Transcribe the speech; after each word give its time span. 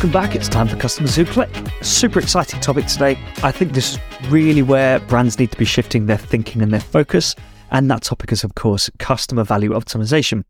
Welcome 0.00 0.12
back. 0.22 0.34
It's 0.34 0.48
time 0.48 0.66
for 0.66 0.76
Customers 0.76 1.14
Who 1.14 1.26
Click. 1.26 1.50
Super 1.82 2.20
exciting 2.20 2.58
topic 2.60 2.86
today. 2.86 3.18
I 3.42 3.52
think 3.52 3.74
this 3.74 3.92
is 3.92 4.30
really 4.30 4.62
where 4.62 4.98
brands 4.98 5.38
need 5.38 5.52
to 5.52 5.58
be 5.58 5.66
shifting 5.66 6.06
their 6.06 6.16
thinking 6.16 6.62
and 6.62 6.72
their 6.72 6.80
focus. 6.80 7.36
And 7.70 7.90
that 7.90 8.00
topic 8.00 8.32
is, 8.32 8.42
of 8.42 8.54
course, 8.54 8.88
customer 8.98 9.44
value 9.44 9.72
optimization. 9.72 10.44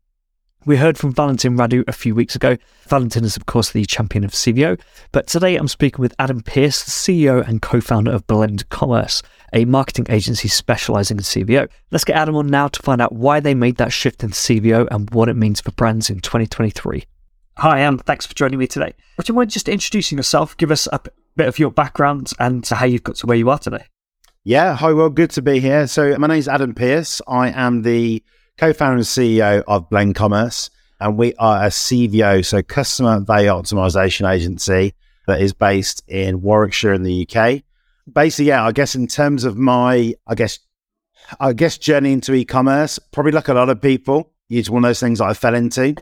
We 0.65 0.77
heard 0.77 0.97
from 0.97 1.13
Valentin 1.13 1.57
Radu 1.57 1.83
a 1.85 1.91
few 1.91 2.15
weeks 2.15 2.33
ago. 2.33 2.55
Valentin 2.87 3.25
is, 3.25 3.35
of 3.35 3.45
course, 3.45 3.71
the 3.71 3.83
champion 3.83 4.23
of 4.23 4.31
CVO. 4.31 4.79
But 5.11 5.27
today 5.27 5.57
I'm 5.57 5.67
speaking 5.67 6.01
with 6.01 6.15
Adam 6.17 6.41
Pierce, 6.43 6.81
CEO 6.81 7.45
and 7.45 7.61
co 7.61 7.81
founder 7.81 8.13
of 8.13 8.25
Blend 8.27 8.69
Commerce, 8.69 9.21
a 9.51 9.65
marketing 9.65 10.05
agency 10.07 10.47
specializing 10.47 11.17
in 11.17 11.23
CVO. 11.23 11.67
Let's 11.91 12.05
get 12.05 12.15
Adam 12.15 12.37
on 12.37 12.47
now 12.47 12.69
to 12.69 12.81
find 12.81 13.01
out 13.01 13.11
why 13.11 13.41
they 13.41 13.53
made 13.53 13.75
that 13.75 13.91
shift 13.91 14.23
in 14.23 14.29
CVO 14.29 14.87
and 14.91 15.09
what 15.09 15.27
it 15.27 15.35
means 15.35 15.59
for 15.59 15.71
brands 15.71 16.09
in 16.09 16.21
2023. 16.21 17.03
Hi, 17.57 17.81
Am. 17.81 17.97
Thanks 17.97 18.25
for 18.25 18.33
joining 18.33 18.59
me 18.59 18.65
today. 18.65 18.93
Would 19.17 19.27
you 19.27 19.35
mind 19.35 19.51
just 19.51 19.67
introducing 19.67 20.17
yourself? 20.17 20.55
Give 20.57 20.71
us 20.71 20.87
a 20.91 21.01
bit 21.35 21.47
of 21.47 21.59
your 21.59 21.69
background 21.69 22.31
and 22.39 22.63
to 22.63 22.75
how 22.75 22.85
you've 22.85 23.03
got 23.03 23.17
to 23.17 23.27
where 23.27 23.37
you 23.37 23.49
are 23.49 23.59
today. 23.59 23.85
Yeah, 24.43 24.75
hi, 24.75 24.93
well, 24.93 25.09
good 25.09 25.29
to 25.31 25.41
be 25.41 25.59
here. 25.59 25.85
So, 25.85 26.17
my 26.17 26.27
name 26.27 26.37
is 26.37 26.47
Adam 26.47 26.73
Pierce. 26.73 27.21
I 27.27 27.49
am 27.49 27.83
the 27.83 28.23
co 28.57 28.73
founder 28.73 28.97
and 28.97 29.05
CEO 29.05 29.63
of 29.67 29.89
Blend 29.89 30.15
Commerce, 30.15 30.69
and 30.99 31.17
we 31.17 31.33
are 31.35 31.65
a 31.65 31.67
CVO, 31.67 32.43
so 32.43 32.63
Customer 32.63 33.19
Value 33.19 33.49
Optimization 33.49 34.31
Agency, 34.31 34.93
that 35.27 35.41
is 35.41 35.53
based 35.53 36.01
in 36.07 36.41
Warwickshire 36.41 36.93
in 36.93 37.03
the 37.03 37.27
UK. 37.27 37.63
Basically, 38.11 38.45
yeah, 38.45 38.65
I 38.65 38.71
guess 38.71 38.95
in 38.95 39.07
terms 39.07 39.43
of 39.43 39.57
my, 39.57 40.15
I 40.25 40.35
guess, 40.35 40.57
I 41.39 41.53
guess 41.53 41.77
journey 41.77 42.13
into 42.13 42.33
e-commerce, 42.33 42.97
probably 42.97 43.33
like 43.33 43.49
a 43.49 43.53
lot 43.53 43.69
of 43.69 43.81
people, 43.81 44.33
it's 44.49 44.69
one 44.69 44.83
of 44.83 44.89
those 44.89 44.99
things 44.99 45.21
I 45.21 45.33
fell 45.33 45.53
into 45.53 45.95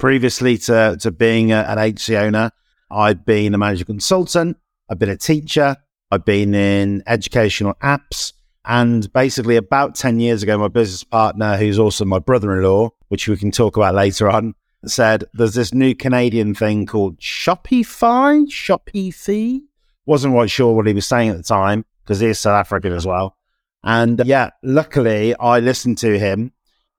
previously 0.00 0.58
to, 0.58 0.96
to 0.98 1.12
being 1.12 1.52
a, 1.52 1.58
an 1.68 1.78
agency 1.78 2.16
owner, 2.16 2.50
I'd 2.90 3.24
been 3.24 3.54
a 3.54 3.58
manager 3.58 3.84
consultant, 3.84 4.56
I've 4.88 4.98
been 4.98 5.10
a 5.10 5.16
teacher, 5.16 5.76
I've 6.10 6.24
been 6.24 6.54
in 6.54 7.04
educational 7.06 7.74
apps. 7.74 8.32
And 8.64 9.10
basically, 9.12 9.56
about 9.56 9.94
10 9.94 10.18
years 10.20 10.42
ago, 10.42 10.58
my 10.58 10.68
business 10.68 11.04
partner, 11.04 11.56
who's 11.56 11.78
also 11.78 12.04
my 12.04 12.18
brother 12.18 12.56
in 12.56 12.64
law, 12.64 12.90
which 13.08 13.28
we 13.28 13.36
can 13.36 13.50
talk 13.50 13.76
about 13.76 13.94
later 13.94 14.28
on, 14.28 14.54
said 14.86 15.24
there's 15.34 15.54
this 15.54 15.72
new 15.72 15.94
Canadian 15.94 16.54
thing 16.54 16.86
called 16.86 17.18
Shopify, 17.18 18.46
Shopify. 18.48 19.60
Wasn't 20.06 20.34
quite 20.34 20.50
sure 20.50 20.74
what 20.74 20.86
he 20.86 20.94
was 20.94 21.06
saying 21.06 21.30
at 21.30 21.36
the 21.36 21.42
time 21.42 21.84
because 22.02 22.20
he's 22.20 22.38
South 22.38 22.58
African 22.58 22.92
as 22.92 23.06
well. 23.06 23.36
And 23.84 24.20
uh, 24.20 24.24
yeah, 24.26 24.50
luckily 24.62 25.34
I 25.36 25.60
listened 25.60 25.98
to 25.98 26.18
him 26.18 26.52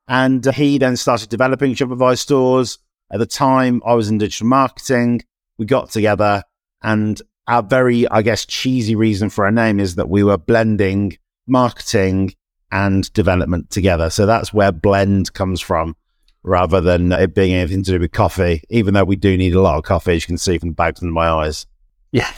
and 0.08 0.46
he 0.54 0.78
then 0.78 0.98
started 0.98 1.30
developing 1.30 1.74
Shopify 1.74 2.18
stores. 2.18 2.78
At 3.12 3.20
the 3.20 3.26
time, 3.26 3.82
I 3.86 3.94
was 3.94 4.10
in 4.10 4.18
digital 4.18 4.48
marketing. 4.48 5.22
We 5.58 5.66
got 5.66 5.92
together, 5.92 6.44
and 6.82 7.22
our 7.48 7.62
very, 7.62 8.08
I 8.08 8.22
guess, 8.22 8.46
cheesy 8.46 8.96
reason 8.96 9.30
for 9.30 9.46
our 9.46 9.52
name 9.52 9.80
is 9.80 9.96
that 9.96 10.10
we 10.10 10.24
were 10.24 10.38
blending 10.38 11.18
marketing 11.48 12.34
and 12.72 13.12
development 13.14 13.70
together. 13.70 14.10
So 14.10 14.26
that's 14.26 14.54
where 14.54 14.72
blend 14.72 15.34
comes 15.34 15.60
from 15.60 15.96
rather 16.44 16.82
than 16.82 17.12
it 17.12 17.36
being 17.36 17.54
anything 17.54 17.84
to 17.84 17.92
do 17.92 18.00
with 18.00 18.12
coffee, 18.12 18.64
even 18.70 18.94
though 18.94 19.04
we 19.04 19.16
do 19.16 19.38
need 19.38 19.54
a 19.54 19.62
lot 19.62 19.78
of 19.78 19.84
coffee, 19.84 20.16
as 20.16 20.24
you 20.24 20.28
can 20.28 20.38
see 20.38 20.58
from 20.58 20.70
the 20.70 20.76
bags 20.76 21.02
under 21.02 21.14
my 21.14 21.30
eyes. 21.30 21.68
Yeah. 22.12 22.32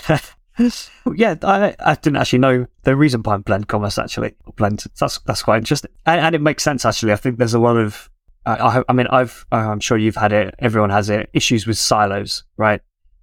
yeah, 1.16 1.36
I, 1.42 1.76
I 1.80 1.96
didn't 1.96 2.18
actually 2.18 2.40
know 2.40 2.68
the 2.84 2.96
reason 2.96 3.22
behind 3.22 3.46
blend 3.46 3.68
commerce. 3.68 3.98
Actually, 3.98 4.36
blend 4.56 4.84
that's 5.00 5.20
that's 5.20 5.44
quite 5.44 5.58
interesting, 5.58 5.92
and, 6.06 6.22
and 6.22 6.36
it 6.36 6.42
makes 6.42 6.64
sense. 6.64 6.86
Actually, 6.86 7.14
I 7.14 7.16
think 7.16 7.38
there's 7.38 7.54
a 7.54 7.60
lot 7.60 7.78
of, 7.78 8.10
I, 8.46 8.84
I 8.90 8.94
mean, 8.94 9.08
I've 9.08 9.46
uh, 9.52 9.56
I'm 9.56 9.80
sure 9.80 9.98
you've 9.98 10.16
had 10.16 10.34
it. 10.34 10.56
Everyone 10.60 10.90
has 10.90 11.10
it. 11.10 11.30
Issues 11.34 11.66
with 11.66 11.78
silos, 11.78 12.44
right? 12.58 12.82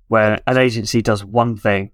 Where 0.09 0.41
an 0.47 0.57
agency 0.57 1.03
does 1.03 1.25
one 1.25 1.57
thing, 1.57 1.93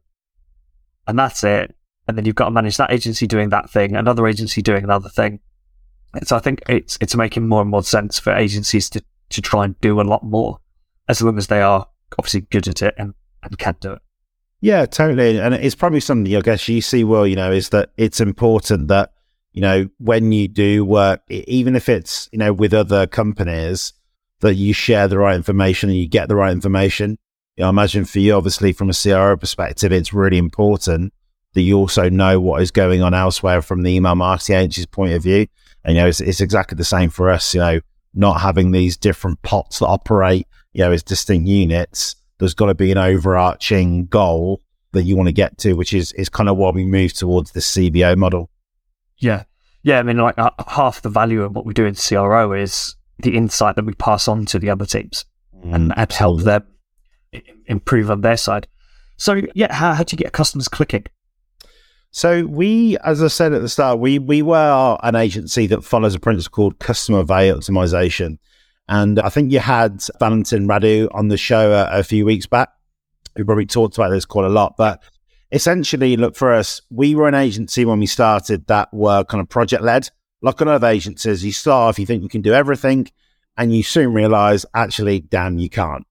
and 1.06 1.18
that's 1.18 1.42
it, 1.44 1.74
and 2.06 2.16
then 2.16 2.24
you've 2.24 2.36
got 2.36 2.46
to 2.46 2.50
manage 2.50 2.76
that 2.76 2.92
agency 2.92 3.26
doing 3.26 3.50
that 3.50 3.68
thing, 3.68 3.96
another 3.96 4.26
agency 4.26 4.62
doing 4.62 4.84
another 4.84 5.08
thing. 5.08 5.40
And 6.14 6.26
so 6.26 6.36
I 6.36 6.38
think 6.38 6.62
it's 6.68 6.96
it's 7.00 7.16
making 7.16 7.48
more 7.48 7.60
and 7.60 7.70
more 7.70 7.82
sense 7.82 8.18
for 8.18 8.32
agencies 8.32 8.88
to 8.90 9.02
to 9.30 9.42
try 9.42 9.64
and 9.64 9.78
do 9.80 10.00
a 10.00 10.02
lot 10.02 10.22
more, 10.22 10.58
as 11.08 11.20
long 11.20 11.36
as 11.36 11.48
they 11.48 11.60
are 11.60 11.86
obviously 12.18 12.42
good 12.42 12.68
at 12.68 12.80
it 12.80 12.94
and, 12.96 13.12
and 13.42 13.58
can 13.58 13.74
do 13.80 13.92
it. 13.92 14.02
Yeah, 14.60 14.86
totally. 14.86 15.38
And 15.38 15.54
it's 15.54 15.74
probably 15.74 16.00
something 16.00 16.34
I 16.34 16.40
guess 16.40 16.68
you 16.68 16.80
see 16.80 17.04
well, 17.04 17.26
you 17.26 17.36
know, 17.36 17.52
is 17.52 17.70
that 17.70 17.90
it's 17.96 18.20
important 18.20 18.88
that, 18.88 19.12
you 19.56 19.62
know, 19.62 19.88
when 19.98 20.30
you 20.30 20.46
do 20.46 20.84
work, 20.84 21.22
even 21.28 21.74
if 21.74 21.88
it's, 21.88 22.28
you 22.30 22.38
know, 22.38 22.52
with 22.52 22.72
other 22.72 23.08
companies, 23.08 23.92
that 24.40 24.54
you 24.54 24.72
share 24.72 25.08
the 25.08 25.18
right 25.18 25.34
information 25.34 25.88
and 25.88 25.98
you 25.98 26.06
get 26.06 26.28
the 26.28 26.36
right 26.36 26.52
information. 26.52 27.18
You 27.56 27.62
know, 27.62 27.66
I 27.66 27.70
imagine 27.70 28.04
for 28.04 28.20
you, 28.20 28.34
obviously, 28.34 28.72
from 28.72 28.90
a 28.90 28.94
CRO 28.94 29.36
perspective, 29.36 29.90
it's 29.90 30.12
really 30.12 30.38
important 30.38 31.12
that 31.54 31.62
you 31.62 31.76
also 31.76 32.08
know 32.08 32.38
what 32.38 32.62
is 32.62 32.70
going 32.70 33.02
on 33.02 33.14
elsewhere 33.14 33.62
from 33.62 33.82
the 33.82 33.90
email 33.90 34.14
marketing 34.14 34.56
agency's 34.56 34.86
point 34.86 35.14
of 35.14 35.22
view. 35.22 35.46
And, 35.84 35.96
you 35.96 36.02
know, 36.02 36.08
it's, 36.08 36.20
it's 36.20 36.40
exactly 36.40 36.76
the 36.76 36.84
same 36.84 37.10
for 37.10 37.30
us, 37.30 37.54
you 37.54 37.60
know, 37.60 37.80
not 38.14 38.40
having 38.42 38.70
these 38.70 38.96
different 38.96 39.40
pots 39.42 39.80
that 39.80 39.86
operate, 39.86 40.46
you 40.74 40.84
know, 40.84 40.92
as 40.92 41.02
distinct 41.02 41.48
units 41.48 42.14
there's 42.38 42.54
got 42.54 42.66
to 42.66 42.74
be 42.74 42.92
an 42.92 42.98
overarching 42.98 44.06
goal 44.06 44.62
that 44.92 45.02
you 45.02 45.16
want 45.16 45.28
to 45.28 45.32
get 45.32 45.58
to, 45.58 45.74
which 45.74 45.92
is 45.92 46.12
is 46.12 46.28
kind 46.28 46.48
of 46.48 46.56
why 46.56 46.70
we 46.70 46.84
move 46.84 47.12
towards 47.12 47.52
the 47.52 47.60
CVO 47.60 48.16
model. 48.16 48.50
Yeah, 49.18 49.44
yeah. 49.82 49.98
I 49.98 50.02
mean, 50.02 50.18
like 50.18 50.38
uh, 50.38 50.50
half 50.68 51.02
the 51.02 51.08
value 51.08 51.42
of 51.42 51.54
what 51.54 51.66
we 51.66 51.74
do 51.74 51.86
in 51.86 51.94
CRO 51.94 52.52
is 52.52 52.96
the 53.18 53.36
insight 53.36 53.76
that 53.76 53.84
we 53.84 53.94
pass 53.94 54.28
on 54.28 54.44
to 54.46 54.58
the 54.58 54.70
other 54.70 54.86
teams 54.86 55.24
mm, 55.54 55.74
and, 55.74 55.92
and 55.96 56.12
help 56.12 56.42
them 56.42 56.64
improve 57.66 58.10
on 58.10 58.20
their 58.20 58.36
side. 58.36 58.66
So, 59.16 59.40
yeah, 59.54 59.72
how, 59.72 59.94
how 59.94 60.02
do 60.04 60.14
you 60.14 60.18
get 60.18 60.32
customers 60.32 60.68
clicking? 60.68 61.06
So 62.10 62.46
we, 62.46 62.96
as 63.04 63.22
I 63.22 63.28
said 63.28 63.52
at 63.52 63.60
the 63.60 63.68
start, 63.68 63.98
we 63.98 64.18
we 64.18 64.40
were 64.40 64.98
an 65.02 65.14
agency 65.14 65.66
that 65.66 65.84
follows 65.84 66.14
a 66.14 66.18
principle 66.18 66.54
called 66.54 66.78
customer 66.78 67.22
value 67.22 67.54
optimization. 67.54 68.38
And 68.88 69.18
I 69.18 69.28
think 69.28 69.52
you 69.52 69.58
had 69.58 70.02
Valentin 70.18 70.66
Radu 70.66 71.08
on 71.12 71.28
the 71.28 71.36
show 71.36 71.72
a, 71.72 71.98
a 71.98 72.02
few 72.02 72.24
weeks 72.24 72.46
back. 72.46 72.70
We 73.36 73.44
probably 73.44 73.66
talked 73.66 73.98
about 73.98 74.10
this 74.10 74.24
quite 74.24 74.46
a 74.46 74.48
lot, 74.50 74.76
but 74.78 75.02
essentially, 75.56 76.16
look 76.16 76.36
for 76.36 76.52
us, 76.52 76.82
we 76.90 77.14
were 77.14 77.28
an 77.28 77.34
agency 77.34 77.84
when 77.84 77.98
we 77.98 78.06
started 78.06 78.66
that 78.66 78.92
were 78.92 79.24
kind 79.24 79.40
of 79.40 79.48
project 79.48 79.82
led. 79.82 80.08
Like 80.42 80.60
a 80.60 80.64
lot 80.64 80.76
of 80.76 80.84
agencies, 80.84 81.44
you 81.44 81.50
start 81.50 81.88
off, 81.88 81.98
you 81.98 82.06
think 82.06 82.22
you 82.22 82.28
can 82.28 82.42
do 82.42 82.52
everything, 82.52 83.08
and 83.56 83.74
you 83.74 83.82
soon 83.82 84.12
realize, 84.12 84.66
actually, 84.74 85.20
damn, 85.20 85.58
you 85.58 85.70
can't. 85.70 86.06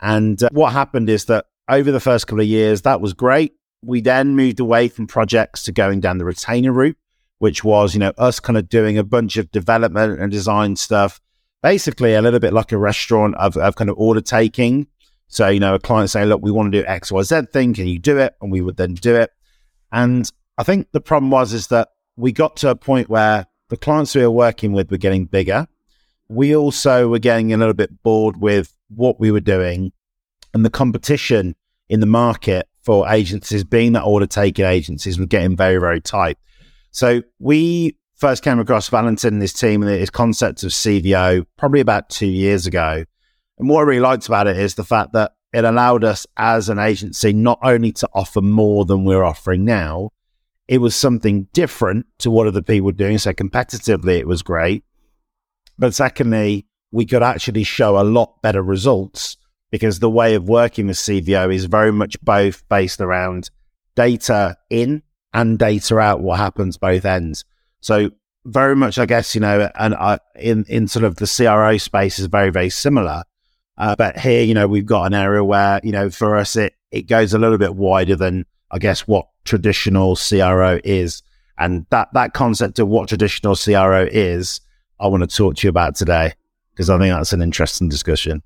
And 0.00 0.42
uh, 0.42 0.48
what 0.52 0.72
happened 0.72 1.10
is 1.10 1.26
that 1.26 1.44
over 1.68 1.92
the 1.92 2.00
first 2.00 2.26
couple 2.26 2.40
of 2.40 2.46
years, 2.46 2.82
that 2.82 3.02
was 3.02 3.12
great. 3.12 3.52
We 3.82 4.00
then 4.00 4.34
moved 4.34 4.60
away 4.60 4.88
from 4.88 5.06
projects 5.06 5.62
to 5.64 5.72
going 5.72 6.00
down 6.00 6.18
the 6.18 6.24
retainer 6.24 6.72
route, 6.72 6.96
which 7.38 7.62
was, 7.62 7.94
you 7.94 8.00
know, 8.00 8.12
us 8.16 8.40
kind 8.40 8.56
of 8.56 8.68
doing 8.68 8.96
a 8.96 9.04
bunch 9.04 9.36
of 9.36 9.50
development 9.52 10.20
and 10.20 10.32
design 10.32 10.74
stuff 10.74 11.20
basically 11.62 12.14
a 12.14 12.22
little 12.22 12.40
bit 12.40 12.52
like 12.52 12.72
a 12.72 12.78
restaurant 12.78 13.34
of, 13.36 13.56
of 13.56 13.76
kind 13.76 13.90
of 13.90 13.96
order 13.98 14.20
taking. 14.20 14.86
So, 15.28 15.48
you 15.48 15.60
know, 15.60 15.74
a 15.74 15.78
client 15.78 16.10
saying, 16.10 16.28
look, 16.28 16.42
we 16.42 16.50
want 16.50 16.72
to 16.72 16.82
do 16.82 16.86
X, 16.86 17.10
Y, 17.10 17.22
Z 17.22 17.42
thing. 17.52 17.74
Can 17.74 17.86
you 17.86 17.98
do 17.98 18.18
it? 18.18 18.34
And 18.40 18.52
we 18.52 18.60
would 18.60 18.76
then 18.76 18.94
do 18.94 19.14
it. 19.16 19.30
And 19.92 20.30
I 20.58 20.62
think 20.62 20.88
the 20.92 21.00
problem 21.00 21.30
was, 21.30 21.52
is 21.52 21.68
that 21.68 21.88
we 22.16 22.32
got 22.32 22.56
to 22.58 22.70
a 22.70 22.76
point 22.76 23.08
where 23.08 23.46
the 23.68 23.76
clients 23.76 24.14
we 24.14 24.22
were 24.22 24.30
working 24.30 24.72
with 24.72 24.90
were 24.90 24.96
getting 24.96 25.26
bigger. 25.26 25.66
We 26.28 26.56
also 26.56 27.08
were 27.08 27.18
getting 27.18 27.52
a 27.52 27.56
little 27.56 27.74
bit 27.74 28.02
bored 28.02 28.40
with 28.40 28.72
what 28.88 29.20
we 29.20 29.30
were 29.30 29.40
doing 29.40 29.92
and 30.54 30.64
the 30.64 30.70
competition 30.70 31.54
in 31.88 32.00
the 32.00 32.06
market 32.06 32.68
for 32.82 33.08
agencies 33.08 33.64
being 33.64 33.92
that 33.92 34.02
order 34.04 34.26
taking 34.26 34.64
agencies 34.64 35.18
was 35.18 35.26
getting 35.26 35.56
very, 35.56 35.78
very 35.78 36.00
tight. 36.00 36.38
So 36.92 37.22
we 37.38 37.96
first 38.14 38.42
came 38.42 38.58
across 38.58 38.88
Valentin 38.88 39.34
and 39.34 39.42
his 39.42 39.52
team 39.52 39.82
and 39.82 39.90
his 39.90 40.08
concept 40.08 40.62
of 40.62 40.70
CVO 40.70 41.44
probably 41.58 41.80
about 41.80 42.08
two 42.08 42.26
years 42.26 42.66
ago. 42.66 43.04
And 43.58 43.68
what 43.68 43.80
I 43.80 43.82
really 43.82 44.00
liked 44.00 44.26
about 44.26 44.46
it 44.46 44.58
is 44.58 44.74
the 44.74 44.84
fact 44.84 45.12
that 45.12 45.32
it 45.52 45.64
allowed 45.64 46.04
us 46.04 46.26
as 46.36 46.68
an 46.68 46.78
agency 46.78 47.32
not 47.32 47.58
only 47.62 47.92
to 47.92 48.08
offer 48.12 48.42
more 48.42 48.84
than 48.84 49.04
we're 49.04 49.24
offering 49.24 49.64
now, 49.64 50.10
it 50.68 50.78
was 50.78 50.94
something 50.94 51.48
different 51.52 52.06
to 52.18 52.30
what 52.30 52.46
other 52.46 52.62
people 52.62 52.86
were 52.86 52.92
doing. 52.92 53.18
So 53.18 53.32
competitively, 53.32 54.18
it 54.18 54.26
was 54.26 54.42
great. 54.42 54.84
But 55.78 55.94
secondly, 55.94 56.66
we 56.90 57.06
could 57.06 57.22
actually 57.22 57.64
show 57.64 57.98
a 57.98 58.04
lot 58.04 58.42
better 58.42 58.62
results 58.62 59.36
because 59.70 59.98
the 59.98 60.10
way 60.10 60.34
of 60.34 60.48
working 60.48 60.86
with 60.86 60.96
CVO 60.96 61.54
is 61.54 61.66
very 61.66 61.92
much 61.92 62.20
both 62.22 62.66
based 62.68 63.00
around 63.00 63.50
data 63.94 64.56
in 64.70 65.02
and 65.32 65.58
data 65.58 65.98
out, 65.98 66.20
what 66.20 66.38
happens 66.38 66.78
both 66.78 67.04
ends. 67.04 67.44
So 67.80 68.10
very 68.44 68.76
much, 68.76 68.98
I 68.98 69.06
guess, 69.06 69.34
you 69.34 69.40
know, 69.40 69.70
and 69.74 69.94
uh, 69.94 70.18
in 70.36 70.64
in 70.68 70.88
sort 70.88 71.04
of 71.04 71.16
the 71.16 71.26
CRO 71.26 71.76
space 71.78 72.18
is 72.18 72.26
very 72.26 72.50
very 72.50 72.70
similar. 72.70 73.24
Uh, 73.78 73.94
but 73.96 74.18
here, 74.18 74.42
you 74.42 74.54
know, 74.54 74.66
we've 74.66 74.86
got 74.86 75.04
an 75.04 75.14
area 75.14 75.44
where 75.44 75.80
you 75.82 75.92
know 75.92 76.10
for 76.10 76.36
us 76.36 76.56
it 76.56 76.74
it 76.90 77.02
goes 77.02 77.34
a 77.34 77.38
little 77.38 77.58
bit 77.58 77.74
wider 77.74 78.16
than 78.16 78.46
I 78.70 78.78
guess 78.78 79.06
what 79.06 79.28
traditional 79.44 80.16
CRO 80.16 80.80
is, 80.82 81.22
and 81.58 81.86
that 81.90 82.08
that 82.14 82.32
concept 82.32 82.78
of 82.78 82.88
what 82.88 83.08
traditional 83.08 83.54
CRO 83.54 84.06
is, 84.10 84.60
I 84.98 85.08
want 85.08 85.28
to 85.28 85.36
talk 85.36 85.56
to 85.56 85.66
you 85.66 85.70
about 85.70 85.94
today 85.94 86.32
because 86.72 86.90
I 86.90 86.98
think 86.98 87.14
that's 87.14 87.32
an 87.32 87.42
interesting 87.42 87.88
discussion. 87.88 88.42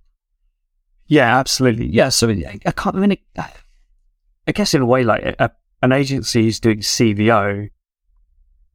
Yeah, 1.07 1.39
absolutely. 1.39 1.87
Yeah, 1.87 2.09
so 2.09 2.29
I 2.29 2.71
can't. 2.71 2.97
I 2.97 2.99
mean, 3.01 3.17
I 3.37 4.53
guess 4.53 4.75
in 4.75 4.83
a 4.83 4.87
way, 4.87 5.03
like 5.03 5.23
a, 5.41 5.51
an 5.83 5.93
agency 5.93 6.47
is 6.47 6.61
doing 6.61 6.79
CVO, 6.79 7.69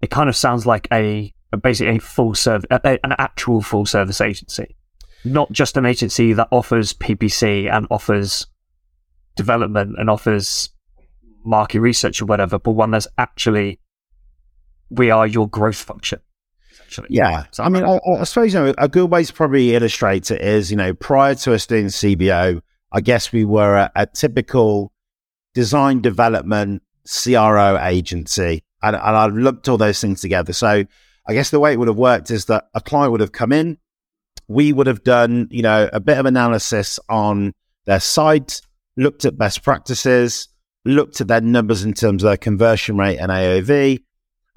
it 0.02 0.10
kind 0.10 0.30
of 0.30 0.36
sounds 0.36 0.66
like 0.66 0.88
a 0.92 1.34
basically 1.62 1.96
a 1.96 2.00
full 2.00 2.36
service, 2.36 2.68
an 2.70 3.16
actual 3.18 3.62
full 3.62 3.86
service 3.86 4.20
agency, 4.20 4.76
not 5.26 5.52
just 5.52 5.78
an 5.78 5.86
agency 5.86 6.34
that 6.34 6.48
offers 6.52 6.94
PPC 6.94 7.72
and 7.72 7.88
offers 7.90 8.48
development 9.36 9.96
and 9.98 10.10
offers 10.10 10.70
market 11.44 11.80
research 11.80 12.22
or 12.22 12.26
whatever, 12.26 12.60
but 12.60 12.72
one 12.72 12.92
that's 12.92 13.08
actually 13.18 13.80
we 14.90 15.10
are 15.10 15.28
your 15.28 15.50
growth 15.50 15.78
function. 15.78 16.20
Yeah. 17.10 17.46
So, 17.52 17.64
I 17.64 17.70
mean, 17.70 17.84
I, 17.84 18.00
I, 18.08 18.24
suppose, 18.24 18.54
you 18.54 18.60
know, 18.60 18.74
a 18.78 18.88
good 18.88 19.10
way 19.10 19.24
to 19.24 19.34
probably 19.34 19.76
illustrate 19.76 20.30
it 20.32 20.42
is, 20.42 20.72
you 20.72 20.78
know, 20.78 20.94
prior 20.94 21.36
to 21.36 21.54
us 21.54 21.66
doing 21.66 21.88
CVO, 21.88 22.62
I 22.92 23.02
guess 23.02 23.32
we 23.32 23.44
were 23.44 23.76
a, 23.76 23.92
a 23.96 24.06
typical 24.06 24.94
design 25.54 26.02
development 26.02 26.84
CRO 27.06 27.80
agency. 27.82 28.64
And, 28.82 28.96
and 28.96 29.04
I 29.04 29.26
lumped 29.26 29.68
all 29.68 29.78
those 29.78 30.00
things 30.00 30.22
together. 30.22 30.54
So 30.54 30.86
I 31.28 31.34
guess 31.34 31.50
the 31.50 31.60
way 31.60 31.74
it 31.74 31.80
would 31.80 31.88
have 31.88 31.98
worked 31.98 32.30
is 32.32 32.46
that 32.46 32.66
a 32.74 32.82
client 32.82 33.12
would 33.12 33.22
have 33.22 33.32
come 33.32 33.52
in. 33.52 33.78
We 34.48 34.74
would 34.74 34.88
have 34.88 35.04
done, 35.04 35.48
you 35.50 35.62
know, 35.62 35.90
a 35.92 36.00
bit 36.00 36.18
of 36.18 36.26
analysis 36.26 37.00
on 37.10 37.54
their 37.86 38.00
site, 38.00 38.62
looked 38.98 39.26
at 39.26 39.38
best 39.38 39.64
practices, 39.64 40.48
looked 40.86 41.20
at 41.22 41.28
their 41.28 41.42
numbers 41.42 41.84
in 41.84 41.94
terms 41.94 42.24
of 42.24 42.28
their 42.28 42.38
conversion 42.38 42.98
rate 42.98 43.18
and 43.18 43.32
AOV, 43.32 44.04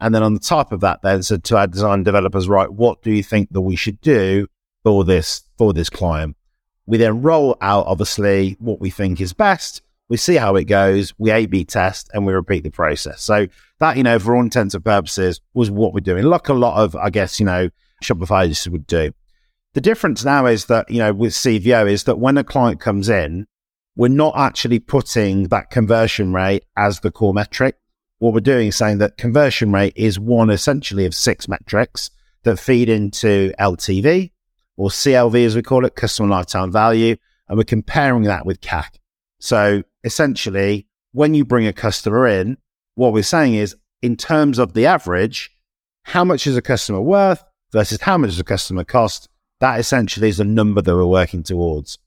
and 0.00 0.14
then 0.14 0.22
on 0.22 0.34
the 0.34 0.40
top 0.40 0.72
of 0.72 0.80
that, 0.80 1.02
then 1.02 1.22
said 1.22 1.42
to 1.44 1.56
our 1.56 1.66
design 1.66 2.02
developers, 2.02 2.48
right, 2.48 2.72
what 2.72 3.02
do 3.02 3.10
you 3.10 3.22
think 3.22 3.50
that 3.52 3.62
we 3.62 3.76
should 3.76 4.00
do 4.00 4.46
for 4.84 5.04
this 5.04 5.42
for 5.56 5.72
this 5.72 5.90
client? 5.90 6.36
We 6.86 6.98
then 6.98 7.22
roll 7.22 7.56
out 7.60 7.86
obviously 7.86 8.56
what 8.60 8.80
we 8.80 8.90
think 8.90 9.20
is 9.20 9.32
best. 9.32 9.82
We 10.08 10.16
see 10.16 10.36
how 10.36 10.56
it 10.56 10.64
goes, 10.64 11.12
we 11.18 11.30
A 11.30 11.46
B 11.46 11.64
test 11.64 12.10
and 12.14 12.24
we 12.24 12.32
repeat 12.32 12.62
the 12.62 12.70
process. 12.70 13.20
So 13.22 13.46
that, 13.80 13.96
you 13.96 14.02
know, 14.02 14.18
for 14.18 14.34
all 14.34 14.42
intents 14.42 14.74
and 14.74 14.84
purposes, 14.84 15.40
was 15.52 15.70
what 15.70 15.92
we're 15.92 16.00
doing. 16.00 16.24
Like 16.24 16.48
a 16.48 16.54
lot 16.54 16.82
of, 16.82 16.96
I 16.96 17.10
guess, 17.10 17.38
you 17.38 17.46
know, 17.46 17.68
Shopify 18.02 18.68
would 18.70 18.86
do. 18.86 19.12
The 19.78 19.82
difference 19.82 20.24
now 20.24 20.46
is 20.46 20.64
that, 20.64 20.90
you 20.90 20.98
know, 20.98 21.12
with 21.12 21.34
CVO 21.34 21.88
is 21.88 22.02
that 22.02 22.18
when 22.18 22.36
a 22.36 22.42
client 22.42 22.80
comes 22.80 23.08
in, 23.08 23.46
we're 23.94 24.08
not 24.08 24.34
actually 24.36 24.80
putting 24.80 25.44
that 25.50 25.70
conversion 25.70 26.32
rate 26.32 26.64
as 26.76 26.98
the 26.98 27.12
core 27.12 27.32
metric 27.32 27.76
what 28.18 28.34
we're 28.34 28.40
doing 28.40 28.66
is 28.66 28.76
saying 28.76 28.98
that 28.98 29.16
conversion 29.16 29.70
rate 29.70 29.92
is 29.94 30.18
one 30.18 30.50
essentially 30.50 31.06
of 31.06 31.14
six 31.14 31.46
metrics 31.46 32.10
that 32.42 32.58
feed 32.58 32.88
into 32.88 33.52
LTV 33.60 34.32
or 34.76 34.88
CLV 34.88 35.46
as 35.46 35.54
we 35.54 35.62
call 35.62 35.84
it, 35.84 35.94
customer 35.94 36.28
lifetime 36.28 36.72
value, 36.72 37.14
and 37.48 37.56
we're 37.56 37.62
comparing 37.62 38.24
that 38.24 38.44
with 38.44 38.60
CAC. 38.60 38.96
So 39.38 39.84
essentially, 40.02 40.88
when 41.12 41.34
you 41.34 41.44
bring 41.44 41.68
a 41.68 41.72
customer 41.72 42.26
in, 42.26 42.56
what 42.96 43.12
we're 43.12 43.22
saying 43.22 43.54
is 43.54 43.76
in 44.02 44.16
terms 44.16 44.58
of 44.58 44.72
the 44.72 44.86
average, 44.86 45.56
how 46.02 46.24
much 46.24 46.48
is 46.48 46.56
a 46.56 46.62
customer 46.62 47.00
worth 47.00 47.44
versus 47.70 48.00
how 48.00 48.18
much 48.18 48.30
does 48.30 48.40
a 48.40 48.44
customer 48.44 48.82
cost? 48.82 49.28
That 49.60 49.80
essentially 49.80 50.28
is 50.28 50.38
the 50.38 50.44
number 50.44 50.80
that 50.80 50.94
we're 50.94 51.06
working 51.06 51.42
towards. 51.42 51.98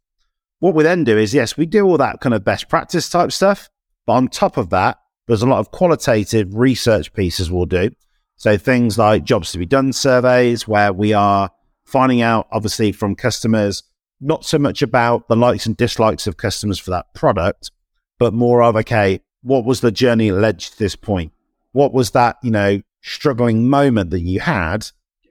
What 0.59 0.75
we 0.75 0.83
then 0.83 1.03
do 1.03 1.17
is, 1.17 1.33
yes, 1.33 1.57
we 1.57 1.65
do 1.65 1.85
all 1.85 1.97
that 1.97 2.21
kind 2.21 2.35
of 2.35 2.43
best 2.43 2.69
practice 2.69 3.09
type 3.09 3.31
stuff, 3.31 3.69
but 4.05 4.13
on 4.13 4.27
top 4.27 4.57
of 4.57 4.69
that, 4.69 4.99
there's 5.27 5.41
a 5.41 5.47
lot 5.47 5.59
of 5.59 5.71
qualitative 5.71 6.55
research 6.55 7.13
pieces 7.13 7.51
we'll 7.51 7.65
do. 7.65 7.91
So 8.35 8.57
things 8.57 8.97
like 8.97 9.23
jobs 9.23 9.51
to 9.51 9.57
be 9.57 9.65
done 9.65 9.93
surveys, 9.93 10.67
where 10.67 10.93
we 10.93 11.13
are 11.13 11.51
finding 11.85 12.21
out, 12.21 12.47
obviously, 12.51 12.91
from 12.91 13.15
customers, 13.15 13.83
not 14.19 14.45
so 14.45 14.59
much 14.59 14.81
about 14.81 15.27
the 15.27 15.35
likes 15.35 15.65
and 15.65 15.75
dislikes 15.75 16.27
of 16.27 16.37
customers 16.37 16.79
for 16.79 16.91
that 16.91 17.13
product, 17.13 17.71
but 18.19 18.33
more 18.33 18.61
of, 18.63 18.75
okay, 18.75 19.19
what 19.41 19.65
was 19.65 19.81
the 19.81 19.91
journey 19.91 20.31
led 20.31 20.59
to 20.59 20.79
this 20.79 20.95
point? 20.95 21.33
What 21.71 21.93
was 21.93 22.11
that, 22.11 22.37
you 22.43 22.51
know, 22.51 22.81
struggling 23.01 23.67
moment 23.67 24.11
that 24.11 24.21
you 24.21 24.39
had 24.39 24.87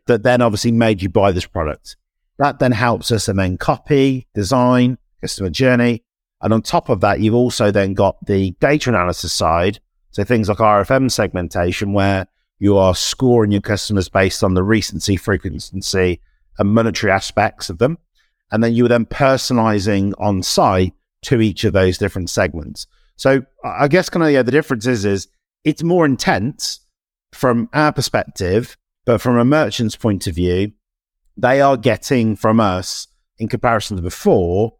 that 0.07 0.23
then 0.23 0.43
obviously 0.43 0.73
made 0.73 1.03
you 1.03 1.09
buy 1.09 1.31
this 1.31 1.47
product? 1.47 1.97
That 2.41 2.59
then 2.59 2.73
helps 2.73 3.13
us 3.13 3.29
amend 3.29 3.61
copy, 3.61 4.27
design, 4.35 4.99
customer 5.21 5.51
journey. 5.51 6.03
And 6.43 6.53
on 6.53 6.63
top 6.63 6.89
of 6.89 7.01
that, 7.03 7.21
you've 7.21 7.35
also 7.35 7.71
then 7.71 7.95
got 7.95 8.17
the 8.27 8.51
data 8.61 8.91
analysis 8.91 9.33
side 9.33 9.79
so 10.11 10.25
things 10.25 10.49
like 10.49 10.59
RFM 10.59 11.11
segmentation, 11.11 11.93
where 11.93 12.27
you 12.59 12.77
are 12.77 12.95
scoring 12.95 13.53
your 13.53 13.61
customers 13.61 14.09
based 14.09 14.43
on 14.43 14.55
the 14.55 14.63
recency, 14.63 15.17
frequency, 15.17 16.21
and 16.59 16.75
monetary 16.75 17.13
aspects 17.13 17.71
of 17.71 17.79
them. 17.79 17.99
And 18.51 18.63
then 18.63 18.75
you 18.75 18.85
are 18.87 18.89
then 18.89 19.07
personalizing 19.07 20.13
on 20.19 20.43
site 20.43 20.93
to 21.23 21.41
each 21.41 21.65
of 21.65 21.73
those 21.73 21.99
different 21.99 22.29
segments. 22.29 22.87
So 23.17 23.43
I 23.65 23.87
guess 23.87 24.09
kind 24.09 24.25
of 24.25 24.33
yeah, 24.33 24.43
the 24.43 24.51
difference 24.51 24.87
is 24.87 25.05
is 25.05 25.29
it's 25.63 25.83
more 25.83 26.05
intense 26.05 26.81
from 27.33 27.69
our 27.73 27.93
perspective, 27.93 28.77
but 29.05 29.21
from 29.21 29.39
a 29.39 29.45
merchant's 29.45 29.95
point 29.95 30.27
of 30.27 30.35
view, 30.35 30.73
they 31.37 31.61
are 31.61 31.77
getting 31.77 32.37
from 32.37 32.61
us 32.61 33.09
in 33.39 33.49
comparison 33.49 33.97
to 33.97 34.03
before 34.03 34.75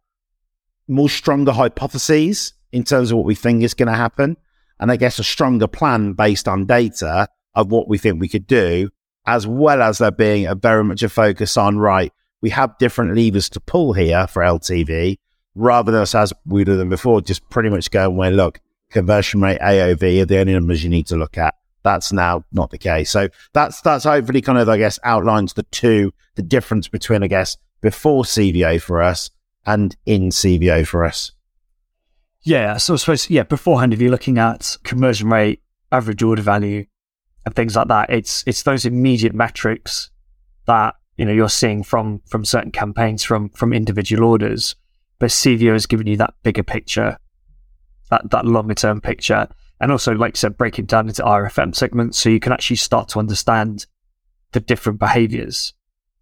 more 0.87 1.09
stronger 1.09 1.51
hypotheses 1.51 2.53
in 2.71 2.83
terms 2.83 3.11
of 3.11 3.17
what 3.17 3.25
we 3.25 3.35
think 3.35 3.63
is 3.63 3.73
going 3.73 3.87
to 3.87 3.95
happen 3.95 4.37
and 4.81 4.91
I 4.91 4.97
guess 4.97 5.19
a 5.19 5.23
stronger 5.23 5.67
plan 5.67 6.13
based 6.13 6.47
on 6.47 6.65
data 6.65 7.27
of 7.53 7.71
what 7.71 7.87
we 7.87 7.97
think 7.97 8.19
we 8.19 8.27
could 8.27 8.47
do, 8.47 8.89
as 9.27 9.45
well 9.45 9.81
as 9.81 9.99
there 9.99 10.11
being 10.11 10.47
a 10.47 10.55
very 10.55 10.83
much 10.83 11.03
a 11.03 11.09
focus 11.09 11.55
on, 11.55 11.77
right, 11.77 12.11
we 12.41 12.49
have 12.49 12.77
different 12.79 13.15
levers 13.15 13.47
to 13.49 13.59
pull 13.59 13.93
here 13.93 14.25
for 14.25 14.41
LTV, 14.41 15.19
rather 15.53 15.91
than 15.91 16.01
us 16.01 16.15
as 16.15 16.33
we 16.45 16.63
did 16.63 16.79
them 16.79 16.89
before, 16.89 17.21
just 17.21 17.47
pretty 17.49 17.69
much 17.69 17.91
going 17.91 18.17
where, 18.17 18.31
look, 18.31 18.59
conversion 18.89 19.39
rate, 19.41 19.59
AOV 19.59 20.23
are 20.23 20.25
the 20.25 20.39
only 20.39 20.53
numbers 20.53 20.83
you 20.83 20.89
need 20.89 21.05
to 21.07 21.15
look 21.15 21.37
at. 21.37 21.53
That's 21.83 22.11
now 22.13 22.43
not 22.51 22.69
the 22.69 22.77
case. 22.77 23.09
So 23.09 23.29
that's, 23.53 23.81
that's 23.81 24.03
hopefully 24.03 24.41
kind 24.41 24.57
of, 24.57 24.69
I 24.69 24.77
guess, 24.77 24.99
outlines 25.03 25.53
the 25.53 25.63
two, 25.63 26.13
the 26.35 26.41
difference 26.41 26.87
between, 26.87 27.23
I 27.23 27.27
guess, 27.27 27.57
before 27.81 28.23
CVO 28.23 28.81
for 28.81 29.01
us 29.01 29.31
and 29.65 29.95
in 30.05 30.29
CVO 30.29 30.85
for 30.87 31.05
us. 31.05 31.31
Yeah, 32.43 32.77
so 32.77 32.93
I 32.93 32.97
suppose 32.97 33.29
yeah. 33.29 33.43
Beforehand, 33.43 33.93
if 33.93 34.01
you're 34.01 34.11
looking 34.11 34.39
at 34.39 34.77
conversion 34.83 35.29
rate, 35.29 35.61
average 35.91 36.23
order 36.23 36.41
value, 36.41 36.85
and 37.45 37.55
things 37.55 37.75
like 37.75 37.87
that, 37.87 38.09
it's 38.09 38.43
it's 38.47 38.63
those 38.63 38.85
immediate 38.85 39.35
metrics 39.35 40.09
that 40.65 40.95
you 41.17 41.25
know 41.25 41.31
you're 41.31 41.49
seeing 41.49 41.83
from 41.83 42.21
from 42.27 42.43
certain 42.43 42.71
campaigns 42.71 43.23
from 43.23 43.49
from 43.49 43.73
individual 43.73 44.27
orders. 44.27 44.75
But 45.19 45.29
CVO 45.29 45.73
has 45.73 45.85
given 45.85 46.07
you 46.07 46.17
that 46.17 46.33
bigger 46.41 46.63
picture, 46.63 47.17
that 48.09 48.31
that 48.31 48.45
longer 48.45 48.73
term 48.73 49.01
picture, 49.01 49.47
and 49.81 49.91
also 49.91 50.13
like 50.13 50.35
I 50.35 50.39
said, 50.39 50.57
breaking 50.57 50.85
down 50.85 51.07
into 51.07 51.23
RFM 51.23 51.75
segments, 51.75 52.19
so 52.19 52.29
you 52.29 52.39
can 52.39 52.53
actually 52.53 52.77
start 52.77 53.09
to 53.09 53.19
understand 53.19 53.87
the 54.51 54.59
different 54.59 54.99
behaviors. 54.99 55.73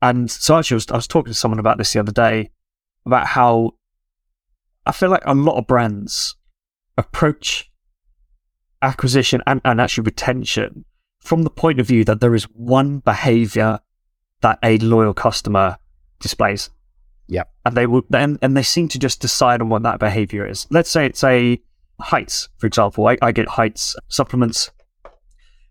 And 0.02 0.32
so 0.32 0.58
actually, 0.58 0.76
I 0.76 0.78
was, 0.78 0.92
I 0.92 0.96
was 0.96 1.08
talking 1.08 1.34
to 1.34 1.38
someone 1.38 1.60
about 1.60 1.78
this 1.78 1.92
the 1.94 2.00
other 2.00 2.14
day 2.14 2.52
about 3.06 3.28
how 3.28 3.74
I 4.86 4.92
feel 4.92 5.10
like 5.10 5.24
a 5.26 5.36
lot 5.36 5.58
of 5.58 5.68
brands 5.68 6.36
approach 6.98 7.70
acquisition 8.82 9.42
and, 9.46 9.62
and 9.66 9.82
actually 9.82 10.06
retention 10.06 10.86
from 11.20 11.44
the 11.44 11.50
point 11.50 11.80
of 11.80 11.88
view 11.88 12.06
that 12.06 12.22
there 12.22 12.36
is 12.36 12.46
one 12.46 13.00
behavior 13.00 13.80
that 14.42 14.58
a 14.64 14.78
loyal 14.78 15.14
customer 15.14 15.78
displays. 16.20 16.70
Yeah. 17.28 17.44
And 17.66 17.76
they 17.76 17.86
will 17.86 18.04
and, 18.14 18.40
and 18.42 18.56
they 18.56 18.64
seem 18.64 18.88
to 18.90 19.00
just 19.00 19.20
decide 19.20 19.62
on 19.62 19.70
what 19.70 19.84
that 19.84 20.00
behavior 20.00 20.48
is. 20.48 20.66
Let's 20.72 20.90
say 20.90 21.06
it's 21.06 21.24
a 21.24 21.60
heights, 22.00 22.50
for 22.58 22.68
example. 22.68 23.08
I, 23.08 23.18
I 23.22 23.32
get 23.32 23.48
heights 23.48 23.96
supplements. 24.08 24.72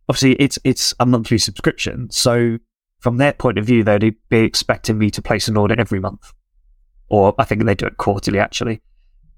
Obviously 0.09 0.33
it's 0.35 0.59
it's 0.65 0.95
a 1.01 1.07
monthly 1.07 1.39
subscription. 1.39 2.11
So 2.11 2.59
from 3.01 3.17
their 3.19 3.33
point 3.33 3.59
of 3.59 3.67
view, 3.67 3.85
they'd 3.85 4.17
be 4.29 4.39
expecting 4.39 4.99
me 4.99 5.11
to 5.11 5.23
place 5.23 5.49
an 5.49 5.57
order 5.57 5.75
every 5.79 6.01
month. 6.01 6.33
Or 7.09 7.35
I 7.39 7.45
think 7.45 7.65
they 7.65 7.75
do 7.75 7.87
it 7.87 7.97
quarterly 7.97 8.39
actually. 8.39 8.83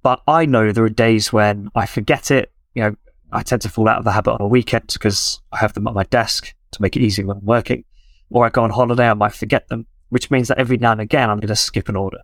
But 0.03 0.23
I 0.27 0.47
know 0.47 0.73
there 0.73 0.85
are 0.85 0.89
days 0.89 1.33
when 1.33 1.69
I 1.75 1.87
forget 1.87 2.31
it. 2.31 2.53
You 2.75 2.83
know, 2.83 2.97
I 3.33 3.43
tend 3.43 3.63
to 3.63 3.69
fall 3.69 3.89
out 3.89 3.99
of 3.99 4.05
the 4.05 4.13
habit 4.13 4.33
on 4.33 4.41
a 4.41 4.47
weekend 4.47 4.87
because 4.93 5.41
I 5.53 5.59
have 5.59 5.75
them 5.75 5.87
at 5.87 5.95
my 5.95 6.05
desk 6.05 6.55
to 6.73 6.83
make 6.83 6.97
it 6.97 7.03
easy 7.03 7.23
when 7.23 7.37
I'm 7.37 7.45
working. 7.45 7.85
Or 8.31 8.47
I 8.47 8.49
go 8.49 8.63
on 8.63 8.71
holiday, 8.71 9.09
I 9.09 9.15
might 9.15 9.35
forget 9.35 9.69
them, 9.69 9.87
which 10.09 10.31
means 10.31 10.49
that 10.49 10.59
every 10.59 10.79
now 10.79 10.93
and 10.93 11.01
again 11.01 11.29
I'm 11.29 11.39
going 11.39 11.49
to 11.49 11.57
skip 11.57 11.89
an 11.89 11.97
order. 11.97 12.21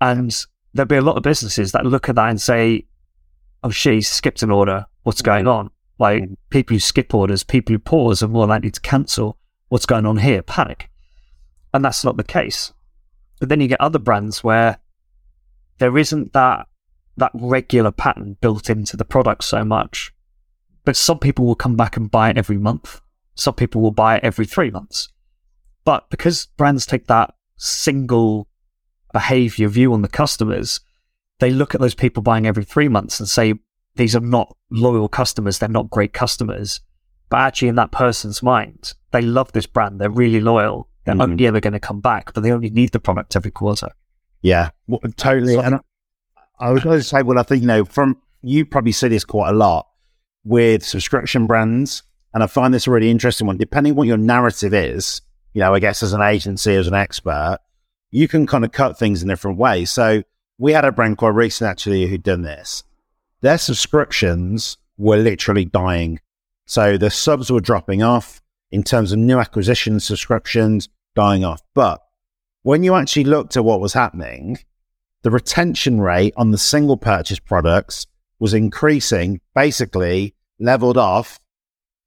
And 0.00 0.34
there'll 0.72 0.86
be 0.86 0.96
a 0.96 1.02
lot 1.02 1.16
of 1.16 1.22
businesses 1.22 1.72
that 1.72 1.84
look 1.84 2.08
at 2.08 2.14
that 2.14 2.30
and 2.30 2.40
say, 2.40 2.86
oh, 3.62 3.70
she 3.70 4.00
skipped 4.00 4.42
an 4.42 4.50
order. 4.50 4.86
What's 5.02 5.22
going 5.22 5.46
on? 5.46 5.70
Like 5.98 6.22
mm. 6.22 6.36
people 6.50 6.74
who 6.74 6.80
skip 6.80 7.14
orders, 7.14 7.42
people 7.42 7.74
who 7.74 7.78
pause 7.78 8.22
are 8.22 8.28
more 8.28 8.46
likely 8.46 8.70
to 8.70 8.80
cancel. 8.80 9.38
What's 9.68 9.86
going 9.86 10.06
on 10.06 10.18
here? 10.18 10.42
Panic. 10.42 10.90
And 11.74 11.84
that's 11.84 12.04
not 12.04 12.16
the 12.16 12.24
case. 12.24 12.72
But 13.40 13.48
then 13.48 13.60
you 13.60 13.68
get 13.68 13.80
other 13.80 13.98
brands 13.98 14.42
where 14.42 14.78
there 15.78 15.96
isn't 15.96 16.32
that 16.32 16.66
that 17.16 17.32
regular 17.34 17.90
pattern 17.90 18.36
built 18.40 18.70
into 18.70 18.96
the 18.96 19.04
product 19.04 19.42
so 19.44 19.64
much. 19.64 20.12
But 20.84 20.96
some 20.96 21.18
people 21.18 21.44
will 21.44 21.56
come 21.56 21.76
back 21.76 21.96
and 21.96 22.10
buy 22.10 22.30
it 22.30 22.38
every 22.38 22.58
month. 22.58 23.00
Some 23.34 23.54
people 23.54 23.80
will 23.82 23.90
buy 23.90 24.16
it 24.16 24.24
every 24.24 24.46
three 24.46 24.70
months. 24.70 25.08
But 25.84 26.08
because 26.10 26.46
brands 26.56 26.86
take 26.86 27.06
that 27.08 27.34
single 27.56 28.48
behavior 29.12 29.68
view 29.68 29.92
on 29.92 30.02
the 30.02 30.08
customers, 30.08 30.80
they 31.40 31.50
look 31.50 31.74
at 31.74 31.80
those 31.80 31.94
people 31.94 32.22
buying 32.22 32.46
every 32.46 32.64
three 32.64 32.88
months 32.88 33.20
and 33.20 33.28
say, 33.28 33.54
these 33.96 34.14
are 34.16 34.20
not 34.20 34.56
loyal 34.70 35.08
customers. 35.08 35.58
They're 35.58 35.68
not 35.68 35.90
great 35.90 36.12
customers. 36.12 36.80
But 37.30 37.38
actually, 37.40 37.68
in 37.68 37.74
that 37.76 37.92
person's 37.92 38.42
mind, 38.42 38.94
they 39.10 39.20
love 39.22 39.52
this 39.52 39.66
brand. 39.66 40.00
They're 40.00 40.10
really 40.10 40.40
loyal. 40.40 40.88
They're 41.04 41.14
Mhm. 41.14 41.22
only 41.22 41.46
ever 41.46 41.60
going 41.60 41.72
to 41.72 41.80
come 41.80 42.00
back, 42.00 42.32
but 42.34 42.42
they 42.42 42.52
only 42.52 42.70
need 42.70 42.92
the 42.92 43.00
product 43.00 43.36
every 43.36 43.50
quarter. 43.50 43.88
Yeah, 44.42 44.70
well, 44.86 45.00
totally. 45.16 45.54
So- 45.54 45.60
and 45.60 45.74
I, 45.76 45.80
I 46.60 46.70
was 46.70 46.82
going 46.84 46.98
to 46.98 47.02
say, 47.04 47.22
well, 47.22 47.38
I 47.38 47.42
think 47.42 47.62
you 47.62 47.66
know, 47.68 47.84
from 47.84 48.16
you 48.42 48.64
probably 48.64 48.92
see 48.92 49.08
this 49.08 49.24
quite 49.24 49.50
a 49.50 49.52
lot 49.54 49.86
with 50.44 50.84
subscription 50.84 51.46
brands, 51.46 52.02
and 52.34 52.42
I 52.42 52.46
find 52.46 52.72
this 52.72 52.86
a 52.86 52.90
really 52.90 53.10
interesting 53.10 53.46
one. 53.46 53.56
Depending 53.56 53.94
what 53.94 54.06
your 54.06 54.16
narrative 54.16 54.72
is, 54.74 55.20
you 55.54 55.60
know, 55.60 55.74
I 55.74 55.80
guess 55.80 56.02
as 56.02 56.12
an 56.12 56.22
agency, 56.22 56.74
as 56.74 56.86
an 56.86 56.94
expert, 56.94 57.58
you 58.10 58.28
can 58.28 58.46
kind 58.46 58.64
of 58.64 58.72
cut 58.72 58.98
things 58.98 59.22
in 59.22 59.28
different 59.28 59.58
ways. 59.58 59.90
So 59.90 60.22
we 60.58 60.72
had 60.72 60.84
a 60.84 60.92
brand 60.92 61.16
quite 61.16 61.34
recent 61.34 61.70
actually 61.70 62.06
who'd 62.06 62.22
done 62.22 62.42
this. 62.42 62.82
Their 63.40 63.58
subscriptions 63.58 64.76
were 64.96 65.16
literally 65.16 65.64
dying. 65.64 66.20
So 66.66 66.98
the 66.98 67.10
subs 67.10 67.50
were 67.50 67.60
dropping 67.60 68.02
off 68.02 68.42
in 68.70 68.82
terms 68.82 69.12
of 69.12 69.18
new 69.18 69.38
acquisition 69.38 70.00
subscriptions 70.00 70.88
dying 71.14 71.44
off. 71.44 71.62
But 71.74 72.00
when 72.62 72.82
you 72.82 72.94
actually 72.94 73.24
looked 73.24 73.56
at 73.56 73.64
what 73.64 73.80
was 73.80 73.92
happening, 73.92 74.58
the 75.22 75.30
retention 75.30 76.00
rate 76.00 76.34
on 76.36 76.50
the 76.50 76.58
single 76.58 76.96
purchase 76.96 77.38
products 77.38 78.06
was 78.38 78.54
increasing, 78.54 79.40
basically 79.54 80.34
leveled 80.58 80.96
off 80.96 81.38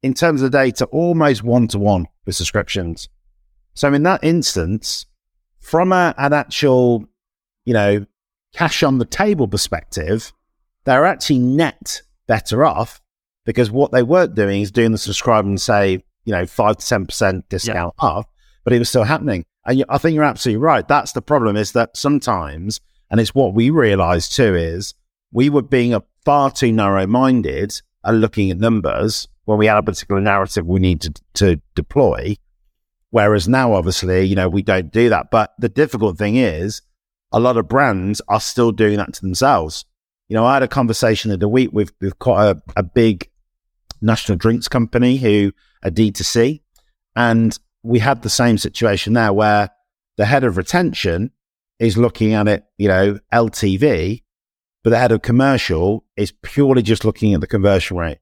in 0.03 0.13
terms 0.13 0.41
of 0.41 0.51
data 0.51 0.85
almost 0.85 1.43
one 1.43 1.67
to 1.69 1.79
one 1.79 2.07
with 2.25 2.35
subscriptions. 2.35 3.07
So 3.73 3.93
in 3.93 4.03
that 4.03 4.23
instance, 4.23 5.05
from 5.59 5.91
a, 5.93 6.13
an 6.17 6.33
actual, 6.33 7.05
you 7.65 7.73
know, 7.73 8.05
cash 8.53 8.83
on 8.83 8.97
the 8.97 9.05
table 9.05 9.47
perspective, 9.47 10.33
they're 10.83 11.05
actually 11.05 11.39
net 11.39 12.01
better 12.27 12.65
off 12.65 13.01
because 13.45 13.71
what 13.71 13.91
they 13.91 14.03
weren't 14.03 14.35
doing 14.35 14.61
is 14.61 14.71
doing 14.71 14.91
the 14.91 14.97
subscribe 14.97 15.45
and 15.45 15.59
say, 15.59 16.03
you 16.25 16.31
know, 16.31 16.45
five 16.45 16.77
to 16.77 16.87
ten 16.87 17.05
percent 17.05 17.47
discount 17.49 17.93
off, 17.99 18.25
but 18.63 18.73
it 18.73 18.79
was 18.79 18.89
still 18.89 19.03
happening. 19.03 19.43
And 19.65 19.79
you, 19.79 19.85
I 19.89 19.97
think 19.97 20.15
you're 20.15 20.23
absolutely 20.23 20.63
right. 20.63 20.87
That's 20.87 21.11
the 21.11 21.21
problem 21.21 21.55
is 21.55 21.71
that 21.73 21.95
sometimes, 21.95 22.79
and 23.09 23.19
it's 23.19 23.35
what 23.35 23.53
we 23.53 23.69
realized 23.69 24.35
too, 24.35 24.55
is 24.55 24.93
we 25.31 25.49
were 25.49 25.61
being 25.61 25.93
a 25.93 26.03
far 26.25 26.51
too 26.51 26.71
narrow 26.71 27.07
minded 27.07 27.79
and 28.03 28.21
looking 28.21 28.51
at 28.51 28.57
numbers 28.57 29.27
when 29.45 29.57
we 29.57 29.67
had 29.67 29.77
a 29.77 29.83
particular 29.83 30.21
narrative 30.21 30.65
we 30.65 30.79
needed 30.79 31.15
to, 31.15 31.21
to 31.33 31.61
deploy. 31.75 32.35
Whereas 33.09 33.47
now, 33.47 33.73
obviously, 33.73 34.23
you 34.25 34.35
know, 34.35 34.47
we 34.49 34.61
don't 34.61 34.91
do 34.91 35.09
that. 35.09 35.31
But 35.31 35.53
the 35.59 35.69
difficult 35.69 36.17
thing 36.17 36.37
is 36.37 36.81
a 37.31 37.39
lot 37.39 37.57
of 37.57 37.67
brands 37.67 38.21
are 38.27 38.39
still 38.39 38.71
doing 38.71 38.97
that 38.97 39.13
to 39.13 39.21
themselves. 39.21 39.85
You 40.27 40.35
know, 40.35 40.45
I 40.45 40.53
had 40.53 40.63
a 40.63 40.67
conversation 40.67 41.29
the 41.29 41.35
other 41.35 41.47
week 41.47 41.71
with, 41.71 41.93
with 42.01 42.17
quite 42.19 42.45
a, 42.45 42.61
a 42.75 42.83
big 42.83 43.29
national 44.01 44.37
drinks 44.37 44.67
company 44.67 45.17
who 45.17 45.51
are 45.83 45.91
D2C. 45.91 46.61
And 47.15 47.57
we 47.83 47.99
had 47.99 48.21
the 48.21 48.29
same 48.29 48.57
situation 48.57 49.13
there 49.13 49.33
where 49.33 49.69
the 50.17 50.25
head 50.25 50.43
of 50.43 50.57
retention 50.57 51.31
is 51.79 51.97
looking 51.97 52.33
at 52.33 52.47
it, 52.47 52.63
you 52.77 52.87
know, 52.87 53.19
LTV, 53.33 54.23
but 54.83 54.91
the 54.91 54.99
head 54.99 55.11
of 55.11 55.21
commercial 55.21 56.05
is 56.15 56.31
purely 56.41 56.81
just 56.81 57.05
looking 57.05 57.33
at 57.33 57.41
the 57.41 57.47
conversion 57.47 57.97
rate. 57.97 58.19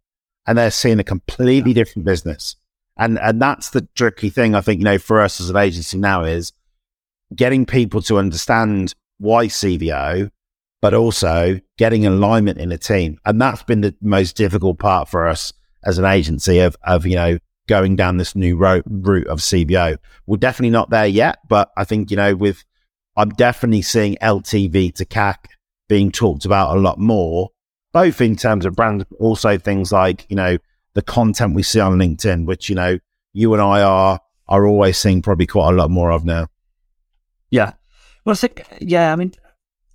And 0.47 0.57
they're 0.57 0.71
seeing 0.71 0.99
a 0.99 1.03
completely 1.03 1.73
different 1.73 2.05
business. 2.05 2.55
And 2.97 3.19
and 3.19 3.41
that's 3.41 3.69
the 3.69 3.87
tricky 3.95 4.29
thing, 4.29 4.55
I 4.55 4.61
think, 4.61 4.79
you 4.79 4.85
know, 4.85 4.97
for 4.97 5.21
us 5.21 5.39
as 5.39 5.49
an 5.49 5.57
agency 5.57 5.97
now 5.97 6.23
is 6.23 6.51
getting 7.35 7.65
people 7.65 8.01
to 8.03 8.17
understand 8.17 8.93
why 9.17 9.47
CVO, 9.47 10.29
but 10.81 10.93
also 10.93 11.59
getting 11.77 12.05
alignment 12.05 12.57
in 12.57 12.71
a 12.71 12.77
team. 12.77 13.19
And 13.25 13.41
that's 13.41 13.63
been 13.63 13.81
the 13.81 13.95
most 14.01 14.35
difficult 14.35 14.79
part 14.79 15.09
for 15.09 15.27
us 15.27 15.53
as 15.83 15.97
an 15.97 16.05
agency 16.05 16.59
of, 16.59 16.75
of 16.83 17.05
you 17.05 17.15
know, 17.15 17.37
going 17.67 17.95
down 17.95 18.17
this 18.17 18.35
new 18.35 18.57
route, 18.57 18.83
route 18.87 19.27
of 19.27 19.39
CVO. 19.39 19.97
We're 20.25 20.37
definitely 20.37 20.71
not 20.71 20.89
there 20.89 21.05
yet, 21.05 21.39
but 21.47 21.71
I 21.77 21.83
think, 21.83 22.09
you 22.11 22.17
know, 22.17 22.35
with, 22.35 22.63
I'm 23.15 23.29
definitely 23.29 23.83
seeing 23.83 24.15
LTV 24.21 24.95
to 24.95 25.05
CAC 25.05 25.35
being 25.87 26.11
talked 26.11 26.45
about 26.45 26.75
a 26.75 26.79
lot 26.79 26.99
more, 26.99 27.49
both 27.93 28.21
in 28.21 28.35
terms 28.35 28.65
of 28.65 28.75
brands, 28.75 29.05
but 29.09 29.17
also 29.17 29.57
things 29.57 29.91
like, 29.91 30.25
you 30.29 30.35
know, 30.35 30.57
the 30.93 31.01
content 31.01 31.55
we 31.55 31.63
see 31.63 31.79
on 31.79 31.97
LinkedIn, 31.97 32.45
which, 32.45 32.69
you 32.69 32.75
know, 32.75 32.97
you 33.33 33.53
and 33.53 33.61
I 33.61 33.81
are, 33.81 34.19
are 34.47 34.65
always 34.65 34.97
seeing 34.97 35.21
probably 35.21 35.45
quite 35.45 35.69
a 35.69 35.75
lot 35.75 35.91
more 35.91 36.11
of 36.11 36.25
now. 36.25 36.47
Yeah. 37.51 37.73
Well, 38.25 38.33
I 38.33 38.35
think, 38.35 38.65
yeah, 38.79 39.11
I 39.11 39.15
mean, 39.15 39.33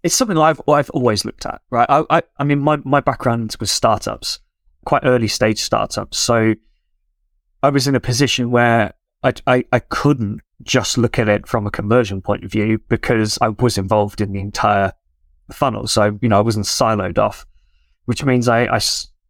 it's 0.02 0.14
something 0.14 0.36
I've 0.36 0.60
I've 0.68 0.90
always 0.90 1.24
looked 1.24 1.46
at, 1.46 1.60
right? 1.70 1.88
I, 1.88 2.04
I, 2.10 2.22
I 2.38 2.44
mean, 2.44 2.60
my, 2.60 2.76
my 2.84 3.00
background 3.00 3.54
was 3.60 3.70
startups, 3.70 4.40
quite 4.84 5.04
early 5.04 5.28
stage 5.28 5.60
startups. 5.60 6.18
So 6.18 6.54
I 7.62 7.70
was 7.70 7.86
in 7.86 7.94
a 7.94 8.00
position 8.00 8.50
where 8.50 8.92
I, 9.22 9.32
I, 9.46 9.64
I 9.72 9.78
couldn't 9.78 10.40
just 10.62 10.98
look 10.98 11.18
at 11.18 11.28
it 11.28 11.46
from 11.46 11.66
a 11.66 11.70
conversion 11.70 12.20
point 12.20 12.44
of 12.44 12.52
view 12.52 12.80
because 12.88 13.38
I 13.40 13.48
was 13.48 13.78
involved 13.78 14.20
in 14.20 14.32
the 14.32 14.40
entire 14.40 14.92
funnel. 15.52 15.86
So, 15.86 16.18
you 16.20 16.28
know, 16.28 16.38
I 16.38 16.42
wasn't 16.42 16.66
siloed 16.66 17.18
off, 17.18 17.46
which 18.04 18.24
means 18.24 18.48
I, 18.48 18.64
I 18.66 18.80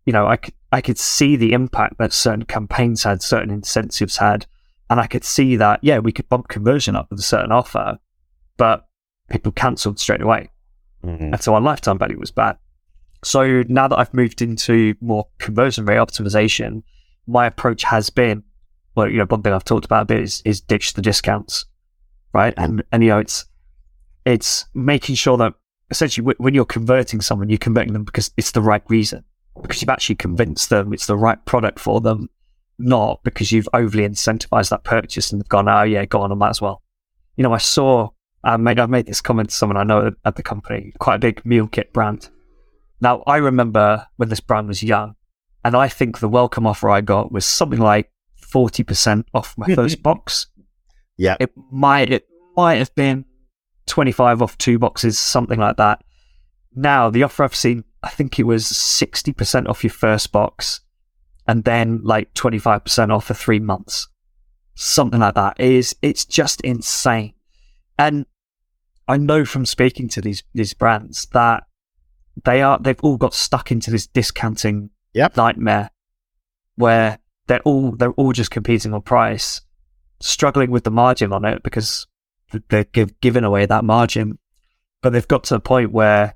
you 0.07 0.12
know, 0.12 0.26
I 0.26 0.38
I 0.73 0.81
could 0.81 0.99
see 0.99 1.37
the 1.37 1.52
impact 1.52 1.99
that 1.99 2.12
certain 2.12 2.45
campaigns 2.45 3.04
had, 3.04 3.23
certain 3.23 3.50
incentives 3.50 4.16
had. 4.16 4.47
And 4.90 5.00
I 5.00 5.07
could 5.07 5.25
see 5.25 5.57
that, 5.57 5.81
yeah, 5.83 5.99
we 5.99 6.12
could 6.12 6.28
bump 6.28 6.49
conversion 6.49 6.97
up 6.97 7.09
with 7.11 7.21
a 7.21 7.23
certain 7.23 7.52
offer, 7.52 7.99
but 8.57 8.87
people 9.31 9.53
cancelled 9.53 9.99
straight 9.99 10.21
away. 10.21 10.51
And 11.33 11.43
so 11.43 11.55
our 11.55 11.61
lifetime 11.61 11.99
value 11.99 12.19
was 12.19 12.31
bad. 12.31 12.57
So 13.23 13.63
now 13.69 13.89
that 13.89 13.99
I've 13.99 14.15
moved 14.15 14.43
into 14.43 14.95
more 15.01 15.27
conversion 15.39 15.87
rate 15.87 15.97
optimization, 15.97 16.83
my 17.27 17.47
approach 17.47 17.83
has 17.85 18.11
been, 18.11 18.43
well, 18.95 19.09
you 19.09 19.19
know, 19.19 19.27
one 19.27 19.43
thing 19.43 19.53
I've 19.53 19.65
talked 19.65 19.87
about 19.87 20.03
a 20.03 20.07
bit 20.07 20.21
is, 20.21 20.43
is 20.45 20.61
ditch 20.61 20.93
the 20.93 21.03
discounts, 21.03 21.65
right? 22.33 22.55
And, 22.57 22.83
and, 22.93 23.03
you 23.03 23.11
know, 23.11 23.19
it's, 23.19 23.47
it's 24.27 24.67
making 24.75 25.15
sure 25.15 25.37
that 25.39 25.55
essentially 25.91 26.23
w- 26.23 26.37
when 26.39 26.55
you're 26.55 26.65
converting 26.65 27.21
someone, 27.21 27.49
you're 27.49 27.59
converting 27.59 27.93
them 27.93 28.05
because 28.05 28.31
it's 28.37 28.53
the 28.53 28.63
right 28.63 28.83
reason, 28.89 29.25
because 29.61 29.81
you've 29.81 29.89
actually 29.89 30.17
convinced 30.17 30.71
them 30.71 30.93
it's 30.93 31.07
the 31.07 31.17
right 31.17 31.43
product 31.45 31.79
for 31.79 32.01
them, 32.01 32.29
not 32.79 33.23
because 33.25 33.53
you've 33.53 33.69
overly 33.73 34.09
incentivized 34.09 34.71
that 34.71 34.85
purchase 34.85 35.33
and 35.33 35.41
they've 35.41 35.49
gone, 35.49 35.69
oh 35.69 35.83
yeah, 35.83 36.05
go 36.05 36.21
on, 36.21 36.33
I 36.33 36.35
might 36.35 36.51
as 36.51 36.61
well. 36.61 36.83
You 37.37 37.43
know, 37.43 37.53
I 37.53 37.59
saw, 37.59 38.11
Um, 38.45 38.53
I 38.53 38.57
made, 38.57 38.79
I 38.79 38.87
made 38.87 39.07
this 39.07 39.21
comment 39.21 39.51
to 39.51 39.55
someone 39.55 39.77
I 39.77 39.85
know 39.85 40.07
at, 40.07 40.15
at 40.25 40.37
the 40.37 40.43
company, 40.43 40.93
quite 40.99 41.17
a 41.17 41.19
big 41.19 41.45
meal 41.47 41.67
kit 41.67 41.93
brand. 41.93 42.29
Now, 43.01 43.23
I 43.27 43.39
remember 43.39 44.07
when 44.17 44.29
this 44.29 44.41
brand 44.41 44.69
was 44.69 44.83
young, 44.83 45.17
and 45.65 45.75
I 45.75 45.89
think 45.89 46.19
the 46.19 46.29
welcome 46.29 46.67
offer 46.67 46.91
I 46.91 47.01
got 47.01 47.33
was 47.33 47.47
something 47.47 47.81
like 47.81 48.11
40% 48.41 49.25
off 49.33 49.55
my 49.57 49.75
first 49.75 50.03
box. 50.03 50.47
Yeah. 51.17 51.37
It 51.41 51.53
might, 51.71 52.11
it 52.11 52.27
might 52.57 52.77
have 52.77 52.95
been 52.95 53.25
25 53.87 54.43
off 54.43 54.59
two 54.59 54.79
boxes, 54.79 55.19
something 55.19 55.59
like 55.59 55.77
that. 55.77 56.05
Now, 56.75 57.11
the 57.11 57.23
offer 57.23 57.45
I've 57.45 57.55
seen, 57.55 57.85
I 58.03 58.11
think 58.11 58.39
it 58.39 58.45
was 58.45 58.65
60% 58.65 59.69
off 59.69 59.85
your 59.85 59.91
first 59.91 60.33
box 60.33 60.81
and 61.47 61.65
then 61.65 62.01
like 62.03 62.35
25% 62.35 63.15
off 63.15 63.27
for 63.27 63.35
three 63.35 63.61
months. 63.61 64.09
Something 64.75 65.21
like 65.21 65.35
that. 65.35 65.57
It 65.59 65.71
is, 65.71 65.97
it's 66.03 66.25
just 66.25 66.61
insane. 66.63 67.35
And 67.99 68.27
I 69.07 69.17
know 69.17 69.45
from 69.45 69.67
speaking 69.67 70.09
to 70.09 70.21
these, 70.21 70.43
these 70.55 70.75
brands 70.75 71.27
that 71.33 71.65
they 72.45 72.63
are, 72.63 72.79
they've 72.79 73.01
all 73.03 73.17
got 73.17 73.35
stuck 73.35 73.71
into 73.71 73.91
this 73.91 74.07
discounting 74.07 74.91
Yep. 75.13 75.37
nightmare 75.37 75.91
where 76.75 77.19
they're 77.47 77.61
all, 77.61 77.93
they're 77.93 78.13
all 78.13 78.33
just 78.33 78.51
competing 78.51 78.93
on 78.93 79.03
price, 79.03 79.61
struggling 80.21 80.71
with 80.71 80.85
the 80.85 80.91
margin 80.91 81.33
on 81.33 81.45
it 81.45 81.63
because 81.63 82.07
they're 82.69 82.85
give, 82.85 83.21
giving 83.21 83.45
away 83.45 83.67
that 83.67 83.85
margin. 83.85 84.39
But 85.03 85.13
they've 85.13 85.29
got 85.29 85.45
to 85.45 85.57
a 85.57 85.61
point 85.61 85.93
where 85.93 86.35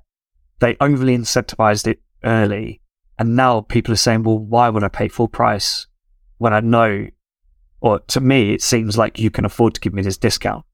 they 0.59 0.77
overly 0.79 1.17
incentivized 1.17 1.87
it 1.87 2.01
early. 2.23 2.81
And 3.17 3.35
now 3.35 3.61
people 3.61 3.93
are 3.93 3.97
saying, 3.97 4.23
well, 4.23 4.37
why 4.37 4.69
would 4.69 4.83
I 4.83 4.87
pay 4.87 5.07
full 5.07 5.27
price 5.27 5.87
when 6.37 6.53
I 6.53 6.61
know, 6.61 7.07
or 7.81 7.99
to 7.99 8.21
me, 8.21 8.53
it 8.53 8.61
seems 8.61 8.97
like 8.97 9.19
you 9.19 9.29
can 9.29 9.45
afford 9.45 9.73
to 9.75 9.81
give 9.81 9.93
me 9.93 10.01
this 10.01 10.17
discount. 10.17 10.65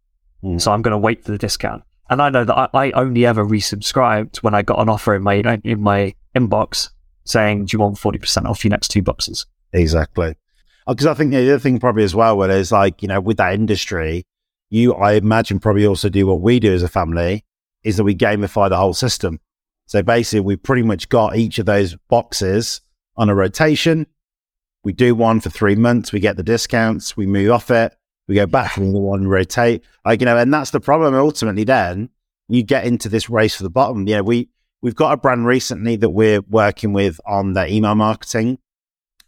Mm. 0.44 0.62
So 0.62 0.72
I'm 0.72 0.82
going 0.82 0.92
to 0.92 0.98
wait 0.98 1.24
for 1.24 1.32
the 1.32 1.38
discount. 1.38 1.84
And 2.10 2.22
I 2.22 2.30
know 2.30 2.44
that 2.44 2.56
I, 2.56 2.70
I 2.74 2.92
only 2.92 3.26
ever 3.26 3.44
resubscribed 3.44 4.38
when 4.38 4.54
I 4.54 4.62
got 4.62 4.80
an 4.80 4.90
offer 4.90 5.16
in 5.16 5.24
my, 5.24 5.36
in 5.64 5.82
my 5.82 6.14
inbox 6.36 6.90
saying, 7.24 7.66
do 7.66 7.76
you 7.76 7.80
want 7.80 7.98
40% 7.98 8.46
off 8.46 8.64
your 8.64 8.70
next 8.70 8.90
two 8.90 9.02
boxes? 9.02 9.46
Exactly. 9.74 10.36
Because 10.88 11.08
I 11.08 11.16
think 11.16 11.32
the 11.32 11.50
other 11.50 11.60
thing 11.60 11.80
probably 11.80 12.04
as 12.04 12.14
well, 12.14 12.38
where 12.38 12.52
is 12.52 12.72
like, 12.72 13.02
you 13.02 13.08
know, 13.08 13.20
with 13.20 13.38
that 13.38 13.54
industry, 13.54 14.26
you, 14.70 14.94
I 14.94 15.14
imagine, 15.14 15.60
probably 15.60 15.86
also 15.88 16.10
do 16.10 16.28
what 16.28 16.42
we 16.42 16.60
do 16.60 16.74
as 16.74 16.84
a 16.84 16.88
family 16.88 17.44
is 17.84 17.98
that 17.98 18.04
we 18.04 18.16
gamify 18.16 18.70
the 18.70 18.78
whole 18.78 18.94
system. 18.94 19.40
So 19.88 20.02
basically, 20.02 20.42
we 20.42 20.56
pretty 20.56 20.82
much 20.82 21.10
got 21.10 21.36
each 21.36 21.60
of 21.60 21.66
those 21.66 21.96
boxes 22.10 22.82
on 23.16 23.30
a 23.30 23.36
rotation. 23.36 24.08
We 24.84 24.94
do 24.94 25.16
one 25.16 25.40
for 25.40 25.50
three 25.50 25.76
months, 25.76 26.12
we 26.12 26.20
get 26.20 26.38
the 26.38 26.44
discounts, 26.44 27.16
we 27.16 27.26
move 27.26 27.52
off 27.52 27.72
it, 27.72 27.96
we 28.28 28.36
go 28.36 28.46
back 28.46 28.76
to 28.76 28.80
the 28.80 29.00
one, 29.00 29.28
rotate. 29.28 29.84
Like, 30.04 30.22
you 30.22 30.26
know, 30.26 30.38
and 30.38 30.54
that's 30.54 30.72
the 30.72 30.80
problem 30.80 31.14
ultimately 31.14 31.64
then 31.64 32.10
you 32.48 32.64
get 32.64 32.86
into 32.86 33.10
this 33.10 33.30
race 33.30 33.56
for 33.56 33.64
the 33.64 33.70
bottom. 33.70 34.08
You 34.08 34.18
know, 34.18 34.24
we, 34.24 34.50
we've 34.82 34.96
got 34.96 35.14
a 35.14 35.18
brand 35.18 35.46
recently 35.46 35.96
that 35.98 36.12
we're 36.12 36.42
working 36.42 36.94
with 36.94 37.20
on 37.26 37.54
their 37.54 37.68
email 37.68 37.96
marketing, 37.96 38.60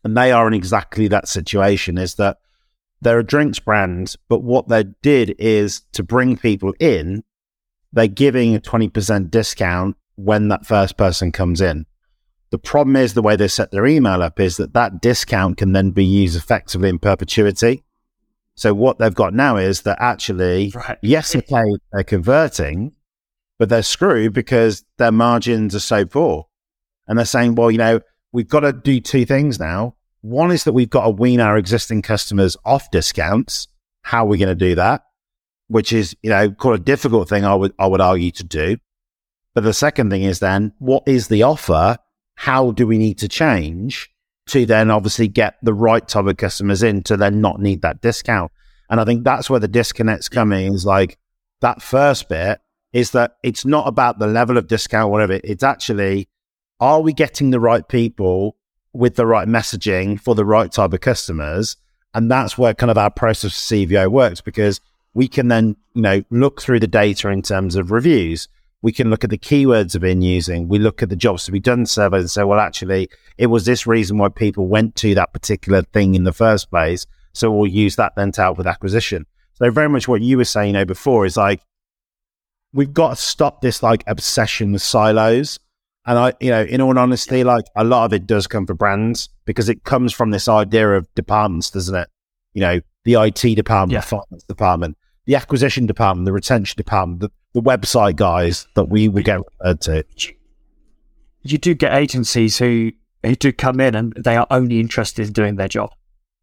and 0.04 0.16
they 0.16 0.32
are 0.32 0.48
in 0.48 0.54
exactly 0.54 1.08
that 1.08 1.28
situation. 1.28 1.98
Is 1.98 2.16
that 2.16 2.38
they're 3.02 3.20
a 3.20 3.26
drinks 3.26 3.60
brand, 3.60 4.16
but 4.30 4.44
what 4.44 4.68
they 4.68 4.86
did 5.02 5.36
is 5.40 5.82
to 5.94 6.04
bring 6.04 6.38
people 6.38 6.74
in, 6.80 7.24
they're 7.92 8.08
giving 8.08 8.56
a 8.56 8.60
twenty 8.60 8.90
percent 8.90 9.32
discount 9.32 9.98
when 10.16 10.48
that 10.50 10.66
first 10.66 10.98
person 10.98 11.32
comes 11.32 11.62
in. 11.62 11.86
The 12.50 12.58
problem 12.58 12.96
is 12.96 13.14
the 13.14 13.22
way 13.22 13.36
they 13.36 13.50
set 13.50 13.72
their 13.72 13.86
email 13.86 14.24
up 14.24 14.40
is 14.40 14.58
that 14.58 14.74
that 14.74 15.02
discount 15.02 15.58
can 15.58 15.74
then 15.74 15.92
be 15.92 16.06
used 16.06 16.38
effectively 16.38 16.90
in 16.90 16.98
perpetuity. 16.98 17.84
So 18.58 18.74
what 18.74 18.98
they've 18.98 19.14
got 19.14 19.36
now 19.36 19.58
is 19.58 19.82
that 19.84 19.98
actually, 20.02 20.72
right. 20.76 20.98
yes, 21.04 21.36
okay, 21.36 21.64
they're 21.94 22.04
converting, 22.04 22.92
but 23.60 23.70
they're 23.70 23.84
screwed 23.84 24.34
because 24.34 24.84
their 24.98 25.12
margins 25.12 25.76
are 25.76 25.80
so 25.80 26.06
poor. 26.06 26.48
And 27.08 27.18
they're 27.18 27.26
saying, 27.26 27.54
well, 27.54 27.70
you 27.70 27.78
know, 27.78 28.02
we've 28.32 28.48
got 28.48 28.62
to 28.62 28.74
do 28.74 29.00
two 29.00 29.26
things 29.26 29.60
now. 29.60 29.96
One 30.22 30.52
is 30.52 30.64
that 30.64 30.74
we've 30.74 30.90
got 30.90 31.04
to 31.04 31.12
wean 31.12 31.40
our 31.40 31.56
existing 31.56 32.02
customers 32.02 32.58
off 32.66 32.90
discounts. 32.90 33.68
How 34.02 34.26
are 34.26 34.28
we 34.28 34.40
going 34.40 34.50
to 34.50 34.56
do 34.56 34.74
that? 34.74 35.04
Which 35.68 35.94
is, 35.94 36.16
you 36.24 36.32
know, 36.32 36.50
quite 36.50 36.80
a 36.80 36.84
difficult 36.84 37.30
thing 37.30 37.46
I 37.46 37.54
would 37.54 37.74
I 37.78 37.86
would 37.86 38.02
argue 38.02 38.32
to 38.32 38.44
do. 38.44 38.78
But 39.54 39.66
the 39.66 39.74
second 39.74 40.10
thing 40.10 40.24
is 40.24 40.40
then 40.40 40.74
what 40.80 41.04
is 41.06 41.28
the 41.28 41.44
offer? 41.44 41.98
How 42.36 42.72
do 42.72 42.88
we 42.88 42.98
need 42.98 43.20
to 43.20 43.28
change 43.28 44.10
to 44.48 44.66
then 44.66 44.92
obviously 44.92 45.28
get 45.28 45.56
the 45.62 45.74
right 45.74 46.08
type 46.08 46.26
of 46.26 46.38
customers 46.38 46.84
in 46.84 47.04
to 47.04 47.18
then 47.18 47.42
not 47.42 47.60
need 47.60 47.82
that 47.82 48.02
discount? 48.02 48.52
And 48.90 49.00
I 49.00 49.06
think 49.06 49.24
that's 49.24 49.50
where 49.50 49.60
the 49.60 49.68
disconnect's 49.68 50.30
coming 50.30 50.74
is 50.74 50.86
like 50.86 51.18
that 51.62 51.82
first 51.82 52.30
bit 52.30 52.60
is 52.94 53.12
that 53.12 53.38
it's 53.44 53.66
not 53.66 53.88
about 53.88 54.20
the 54.20 54.28
level 54.28 54.58
of 54.58 54.68
discount, 54.68 55.12
whatever. 55.12 55.40
It's 55.44 55.64
actually, 55.64 56.30
are 56.80 57.02
we 57.02 57.14
getting 57.14 57.50
the 57.50 57.60
right 57.60 57.88
people 57.88 58.56
with 58.94 59.16
the 59.16 59.26
right 59.26 59.48
messaging 59.48 60.20
for 60.20 60.36
the 60.36 60.46
right 60.46 60.72
type 60.72 60.94
of 60.94 61.02
customers? 61.02 61.76
And 62.14 62.32
that's 62.32 62.58
where 62.58 62.74
kind 62.74 62.90
of 62.90 62.98
our 62.98 63.12
process 63.12 63.52
for 63.54 63.76
CVO 63.76 64.08
works 64.10 64.42
because 64.42 64.80
we 65.14 65.28
can 65.28 65.50
then, 65.50 65.76
you 65.94 66.02
know, 66.02 66.24
look 66.30 66.62
through 66.62 66.80
the 66.80 66.88
data 66.88 67.30
in 67.30 67.42
terms 67.42 67.76
of 67.76 67.92
reviews. 67.92 68.48
We 68.82 68.92
can 68.92 69.10
look 69.10 69.24
at 69.24 69.30
the 69.30 69.38
keywords 69.38 69.94
we've 69.96 70.02
been 70.02 70.22
using. 70.22 70.68
We 70.68 70.80
look 70.80 71.02
at 71.02 71.10
the 71.10 71.16
jobs 71.16 71.46
to 71.46 71.52
be 71.52 71.60
done 71.60 71.86
survey 71.86 72.20
and 72.20 72.30
say, 72.30 72.44
well, 72.44 72.60
actually, 72.60 73.10
it 73.38 73.48
was 73.48 73.66
this 73.66 73.88
reason 73.88 74.18
why 74.18 74.30
people 74.30 74.68
went 74.68 74.96
to 74.98 75.16
that 75.16 75.34
particular 75.34 75.82
thing 75.82 76.16
in 76.16 76.24
the 76.24 76.34
first 76.34 76.70
place. 76.70 77.06
So 77.34 77.52
we'll 77.52 77.68
use 77.68 77.96
that 77.96 78.14
then 78.16 78.32
to 78.34 78.42
help 78.42 78.58
with 78.58 78.68
acquisition. 78.68 79.26
So 79.54 79.72
very 79.72 79.90
much 79.90 80.08
what 80.08 80.22
you 80.22 80.38
were 80.38 80.46
saying, 80.46 80.68
you 80.68 80.74
know, 80.74 80.86
before 80.86 81.26
is 81.26 81.38
like, 81.38 81.62
we've 82.74 82.94
got 82.94 83.10
to 83.10 83.16
stop 83.16 83.62
this 83.62 83.82
like 83.82 84.04
obsession 84.06 84.72
with 84.72 84.82
silos. 84.82 85.60
And 86.06 86.18
I, 86.18 86.34
you 86.40 86.52
know, 86.52 86.62
in 86.62 86.80
all 86.80 86.98
honesty, 86.98 87.44
like 87.44 87.66
a 87.76 87.84
lot 87.84 88.06
of 88.06 88.14
it 88.14 88.28
does 88.28 88.48
come 88.48 88.66
for 88.66 88.74
brands 88.76 89.30
because 89.46 89.68
it 89.68 89.84
comes 89.84 90.14
from 90.14 90.32
this 90.32 90.48
idea 90.48 90.92
of 90.92 91.14
departments, 91.16 91.72
doesn't 91.72 91.96
it? 91.96 92.08
You 92.54 92.62
know, 92.62 92.80
the 93.04 93.16
IT 93.16 93.56
department, 93.56 93.94
yeah. 93.94 94.02
the 94.02 94.08
finance 94.08 94.44
department, 94.44 94.98
the 95.26 95.36
acquisition 95.36 95.86
department, 95.86 96.26
the 96.26 96.34
retention 96.34 96.76
department, 96.78 97.22
the, 97.22 97.32
the 97.58 97.64
website 97.64 98.16
guys 98.16 98.68
that 98.76 98.86
we 98.86 99.08
will 99.08 99.24
get 99.24 99.40
referred 99.60 99.82
to. 99.82 100.04
You 101.42 101.58
do 101.58 101.74
get 101.74 101.94
agencies 101.94 102.58
who 102.60 102.92
who 103.24 103.36
do 103.36 103.52
come 103.52 103.80
in 103.80 103.96
and 103.96 104.14
they 104.14 104.38
are 104.38 104.46
only 104.52 104.80
interested 104.80 105.28
in 105.28 105.34
doing 105.34 105.56
their 105.56 105.68
job. 105.68 105.92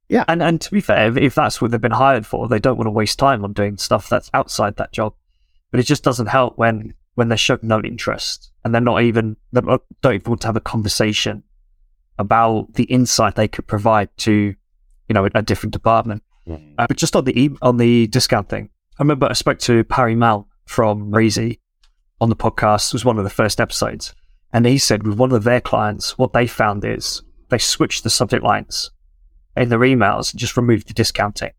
Yeah. 0.08 0.24
And 0.26 0.42
and 0.42 0.60
to 0.60 0.70
be 0.72 0.80
fair, 0.80 1.08
if, 1.08 1.16
if 1.16 1.34
that's 1.34 1.60
what 1.60 1.70
they've 1.70 1.80
been 1.80 1.92
hired 1.92 2.26
for, 2.26 2.48
they 2.48 2.58
don't 2.58 2.76
want 2.76 2.86
to 2.86 2.90
waste 2.90 3.18
time 3.18 3.44
on 3.44 3.52
doing 3.52 3.76
stuff 3.76 4.08
that's 4.08 4.28
outside 4.34 4.76
that 4.76 4.92
job. 4.92 5.14
But 5.70 5.78
it 5.78 5.84
just 5.84 6.02
doesn't 6.02 6.26
help 6.26 6.58
when 6.58 6.94
when 7.14 7.28
they 7.28 7.36
show 7.36 7.58
no 7.62 7.80
interest 7.80 8.50
and 8.64 8.74
they're 8.74 8.80
not 8.80 9.02
even 9.02 9.36
they 9.52 9.60
don't 9.60 10.14
even 10.14 10.30
want 10.30 10.40
to 10.40 10.48
have 10.48 10.56
a 10.56 10.60
conversation 10.60 11.44
about 12.18 12.74
the 12.74 12.84
insight 12.84 13.36
they 13.36 13.48
could 13.48 13.68
provide 13.68 14.08
to 14.16 14.32
you 15.08 15.12
know 15.12 15.24
a, 15.24 15.30
a 15.34 15.42
different 15.42 15.72
department. 15.72 16.24
Mm-hmm. 16.48 16.74
Uh, 16.76 16.86
but 16.88 16.96
just 16.96 17.14
on 17.14 17.24
the 17.24 17.40
e- 17.40 17.56
on 17.62 17.76
the 17.76 18.08
discount 18.08 18.48
thing, 18.48 18.70
I 18.98 19.02
remember 19.02 19.28
I 19.30 19.34
spoke 19.34 19.60
to 19.60 19.84
Parry 19.84 20.16
Malm 20.16 20.46
from 20.74 21.10
Phrasee 21.10 21.58
on 22.20 22.28
the 22.28 22.36
podcast. 22.36 22.88
It 22.88 22.94
was 22.94 23.04
one 23.04 23.18
of 23.18 23.24
the 23.24 23.30
first 23.30 23.60
episodes, 23.60 24.14
and 24.52 24.66
he 24.66 24.78
said 24.78 25.06
with 25.06 25.18
one 25.18 25.32
of 25.32 25.44
their 25.44 25.60
clients, 25.60 26.18
what 26.18 26.32
they 26.32 26.46
found 26.46 26.84
is 26.84 27.22
they 27.48 27.58
switched 27.58 28.02
the 28.02 28.10
subject 28.10 28.44
lines 28.44 28.90
in 29.56 29.68
their 29.68 29.78
emails 29.80 30.32
and 30.32 30.40
just 30.40 30.56
removed 30.56 30.88
the 30.88 30.94
discounting. 30.94 31.52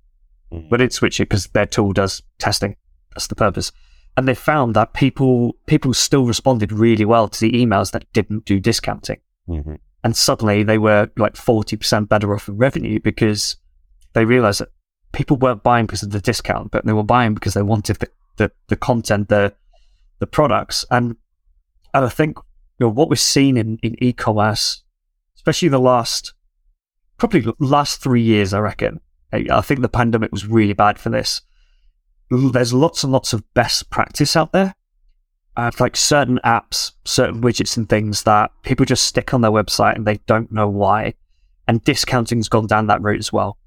Mm-hmm. 0.51 0.69
But 0.69 0.81
it 0.81 0.93
switch 0.93 1.19
it 1.19 1.29
because 1.29 1.47
their 1.47 1.65
tool 1.65 1.93
does 1.93 2.21
testing. 2.37 2.75
That's 3.13 3.27
the 3.27 3.35
purpose 3.35 3.71
and 4.17 4.27
they 4.27 4.35
found 4.35 4.75
that 4.75 4.93
people 4.93 5.55
people 5.65 5.93
still 5.93 6.25
responded 6.25 6.71
really 6.71 7.05
well 7.05 7.27
to 7.27 7.39
the 7.39 7.51
emails 7.51 7.91
that 7.91 8.11
didn't 8.13 8.45
do 8.45 8.59
discounting. 8.59 9.19
Mm-hmm. 9.47 9.75
And 10.03 10.15
suddenly 10.15 10.63
they 10.63 10.77
were 10.77 11.09
like 11.17 11.33
40% 11.33 12.07
better 12.07 12.33
off 12.33 12.47
in 12.47 12.57
revenue 12.57 12.99
because 12.99 13.57
they 14.13 14.23
realized 14.23 14.61
that 14.61 14.69
people 15.11 15.35
weren't 15.37 15.63
buying 15.63 15.87
because 15.87 16.03
of 16.03 16.11
the 16.11 16.21
discount, 16.21 16.71
but 16.71 16.85
they 16.85 16.93
were 16.93 17.03
buying 17.03 17.33
because 17.33 17.55
they 17.55 17.63
wanted 17.63 17.97
the, 17.97 18.09
the, 18.37 18.51
the 18.67 18.75
content, 18.75 19.29
the 19.29 19.53
the 20.19 20.27
products. 20.27 20.85
And 20.89 21.17
and 21.93 22.05
I 22.05 22.09
think 22.09 22.37
you 22.79 22.85
know 22.85 22.89
what 22.89 23.09
we've 23.09 23.19
seen 23.19 23.57
in, 23.57 23.79
in 23.81 24.01
e-commerce, 24.03 24.83
especially 25.35 25.69
the 25.69 25.79
last 25.79 26.33
probably 27.17 27.45
last 27.59 28.01
three 28.01 28.21
years, 28.21 28.53
I 28.53 28.59
reckon. 28.59 28.99
I 29.33 29.59
think 29.61 29.81
the 29.81 29.89
pandemic 29.89 30.31
was 30.31 30.47
really 30.47 30.73
bad 30.73 30.97
for 30.97 31.09
this 31.09 31.41
there's 32.29 32.73
lots 32.73 33.03
and 33.03 33.13
lots 33.13 33.33
of 33.33 33.53
best 33.53 33.89
practice 33.89 34.35
out 34.35 34.51
there. 34.51 34.75
Uh, 35.57 35.71
like 35.79 35.95
certain 35.95 36.39
apps, 36.43 36.91
certain 37.05 37.41
widgets 37.41 37.77
and 37.77 37.87
things 37.87 38.23
that 38.23 38.51
people 38.63 38.85
just 38.85 39.05
stick 39.05 39.33
on 39.33 39.39
their 39.39 39.51
website 39.51 39.95
and 39.95 40.05
they 40.05 40.17
don't 40.27 40.51
know 40.51 40.67
why. 40.67 41.13
And 41.67 41.83
discounting's 41.83 42.49
gone 42.49 42.67
down 42.67 42.87
that 42.87 43.01
route 43.01 43.19
as 43.19 43.31
well. 43.31 43.57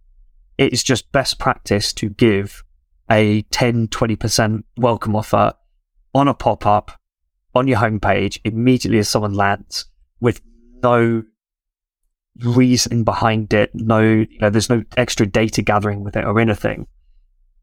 It 0.59 0.73
is 0.73 0.83
just 0.83 1.11
best 1.13 1.39
practice 1.39 1.93
to 1.95 2.11
give 2.11 2.63
a 3.11 3.43
10, 3.43 3.89
20% 3.89 4.65
welcome 4.77 5.17
offer 5.17 5.55
on 6.15 6.29
a 6.29 6.35
pop 6.35 6.67
up 6.67 6.93
on 7.55 7.67
your 7.67 7.79
homepage 7.79 8.39
immediately 8.45 8.99
as 8.99 9.09
someone 9.09 9.35
lands 9.35 9.87
with 10.21 10.41
no 10.83 11.23
reasoning 12.41 13.05
behind 13.05 13.53
it. 13.53 13.71
No, 13.75 14.01
you 14.01 14.39
know, 14.41 14.51
there's 14.51 14.71
no 14.71 14.83
extra 14.97 15.27
data 15.27 15.63
gathering 15.63 16.05
with 16.05 16.17
it 16.17 16.25
or 16.25 16.39
anything. 16.39 16.87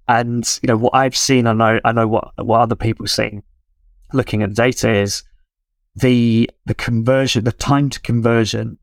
And 0.08 0.60
you 0.62 0.68
know 0.68 0.78
what 0.78 0.94
I've 0.94 1.18
seen, 1.18 1.48
I 1.48 1.54
know 1.54 1.80
I 1.84 1.92
know 1.92 2.08
what 2.08 2.32
what 2.38 2.62
other 2.62 2.76
people 2.76 3.08
seen. 3.08 3.42
Looking 4.14 4.44
at 4.44 4.54
data 4.54 4.94
is 4.94 5.24
the 5.96 6.50
the 6.66 6.76
conversion, 6.76 7.44
the 7.44 7.52
time 7.52 7.90
to 7.90 8.00
conversion 8.02 8.78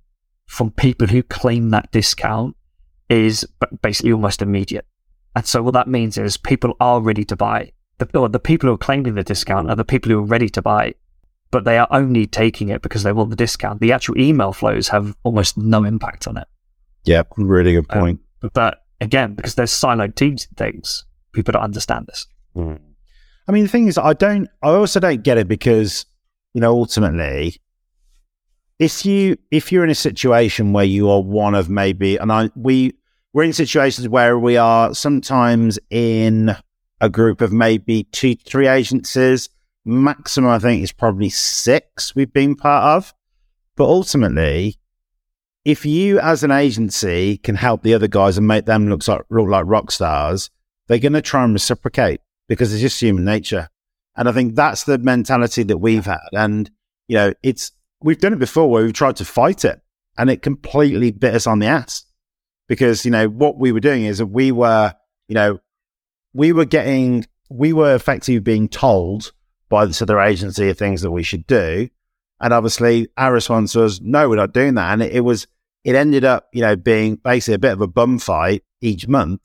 from 0.47 0.71
people 0.73 1.07
who 1.07 1.23
claim 1.23 1.71
that 1.71 1.93
discount 1.93 2.57
is 3.09 3.47
basically 3.83 4.13
almost 4.13 4.43
immediate. 4.43 4.87
And 5.35 5.47
so 5.47 5.63
what 5.63 5.75
that 5.75 5.89
means 5.89 6.19
is 6.19 6.37
people 6.37 6.77
are 6.81 7.01
ready 7.01 7.25
to 7.25 7.37
buy. 7.37 7.73
The, 7.99 8.19
or 8.19 8.29
the 8.29 8.39
people 8.39 8.69
who 8.69 8.75
are 8.75 8.79
claiming 8.79 9.15
the 9.15 9.23
discount 9.23 9.71
are 9.71 9.77
the 9.77 9.85
people 9.85 10.11
who 10.11 10.19
are 10.19 10.27
ready 10.27 10.49
to 10.51 10.63
buy, 10.63 10.95
but 11.51 11.65
they 11.65 11.79
are 11.79 11.89
only 11.91 12.27
taking 12.27 12.69
it 12.69 12.83
because 12.83 13.03
they 13.03 13.13
want 13.13 13.31
the 13.31 13.37
discount. 13.37 13.81
The 13.81 13.93
actual 13.93 14.19
email 14.19 14.53
flows 14.53 14.89
have 14.89 15.17
almost 15.23 15.57
no 15.57 15.85
impact 15.85 16.27
on 16.27 16.37
it. 16.37 16.49
Yeah, 17.05 17.23
really 17.37 17.73
good 17.73 17.89
point. 17.89 18.21
Um, 18.43 18.51
but 18.53 18.85
again, 19.01 19.35
because 19.35 19.55
there's 19.55 19.73
siloed 19.73 20.15
teams 20.15 20.47
and 20.49 20.57
things, 20.57 21.05
people 21.33 21.53
don't 21.53 21.63
understand 21.63 22.07
this. 22.07 22.27
Mm. 22.57 22.81
I 23.49 23.53
mean, 23.53 23.65
the 23.65 23.69
thing 23.69 23.89
is, 23.89 23.99
I 23.99 24.13
don't. 24.13 24.49
I 24.63 24.71
also 24.71 25.01
don't 25.01 25.23
get 25.23 25.39
it 25.39 25.49
because 25.49 26.07
you 26.55 26.61
know, 26.61 26.73
ultimately, 26.73 27.61
if 28.79 29.05
you 29.05 29.37
if 29.51 29.73
you're 29.73 29.85
in 29.85 29.91
a 29.91 29.95
situation 29.95 30.73
where 30.73 30.85
you 30.85 31.11
are 31.11 31.21
one 31.21 31.55
of 31.55 31.69
maybe, 31.69 32.17
and 32.17 32.31
I 32.31 32.51
we 32.55 32.95
we're 33.33 33.45
in 33.45 33.53
situations 33.53 34.09
where 34.09 34.39
we 34.39 34.57
are 34.57 34.95
sometimes 34.95 35.79
in 35.91 36.55
a 37.01 37.09
group 37.09 37.41
of 37.41 37.53
maybe 37.53 38.05
two, 38.05 38.37
three 38.37 38.69
agencies. 38.69 39.49
Maximum, 39.85 40.51
I 40.51 40.59
think, 40.59 40.83
is 40.83 40.93
probably 40.93 41.31
six 41.31 42.15
we've 42.15 42.33
been 42.33 42.55
part 42.55 42.85
of. 42.97 43.15
But 43.75 43.85
ultimately, 43.85 44.77
if 45.65 45.87
you 45.87 46.21
as 46.21 46.45
an 46.45 46.51
agency 46.51 47.39
can 47.39 47.55
help 47.55 47.83
the 47.83 47.95
other 47.95 48.07
guys 48.07 48.37
and 48.37 48.47
make 48.47 48.67
them 48.67 48.89
look 48.89 49.07
like 49.09 49.23
look 49.31 49.49
like 49.49 49.65
rock 49.67 49.91
stars, 49.91 50.51
they're 50.87 50.99
going 50.99 51.15
to 51.15 51.23
try 51.23 51.43
and 51.43 51.55
reciprocate 51.55 52.21
because 52.49 52.73
it's 52.73 52.83
just 52.83 53.01
human 53.01 53.25
nature. 53.25 53.69
And 54.15 54.29
I 54.29 54.33
think 54.33 54.55
that's 54.55 54.85
the 54.85 54.99
mentality 54.99 55.63
that 55.63 55.79
we've 55.79 56.05
had. 56.05 56.29
And, 56.33 56.71
you 57.09 57.17
know, 57.17 57.33
it's, 57.43 57.73
we've 58.03 58.21
done 58.21 58.35
it 58.35 58.39
before 58.39 58.69
where 58.69 58.85
we've 58.85 58.93
tried 58.93 59.17
to 59.17 59.25
fight 59.25 59.65
it 59.65 59.81
and 60.19 60.29
it 60.29 60.43
completely 60.43 61.13
bit 61.13 61.35
us 61.35 61.47
on 61.47 61.61
the 61.61 61.67
ass 61.67 62.05
because, 62.69 63.05
you 63.05 63.11
know, 63.11 63.29
what 63.29 63.59
we 63.59 63.73
were 63.73 63.81
doing 63.81 64.05
is 64.05 64.23
we 64.23 64.53
were, 64.53 64.95
you 65.29 65.35
know, 65.35 65.59
we 66.33 66.53
were 66.53 66.65
getting, 66.65 67.27
we 67.51 67.73
were 67.73 67.95
effectively 67.95 68.39
being 68.39 68.69
told 68.69 69.33
by 69.69 69.85
this 69.85 70.03
other 70.03 70.21
agency 70.21 70.69
of 70.69 70.79
things 70.79 71.03
that 71.03 71.11
we 71.11 71.23
should 71.23 71.47
do. 71.47 71.89
And 72.41 72.53
obviously 72.53 73.09
our 73.17 73.33
response 73.33 73.75
was, 73.75 74.01
no, 74.01 74.29
we're 74.29 74.37
not 74.37 74.55
doing 74.55 74.75
that. 74.75 74.93
And 74.93 75.03
it, 75.03 75.13
it 75.13 75.21
was, 75.21 75.47
it 75.85 75.95
ended 75.95 76.25
up, 76.25 76.49
you 76.53 76.63
know, 76.63 76.77
being 76.77 77.17
basically 77.17 77.55
a 77.55 77.59
bit 77.59 77.73
of 77.73 77.81
a 77.81 77.87
bum 77.87 78.19
fight 78.19 78.63
each 78.81 79.07
month 79.09 79.41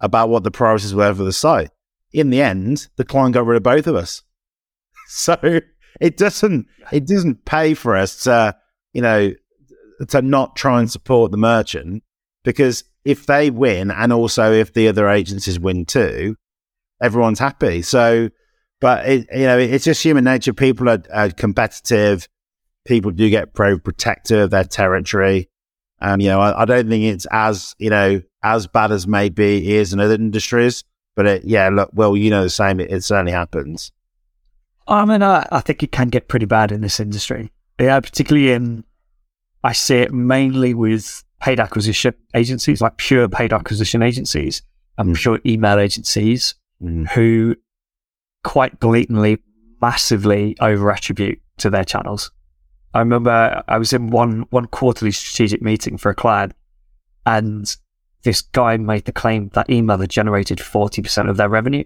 about 0.00 0.28
what 0.28 0.42
the 0.42 0.50
priorities 0.50 0.94
were 0.94 1.14
for 1.14 1.24
the 1.24 1.32
site. 1.32 1.70
In 2.12 2.30
the 2.30 2.42
end, 2.42 2.88
the 2.96 3.04
client 3.04 3.34
got 3.34 3.46
rid 3.46 3.56
of 3.56 3.62
both 3.62 3.86
of 3.86 3.96
us. 3.96 4.22
So, 5.06 5.60
it 6.00 6.16
doesn't 6.16 6.66
it 6.92 7.06
doesn't 7.06 7.44
pay 7.44 7.74
for 7.74 7.96
us 7.96 8.24
to 8.24 8.56
you 8.92 9.02
know 9.02 9.32
to 10.08 10.22
not 10.22 10.56
try 10.56 10.80
and 10.80 10.90
support 10.90 11.30
the 11.30 11.36
merchant 11.36 12.02
because 12.44 12.84
if 13.04 13.26
they 13.26 13.50
win 13.50 13.90
and 13.90 14.12
also 14.12 14.52
if 14.52 14.72
the 14.72 14.88
other 14.88 15.08
agencies 15.08 15.58
win 15.58 15.84
too, 15.84 16.36
everyone's 17.02 17.38
happy. 17.38 17.82
So, 17.82 18.30
but 18.80 19.06
it, 19.08 19.26
you 19.32 19.44
know, 19.44 19.58
it's 19.58 19.84
just 19.84 20.02
human 20.02 20.24
nature. 20.24 20.52
People 20.52 20.88
are, 20.88 21.02
are 21.12 21.30
competitive. 21.30 22.28
People 22.84 23.10
do 23.10 23.28
get 23.30 23.54
pro 23.54 23.78
protective 23.78 24.38
of 24.38 24.50
their 24.50 24.64
territory. 24.64 25.48
Um, 26.00 26.20
you 26.20 26.28
know, 26.28 26.40
I, 26.40 26.62
I, 26.62 26.64
don't 26.66 26.88
think 26.88 27.04
it's 27.04 27.26
as 27.30 27.74
you 27.78 27.88
know 27.88 28.20
as 28.42 28.66
bad 28.66 28.92
as 28.92 29.06
maybe 29.06 29.58
it 29.58 29.76
is 29.80 29.92
in 29.92 30.00
other 30.00 30.14
industries. 30.14 30.84
But 31.16 31.26
it, 31.26 31.44
yeah, 31.44 31.70
look, 31.70 31.90
well, 31.94 32.16
you 32.16 32.28
know 32.30 32.42
the 32.42 32.50
same. 32.50 32.78
It, 32.80 32.90
it 32.90 33.04
certainly 33.04 33.32
happens. 33.32 33.90
I 34.86 35.04
mean, 35.06 35.22
I, 35.22 35.46
I 35.50 35.60
think 35.60 35.82
it 35.82 35.92
can 35.92 36.08
get 36.08 36.28
pretty 36.28 36.44
bad 36.44 36.72
in 36.72 36.82
this 36.82 37.00
industry. 37.00 37.52
Yeah, 37.80 37.98
particularly 38.00 38.52
in 38.52 38.84
I 39.64 39.72
see 39.72 39.96
it 39.96 40.12
mainly 40.12 40.74
with 40.74 41.24
paid 41.44 41.60
acquisition 41.60 42.14
agencies, 42.34 42.80
like 42.80 42.96
pure 42.96 43.28
paid 43.28 43.52
acquisition 43.52 44.02
agencies 44.02 44.62
and 44.96 45.14
mm. 45.14 45.20
pure 45.20 45.38
email 45.44 45.78
agencies 45.78 46.54
mm. 46.82 47.06
who 47.10 47.54
quite 48.42 48.80
blatantly, 48.80 49.36
massively 49.82 50.56
over 50.60 50.90
attribute 50.90 51.38
to 51.58 51.68
their 51.68 51.84
channels. 51.84 52.30
I 52.94 53.00
remember 53.00 53.62
I 53.68 53.76
was 53.76 53.92
in 53.92 54.06
one, 54.06 54.46
one 54.48 54.64
quarterly 54.68 55.10
strategic 55.10 55.60
meeting 55.60 55.98
for 55.98 56.08
a 56.08 56.14
client 56.14 56.54
and 57.26 57.76
this 58.22 58.40
guy 58.40 58.78
made 58.78 59.04
the 59.04 59.12
claim 59.12 59.50
that 59.52 59.68
email 59.68 59.98
had 59.98 60.08
generated 60.08 60.58
40% 60.58 61.28
of 61.28 61.36
their 61.36 61.50
revenue. 61.50 61.84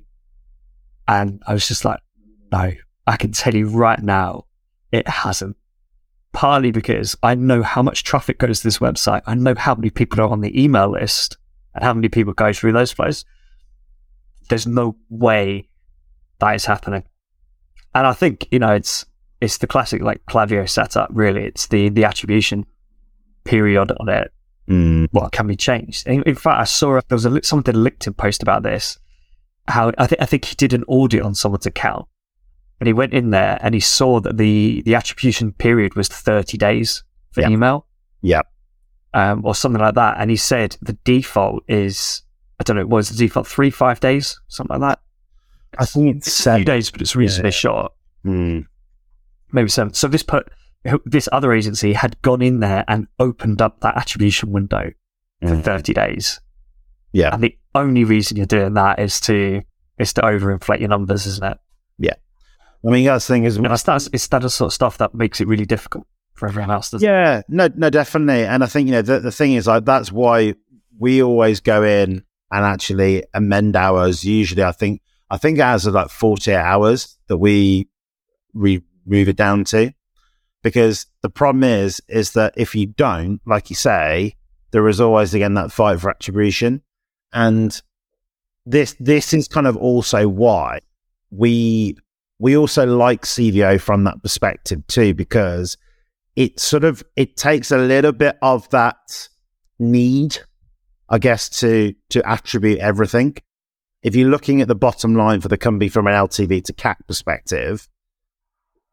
And 1.09 1.43
I 1.49 1.53
was 1.53 1.67
just 1.67 1.85
like, 1.85 1.99
no, 2.53 2.71
I 3.09 3.17
can 3.17 3.33
tell 3.33 3.57
you 3.57 3.69
right 3.69 4.01
now, 4.01 4.45
it 4.93 5.09
hasn't 5.09 5.57
partly 6.33 6.71
because 6.71 7.17
I 7.23 7.35
know 7.35 7.63
how 7.63 7.83
much 7.83 8.05
traffic 8.05 8.39
goes 8.39 8.61
to 8.61 8.65
this 8.65 8.79
website. 8.79 9.23
I 9.27 9.35
know 9.35 9.55
how 9.57 9.75
many 9.75 9.91
people 9.91 10.21
are 10.21 10.29
on 10.29 10.41
the 10.41 10.63
email 10.63 10.91
list 10.91 11.37
and 11.75 11.85
how 11.85 11.95
many 11.95 12.09
people 12.09 12.33
go 12.33 12.53
through 12.53 12.73
those 12.73 12.93
flows. 12.93 13.25
There's 14.49 14.67
no 14.67 14.97
way 15.09 15.69
that 16.39 16.55
is 16.55 16.65
happening. 16.65 17.05
And 17.95 18.07
I 18.07 18.13
think, 18.13 18.47
you 18.51 18.59
know, 18.59 18.73
it's 18.73 19.05
it's 19.41 19.59
the 19.59 19.67
classic 19.67 20.03
like 20.03 20.25
Klaviyo 20.27 20.69
setup, 20.69 21.11
really. 21.13 21.45
It's 21.45 21.67
the 21.69 21.89
the 21.89 22.05
attribution 22.05 22.67
period 23.45 23.93
on 23.99 24.09
it. 24.09 24.33
Mm. 24.69 25.09
What 25.13 25.33
can 25.33 25.47
be 25.47 25.57
changed? 25.57 26.07
In, 26.07 26.23
in, 26.25 26.35
fact, 26.35 26.61
I 26.61 26.65
saw 26.65 27.01
there 27.09 27.17
was 27.17 27.25
a 27.25 27.43
someone 27.43 27.63
did 27.63 27.77
a 27.77 27.79
LinkedIn 27.79 28.17
post 28.17 28.43
about 28.43 28.63
this. 28.63 28.99
How 29.67 29.93
I 29.99 30.07
think 30.07 30.23
I 30.23 30.27
think 30.27 30.45
he 30.45 30.55
did 30.55 30.73
an 30.73 30.85
audit 30.87 31.23
on 31.23 31.35
someone's 31.35 31.67
account 31.67 32.07
and 32.81 32.87
he 32.87 32.93
went 32.93 33.13
in 33.13 33.31
there 33.31 33.59
and 33.61 33.75
he 33.75 33.81
saw 33.81 34.21
that 34.21 34.37
the 34.37 34.83
the 34.83 34.95
attribution 34.95 35.53
period 35.53 35.95
was 35.95 36.09
30 36.09 36.57
days 36.57 37.03
for 37.33 37.43
yep. 37.43 37.51
email. 37.51 37.87
Yep. 38.23 38.47
Um, 39.15 39.45
or 39.45 39.55
something 39.55 39.81
like 39.81 39.95
that. 39.95 40.17
And 40.19 40.31
he 40.31 40.37
said 40.37 40.77
the 40.83 40.93
default 41.05 41.65
is, 41.69 42.23
I 42.61 42.65
don't 42.65 42.77
know, 42.77 42.87
what 42.87 42.97
was 42.97 43.09
the 43.09 43.17
default? 43.17 43.47
Three, 43.47 43.71
five 43.71 44.01
days, 44.01 44.41
something 44.49 44.81
like 44.81 44.91
that. 44.91 45.01
I 45.79 45.87
think 45.87 46.17
it's, 46.17 46.27
it's 46.27 46.47
a 46.47 46.57
few 46.57 46.65
days, 46.65 46.91
but 46.91 47.01
it's 47.01 47.17
reasonably 47.17 47.49
yeah. 47.49 47.53
short. 47.53 47.93
Mm. 48.25 48.67
Maybe 49.53 49.69
seven. 49.69 49.95
So 49.95 50.09
this 50.09 50.23
put 50.23 50.49
this 51.05 51.29
other 51.33 51.53
agency 51.53 51.93
had 51.93 52.21
gone 52.23 52.43
in 52.43 52.61
there 52.61 52.85
and 52.87 53.09
opened 53.19 53.61
up 53.61 53.81
that 53.81 53.97
attribution 53.97 54.53
window 54.53 54.93
mm. 55.43 55.49
for 55.49 55.57
30 55.57 55.93
days. 55.95 56.41
Yeah. 57.13 57.35
And 57.35 57.43
the 57.43 57.57
only 57.75 58.05
reason 58.05 58.37
you're 58.37 58.47
doing 58.47 58.75
that 58.75 58.99
is 58.99 59.21
to 59.23 59.63
is 59.99 60.13
to 60.13 60.21
overinflate 60.23 60.81
your 60.81 60.89
numbers, 60.89 61.27
isn't 61.27 61.45
it? 61.45 61.59
Yeah. 61.99 62.15
I 62.87 62.91
mean, 62.91 63.05
that's 63.05 63.27
the 63.27 63.35
thing 63.35 63.45
is, 63.45 63.57
it's 63.57 63.83
that, 63.85 64.09
it's 64.13 64.27
that 64.29 64.49
sort 64.51 64.69
of 64.69 64.73
stuff 64.73 64.99
that 64.99 65.15
makes 65.15 65.41
it 65.41 65.49
really 65.49 65.67
difficult 65.67 66.07
for 66.35 66.49
everyone 66.49 66.71
else. 66.71 66.95
yeah, 66.99 67.43
no, 67.49 67.69
no, 67.75 67.91
definitely. 67.91 68.45
And 68.45 68.63
I 68.63 68.67
think 68.67 68.87
you 68.87 68.93
know 68.93 69.03
the, 69.03 69.19
the 69.21 69.33
thing 69.33 69.55
is 69.55 69.67
like 69.67 69.85
that's 69.85 70.13
why 70.13 70.55
we 70.99 71.23
always 71.23 71.61
go 71.61 71.83
in 71.83 72.23
and 72.51 72.65
actually 72.65 73.25
amend 73.35 73.77
ours. 73.77 74.25
Usually, 74.25 74.63
I 74.63 74.73
think 74.73 75.03
I 75.31 75.37
think 75.37 75.59
ours 75.59 75.87
are 75.87 75.93
like 75.93 76.11
forty 76.11 76.53
eight 76.53 76.57
hours 76.57 77.19
that 77.27 77.39
we 77.39 77.89
we 78.55 78.83
move 79.05 79.29
it 79.29 79.37
down 79.37 79.65
to, 79.65 79.93
because 80.63 81.07
the 81.23 81.31
problem 81.31 81.65
is 81.65 82.01
is 82.09 82.33
that 82.33 82.55
if 82.57 82.75
you 82.75 82.87
don't, 82.87 83.41
like 83.45 83.71
you 83.71 83.77
say, 83.77 84.37
there 84.71 84.87
is 84.89 85.01
always 85.01 85.35
again 85.35 85.55
that 85.55 85.73
fight 85.73 86.01
for 86.01 86.11
attribution, 86.11 86.83
and 87.33 87.83
this 88.65 88.95
this 89.01 89.35
is 89.35 89.49
kind 89.49 89.67
of 89.67 89.77
also 89.77 90.29
why 90.29 90.79
we 91.31 91.97
we 92.39 92.57
also 92.57 92.87
like 92.87 93.23
CVO 93.23 93.81
from 93.81 94.05
that 94.05 94.23
perspective 94.23 94.87
too, 94.87 95.15
because 95.15 95.77
it 96.37 96.61
sort 96.61 96.85
of 96.85 97.03
it 97.17 97.37
takes 97.37 97.71
a 97.71 97.79
little 97.79 98.13
bit 98.13 98.39
of 98.43 98.69
that 98.71 99.29
need, 99.79 100.39
I 101.09 101.19
guess, 101.19 101.49
to 101.61 101.95
to 102.11 102.29
attribute 102.29 102.79
everything. 102.79 103.37
If 104.03 104.15
you're 104.15 104.31
looking 104.31 104.61
at 104.61 104.69
the 104.69 104.77
bottom 104.77 105.15
line 105.17 105.41
for 105.41 105.49
the 105.49 105.59
company 105.59 105.89
from 105.89 106.07
an 106.07 106.15
LTV 106.15 106.65
to 106.65 106.73
CAC 106.73 106.97
perspective, 107.09 107.89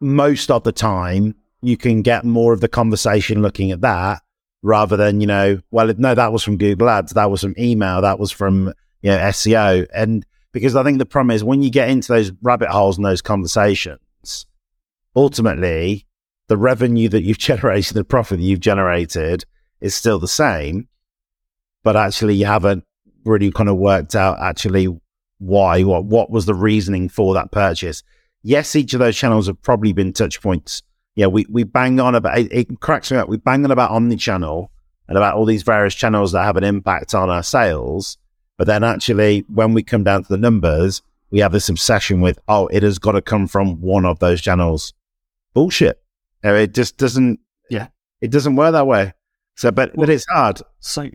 most 0.02 0.50
of 0.50 0.64
the 0.64 0.72
time 0.72 1.36
you 1.62 1.78
can 1.78 2.02
get 2.02 2.26
more 2.26 2.54
of 2.54 2.62
the 2.62 2.68
conversation 2.68 3.42
looking 3.42 3.72
at 3.72 3.82
that 3.82 4.22
rather 4.64 4.98
than, 4.98 5.22
you 5.22 5.28
know, 5.28 5.60
well, 5.70 5.94
no, 5.98 6.16
that 6.16 6.34
was 6.34 6.44
from 6.44 6.58
Google 6.58 6.90
Ads, 6.90 7.14
that 7.14 7.30
was 7.30 7.42
from 7.42 7.54
email, 7.58 8.02
that 8.02 8.18
was 8.18 8.32
from 8.32 8.74
you 9.02 9.12
know, 9.12 9.18
SEO. 9.18 9.86
And 9.94 10.26
because 10.56 10.78
I 10.78 10.84
think 10.84 11.00
the 11.00 11.06
problem 11.06 11.36
is 11.36 11.44
when 11.44 11.62
you 11.62 11.70
get 11.70 11.90
into 11.90 12.14
those 12.14 12.32
rabbit 12.42 12.70
holes 12.70 12.96
and 12.96 13.06
those 13.06 13.22
conversations, 13.22 14.46
ultimately, 15.14 16.08
the 16.48 16.56
revenue 16.56 17.10
that 17.10 17.24
you've 17.24 17.38
generated, 17.50 17.94
the 17.94 18.06
profit 18.06 18.38
that 18.38 18.46
you've 18.46 18.62
generated 18.62 19.44
is 19.82 19.94
still 19.94 20.18
the 20.18 20.30
same, 20.30 20.88
but 21.84 21.98
actually 21.98 22.36
you 22.36 22.46
haven't 22.46 22.86
really 23.26 23.52
kind 23.52 23.68
of 23.68 23.76
worked 23.76 24.16
out 24.16 24.40
actually 24.40 24.88
why, 25.40 25.84
what, 25.84 26.06
what 26.06 26.32
was 26.32 26.46
the 26.46 26.56
reasoning 26.56 27.10
for 27.10 27.34
that 27.34 27.52
purchase. 27.52 28.02
Yes, 28.42 28.78
each 28.78 28.94
of 28.94 29.02
those 29.02 29.18
channels 29.18 29.48
have 29.48 29.62
probably 29.62 29.92
been 29.92 30.14
touch 30.14 30.42
points. 30.42 30.84
Yeah, 31.16 31.28
we, 31.28 31.46
we 31.50 31.66
bang 31.66 32.00
on 32.00 32.16
about, 32.16 32.38
it, 32.38 32.48
it 32.54 32.80
cracks 32.80 33.12
me 33.12 33.18
up. 33.18 33.28
We 33.28 33.36
bang 33.36 33.66
on 33.66 33.72
about 33.72 33.92
omni-channel 33.92 34.72
and 35.10 35.18
about 35.18 35.36
all 35.36 35.44
these 35.44 35.64
various 35.64 35.96
channels 35.96 36.32
that 36.32 36.46
have 36.46 36.56
an 36.56 36.64
impact 36.64 37.14
on 37.14 37.30
our 37.30 37.44
sales. 37.44 38.18
But 38.58 38.68
then 38.68 38.84
actually, 38.84 39.46
when 39.48 39.74
we 39.74 39.84
come 39.84 40.04
down 40.04 40.24
to 40.24 40.30
the 40.30 40.38
numbers, 40.38 41.02
we 41.32 41.40
have 41.40 41.52
this 41.52 41.70
obsession 41.70 42.22
with, 42.22 42.40
oh, 42.48 42.68
it 42.68 42.84
has 42.84 43.00
got 43.00 43.14
to 43.14 43.22
come 43.22 43.48
from 43.48 43.82
one 43.82 44.06
of 44.06 44.20
those 44.20 44.42
channels. 44.42 44.94
Bullshit. 45.54 46.02
It 46.44 46.74
just 46.74 46.98
doesn't, 46.98 47.40
yeah, 47.70 47.88
it 48.22 48.32
doesn't 48.32 48.56
work 48.56 48.72
that 48.74 48.88
way. 48.88 49.14
So, 49.56 49.72
but, 49.72 49.96
well, 49.96 50.06
but 50.06 50.14
it's 50.14 50.26
hard. 50.30 50.62
So 50.80 51.10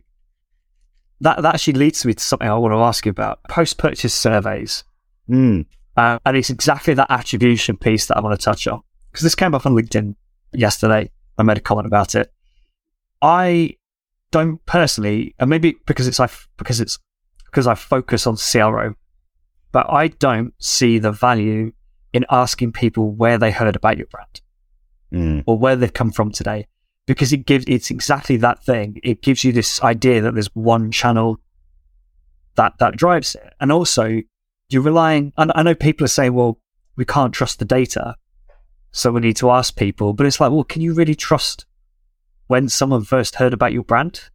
that, 1.20 1.40
that 1.42 1.54
actually 1.54 1.74
leads 1.74 2.04
me 2.04 2.14
to 2.14 2.22
something 2.22 2.48
I 2.48 2.54
want 2.54 2.72
to 2.72 2.78
ask 2.78 3.06
you 3.06 3.10
about 3.10 3.42
post 3.44 3.78
purchase 3.78 4.12
surveys. 4.12 4.84
Mm. 5.28 5.66
Uh, 5.96 6.18
and 6.24 6.36
it's 6.36 6.50
exactly 6.50 6.94
that 6.94 7.10
attribution 7.10 7.76
piece 7.76 8.06
that 8.06 8.16
I 8.16 8.20
want 8.20 8.38
to 8.38 8.44
touch 8.44 8.66
on 8.66 8.82
because 9.10 9.22
this 9.22 9.34
came 9.34 9.54
up 9.54 9.66
on 9.66 9.74
LinkedIn 9.74 10.14
yesterday. 10.52 11.10
I 11.38 11.42
made 11.42 11.58
a 11.58 11.60
comment 11.60 11.86
about 11.86 12.14
it. 12.14 12.32
I 13.22 13.76
don't 14.30 14.64
personally, 14.66 15.34
and 15.38 15.50
maybe 15.50 15.76
because 15.86 16.08
it's 16.08 16.18
like 16.18 16.30
because 16.56 16.80
it's 16.80 16.98
because 17.50 17.66
I 17.66 17.74
focus 17.74 18.26
on 18.26 18.36
CRO, 18.36 18.94
but 19.72 19.90
I 19.90 20.08
don't 20.08 20.54
see 20.58 20.98
the 20.98 21.12
value 21.12 21.72
in 22.12 22.24
asking 22.30 22.72
people 22.72 23.12
where 23.12 23.38
they 23.38 23.50
heard 23.50 23.76
about 23.76 23.98
your 23.98 24.06
brand 24.06 24.40
mm. 25.12 25.44
or 25.46 25.58
where 25.58 25.76
they've 25.76 25.92
come 25.92 26.10
from 26.10 26.32
today 26.32 26.66
because 27.06 27.32
it 27.32 27.46
gives 27.46 27.64
it's 27.66 27.90
exactly 27.90 28.36
that 28.38 28.62
thing. 28.64 29.00
It 29.02 29.22
gives 29.22 29.42
you 29.44 29.52
this 29.52 29.82
idea 29.82 30.20
that 30.22 30.34
there's 30.34 30.54
one 30.54 30.90
channel 30.90 31.40
that 32.54 32.74
that 32.78 32.96
drives 32.96 33.34
it, 33.34 33.52
and 33.60 33.72
also 33.72 34.20
you're 34.68 34.82
relying. 34.82 35.32
I, 35.36 35.46
I 35.54 35.62
know 35.62 35.74
people 35.74 36.04
are 36.04 36.08
saying, 36.08 36.34
"Well, 36.34 36.60
we 36.96 37.04
can't 37.04 37.34
trust 37.34 37.58
the 37.58 37.64
data, 37.64 38.16
so 38.92 39.10
we 39.10 39.20
need 39.20 39.36
to 39.36 39.50
ask 39.50 39.76
people." 39.76 40.12
But 40.12 40.26
it's 40.26 40.40
like, 40.40 40.52
well, 40.52 40.64
can 40.64 40.82
you 40.82 40.94
really 40.94 41.14
trust 41.14 41.66
when 42.46 42.68
someone 42.68 43.04
first 43.04 43.36
heard 43.36 43.52
about 43.52 43.72
your 43.72 43.84
brand? 43.84 44.29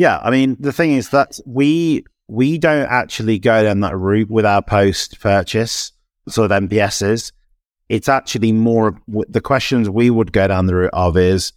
Yeah, 0.00 0.18
I 0.22 0.30
mean, 0.30 0.56
the 0.58 0.72
thing 0.72 0.92
is 0.92 1.10
that 1.10 1.38
we 1.44 2.04
we 2.26 2.56
don't 2.56 2.88
actually 2.88 3.38
go 3.38 3.64
down 3.64 3.80
that 3.80 3.94
route 3.98 4.30
with 4.30 4.46
our 4.46 4.62
post 4.62 5.20
purchase 5.20 5.92
sort 6.26 6.50
of 6.50 6.62
NPSs. 6.62 7.32
It's 7.90 8.08
actually 8.08 8.52
more 8.52 8.98
the 9.06 9.42
questions 9.42 9.90
we 9.90 10.08
would 10.08 10.32
go 10.32 10.48
down 10.48 10.64
the 10.64 10.74
route 10.74 10.94
of 10.94 11.18
is 11.18 11.52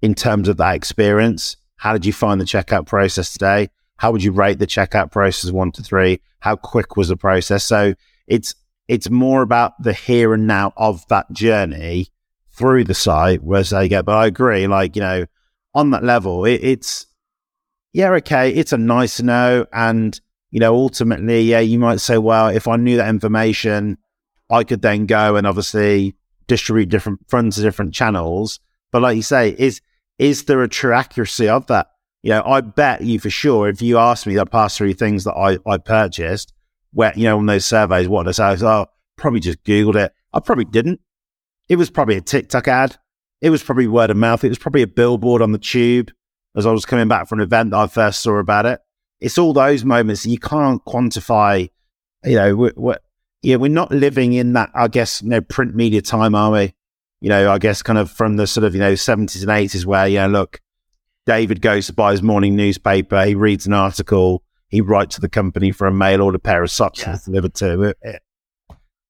in 0.00 0.14
terms 0.14 0.48
of 0.48 0.56
that 0.56 0.74
experience. 0.74 1.58
How 1.76 1.92
did 1.92 2.06
you 2.06 2.14
find 2.14 2.40
the 2.40 2.46
checkout 2.46 2.86
process 2.86 3.30
today? 3.30 3.68
How 3.98 4.10
would 4.10 4.24
you 4.24 4.32
rate 4.32 4.58
the 4.58 4.66
checkout 4.66 5.12
process 5.12 5.50
one 5.50 5.70
to 5.72 5.82
three? 5.82 6.22
How 6.40 6.56
quick 6.56 6.96
was 6.96 7.08
the 7.08 7.16
process? 7.18 7.62
So 7.62 7.92
it's 8.26 8.54
it's 8.88 9.10
more 9.10 9.42
about 9.42 9.72
the 9.82 9.92
here 9.92 10.32
and 10.32 10.46
now 10.46 10.72
of 10.78 11.06
that 11.08 11.30
journey 11.30 12.08
through 12.52 12.84
the 12.84 12.94
site 12.94 13.42
where 13.42 13.62
they 13.62 13.88
get. 13.88 14.06
But 14.06 14.16
I 14.16 14.28
agree, 14.28 14.66
like 14.66 14.96
you 14.96 15.02
know, 15.02 15.26
on 15.74 15.90
that 15.90 16.04
level, 16.04 16.46
it, 16.46 16.64
it's 16.64 17.06
yeah, 17.92 18.10
okay, 18.10 18.50
it's 18.50 18.72
a 18.72 18.78
nice 18.78 19.20
know. 19.20 19.66
And, 19.72 20.18
you 20.50 20.60
know, 20.60 20.74
ultimately, 20.74 21.42
yeah, 21.42 21.60
you 21.60 21.78
might 21.78 22.00
say, 22.00 22.18
well, 22.18 22.48
if 22.48 22.66
I 22.66 22.76
knew 22.76 22.96
that 22.96 23.08
information, 23.08 23.98
I 24.50 24.64
could 24.64 24.82
then 24.82 25.06
go 25.06 25.36
and 25.36 25.46
obviously 25.46 26.16
distribute 26.46 26.88
different 26.88 27.20
funds 27.28 27.56
to 27.56 27.62
different 27.62 27.94
channels. 27.94 28.60
But 28.90 29.02
like 29.02 29.16
you 29.16 29.22
say, 29.22 29.54
is 29.58 29.80
is 30.18 30.44
there 30.44 30.62
a 30.62 30.68
true 30.68 30.92
accuracy 30.92 31.48
of 31.48 31.66
that? 31.66 31.88
You 32.22 32.30
know, 32.30 32.42
I 32.44 32.60
bet 32.60 33.02
you 33.02 33.18
for 33.18 33.30
sure 33.30 33.68
if 33.68 33.82
you 33.82 33.98
asked 33.98 34.26
me 34.26 34.34
that 34.36 34.52
past 34.52 34.76
three 34.76 34.92
things 34.92 35.24
that 35.24 35.34
I, 35.34 35.58
I 35.68 35.78
purchased, 35.78 36.52
where 36.92 37.12
you 37.16 37.24
know, 37.24 37.38
on 37.38 37.46
those 37.46 37.64
surveys, 37.64 38.08
what 38.08 38.28
I 38.28 38.32
say, 38.32 38.64
oh, 38.64 38.86
probably 39.16 39.40
just 39.40 39.64
Googled 39.64 39.96
it. 39.96 40.12
I 40.32 40.40
probably 40.40 40.66
didn't. 40.66 41.00
It 41.68 41.76
was 41.76 41.90
probably 41.90 42.16
a 42.16 42.20
TikTok 42.20 42.68
ad. 42.68 42.96
It 43.40 43.50
was 43.50 43.62
probably 43.62 43.86
word 43.86 44.10
of 44.10 44.16
mouth. 44.16 44.44
It 44.44 44.50
was 44.50 44.58
probably 44.58 44.82
a 44.82 44.86
billboard 44.86 45.42
on 45.42 45.52
the 45.52 45.58
tube 45.58 46.12
as 46.56 46.66
I 46.66 46.72
was 46.72 46.84
coming 46.84 47.08
back 47.08 47.28
from 47.28 47.40
an 47.40 47.44
event 47.44 47.70
that 47.70 47.78
I 47.78 47.86
first 47.86 48.22
saw 48.22 48.38
about 48.38 48.66
it. 48.66 48.80
It's 49.20 49.38
all 49.38 49.52
those 49.52 49.84
moments 49.84 50.26
you 50.26 50.38
can't 50.38 50.84
quantify. 50.84 51.70
You 52.24 52.36
know, 52.36 52.56
we're, 52.56 52.72
we're, 52.76 52.98
yeah, 53.42 53.56
we're 53.56 53.70
not 53.70 53.90
living 53.90 54.32
in 54.32 54.52
that, 54.54 54.70
I 54.74 54.88
guess, 54.88 55.22
you 55.22 55.28
know, 55.28 55.40
print 55.40 55.74
media 55.74 56.02
time, 56.02 56.34
are 56.34 56.50
we? 56.50 56.74
You 57.20 57.28
know, 57.28 57.50
I 57.52 57.58
guess 57.58 57.82
kind 57.82 57.98
of 57.98 58.10
from 58.10 58.36
the 58.36 58.46
sort 58.46 58.64
of, 58.64 58.74
you 58.74 58.80
know, 58.80 58.92
70s 58.94 59.42
and 59.42 59.50
80s 59.50 59.84
where, 59.84 60.08
yeah, 60.08 60.26
look, 60.26 60.60
David 61.26 61.60
goes 61.60 61.86
to 61.86 61.92
buy 61.92 62.12
his 62.12 62.22
morning 62.22 62.56
newspaper, 62.56 63.24
he 63.24 63.34
reads 63.34 63.66
an 63.66 63.72
article, 63.72 64.42
he 64.68 64.80
writes 64.80 65.14
to 65.16 65.20
the 65.20 65.28
company 65.28 65.70
for 65.70 65.86
a 65.86 65.92
mail 65.92 66.22
order 66.22 66.38
pair 66.38 66.62
of 66.62 66.70
socks 66.70 67.00
yeah. 67.00 67.18
delivered 67.24 67.54
to 67.54 67.70
him. 67.70 67.94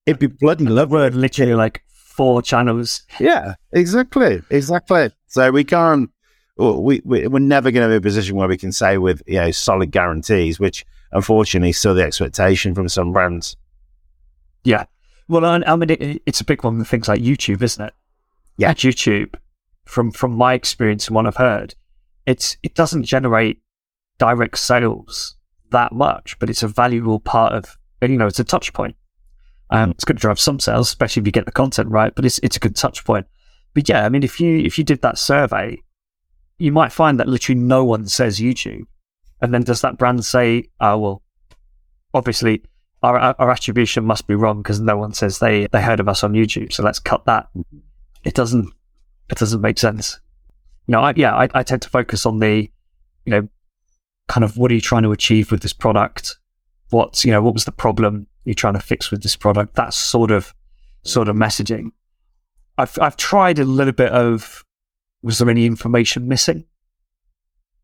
It'd 0.05 0.19
be 0.19 0.27
bloody 0.27 0.65
lovely. 0.65 0.97
We're 0.97 1.09
literally 1.09 1.55
like 1.55 1.83
four 1.87 2.41
channels. 2.41 3.03
Yeah, 3.19 3.55
exactly, 3.71 4.41
exactly. 4.49 5.11
So 5.27 5.51
we 5.51 5.63
can't. 5.63 6.09
We, 6.55 7.01
we 7.03 7.27
we're 7.27 7.39
never 7.39 7.71
going 7.71 7.83
to 7.83 7.89
be 7.89 7.95
in 7.95 7.97
a 7.97 8.01
position 8.01 8.35
where 8.35 8.47
we 8.47 8.57
can 8.57 8.71
say 8.71 8.97
with 8.97 9.23
you 9.25 9.35
know 9.35 9.51
solid 9.51 9.91
guarantees, 9.91 10.59
which 10.59 10.85
unfortunately 11.11 11.69
is 11.69 11.79
still 11.79 11.95
the 11.95 12.03
expectation 12.03 12.75
from 12.75 12.89
some 12.89 13.11
brands. 13.11 13.55
Yeah, 14.63 14.85
well, 15.27 15.45
I, 15.45 15.61
I 15.65 15.75
mean, 15.75 15.89
it, 15.89 16.21
it's 16.25 16.41
a 16.41 16.45
big 16.45 16.63
one 16.63 16.77
with 16.77 16.87
things 16.87 17.07
like 17.07 17.21
YouTube, 17.21 17.61
isn't 17.61 17.85
it? 17.85 17.93
Yeah, 18.57 18.69
At 18.69 18.77
YouTube, 18.77 19.35
from 19.85 20.11
from 20.11 20.33
my 20.33 20.53
experience 20.53 21.07
and 21.07 21.15
what 21.15 21.25
I've 21.25 21.37
heard, 21.37 21.75
it's 22.25 22.57
it 22.61 22.75
doesn't 22.75 23.03
generate 23.03 23.61
direct 24.19 24.57
sales 24.59 25.35
that 25.71 25.91
much, 25.91 26.37
but 26.39 26.49
it's 26.49 26.63
a 26.63 26.67
valuable 26.67 27.19
part 27.19 27.53
of 27.53 27.77
you 28.01 28.17
know 28.17 28.27
it's 28.27 28.39
a 28.39 28.43
touch 28.43 28.73
point. 28.73 28.95
Um, 29.69 29.91
it's 29.91 30.03
going 30.03 30.17
to 30.17 30.21
drive 30.21 30.39
some 30.39 30.59
sales, 30.59 30.89
especially 30.89 31.21
if 31.21 31.25
you 31.25 31.31
get 31.31 31.45
the 31.45 31.51
content 31.51 31.89
right. 31.89 32.13
But 32.13 32.25
it's 32.25 32.39
it's 32.39 32.57
a 32.57 32.59
good 32.59 32.75
touch 32.75 33.03
point. 33.03 33.25
But 33.73 33.89
yeah, 33.89 34.05
I 34.05 34.09
mean, 34.09 34.21
if 34.23 34.39
you 34.39 34.59
if 34.59 34.77
you 34.77 34.83
did 34.83 35.01
that 35.01 35.17
survey, 35.17 35.81
you 36.57 36.71
might 36.71 36.91
find 36.91 37.19
that 37.19 37.27
literally 37.27 37.59
no 37.59 37.83
one 37.83 38.07
says 38.07 38.39
YouTube, 38.39 38.85
and 39.41 39.53
then 39.53 39.63
does 39.63 39.81
that 39.81 39.97
brand 39.97 40.25
say, 40.25 40.69
"Oh 40.79 40.97
well, 40.97 41.21
obviously 42.13 42.63
our 43.01 43.17
our 43.17 43.51
attribution 43.51 44.05
must 44.05 44.27
be 44.27 44.35
wrong 44.35 44.61
because 44.61 44.79
no 44.79 44.97
one 44.97 45.13
says 45.13 45.39
they 45.39 45.67
they 45.67 45.81
heard 45.81 45.99
of 45.99 46.09
us 46.09 46.23
on 46.23 46.33
YouTube, 46.33 46.71
so 46.73 46.83
let's 46.83 46.99
cut 46.99 47.25
that." 47.25 47.47
Mm-hmm. 47.55 47.79
It 48.23 48.33
doesn't 48.33 48.71
it 49.29 49.37
doesn't 49.37 49.61
make 49.61 49.79
sense. 49.79 50.19
You 50.87 50.93
know, 50.93 51.01
I, 51.01 51.13
yeah, 51.15 51.35
I, 51.35 51.49
I 51.53 51.63
tend 51.63 51.81
to 51.83 51.89
focus 51.89 52.25
on 52.25 52.39
the, 52.39 52.69
you 53.25 53.31
know, 53.31 53.47
kind 54.27 54.43
of 54.43 54.57
what 54.57 54.69
are 54.69 54.75
you 54.75 54.81
trying 54.81 55.03
to 55.03 55.13
achieve 55.13 55.49
with 55.49 55.61
this 55.61 55.73
product? 55.73 56.37
What's 56.89 57.25
you 57.25 57.31
know 57.31 57.41
what 57.41 57.53
was 57.53 57.65
the 57.65 57.71
problem? 57.71 58.27
you're 58.45 58.53
trying 58.53 58.73
to 58.73 58.79
fix 58.79 59.11
with 59.11 59.23
this 59.23 59.35
product. 59.35 59.75
That 59.75 59.93
sort 59.93 60.31
of 60.31 60.53
sort 61.03 61.27
of 61.27 61.35
messaging. 61.35 61.91
I've 62.77 62.97
I've 62.99 63.17
tried 63.17 63.59
a 63.59 63.65
little 63.65 63.93
bit 63.93 64.11
of 64.11 64.63
was 65.23 65.39
there 65.39 65.49
any 65.49 65.65
information 65.65 66.27
missing? 66.27 66.65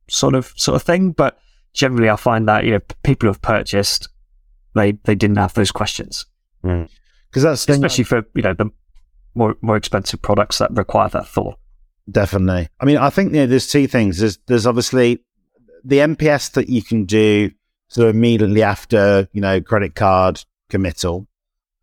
Sort 0.10 0.36
of 0.36 0.54
sort 0.56 0.76
of 0.76 0.84
thing, 0.84 1.12
but 1.12 1.40
generally 1.74 2.10
I 2.10 2.16
find 2.16 2.48
that 2.48 2.66
you 2.66 2.72
know 2.72 2.80
people 3.04 3.28
who 3.28 3.32
have 3.32 3.42
purchased 3.42 4.10
they 4.76 4.94
they 5.04 5.16
didn't 5.16 5.38
have 5.38 5.54
those 5.54 5.72
questions 5.72 6.26
because 6.62 6.90
mm. 7.34 7.42
that's 7.42 7.68
especially 7.68 8.04
for 8.04 8.24
you 8.36 8.42
know 8.42 8.54
the 8.54 8.70
more 9.36 9.56
more 9.62 9.78
expensive 9.78 10.22
products 10.22 10.58
that 10.58 10.72
require 10.72 11.10
that 11.10 11.28
thought. 11.28 11.58
Definitely. 12.10 12.70
I 12.80 12.86
mean, 12.86 12.98
I 12.98 13.10
think 13.10 13.34
you 13.34 13.42
know, 13.42 13.48
there's 13.48 13.68
two 13.68 13.88
things. 13.88 14.20
There's 14.20 14.38
there's 14.48 14.66
obviously 14.66 15.24
the 15.84 15.98
NPS 15.98 16.54
that 16.54 16.70
you 16.70 16.82
can 16.82 17.06
do 17.06 17.52
sort 17.88 18.10
of 18.10 18.16
immediately 18.16 18.64
after 18.64 19.28
you 19.32 19.42
know 19.42 19.62
credit 19.62 19.96
card 19.96 20.44
committal. 20.70 21.28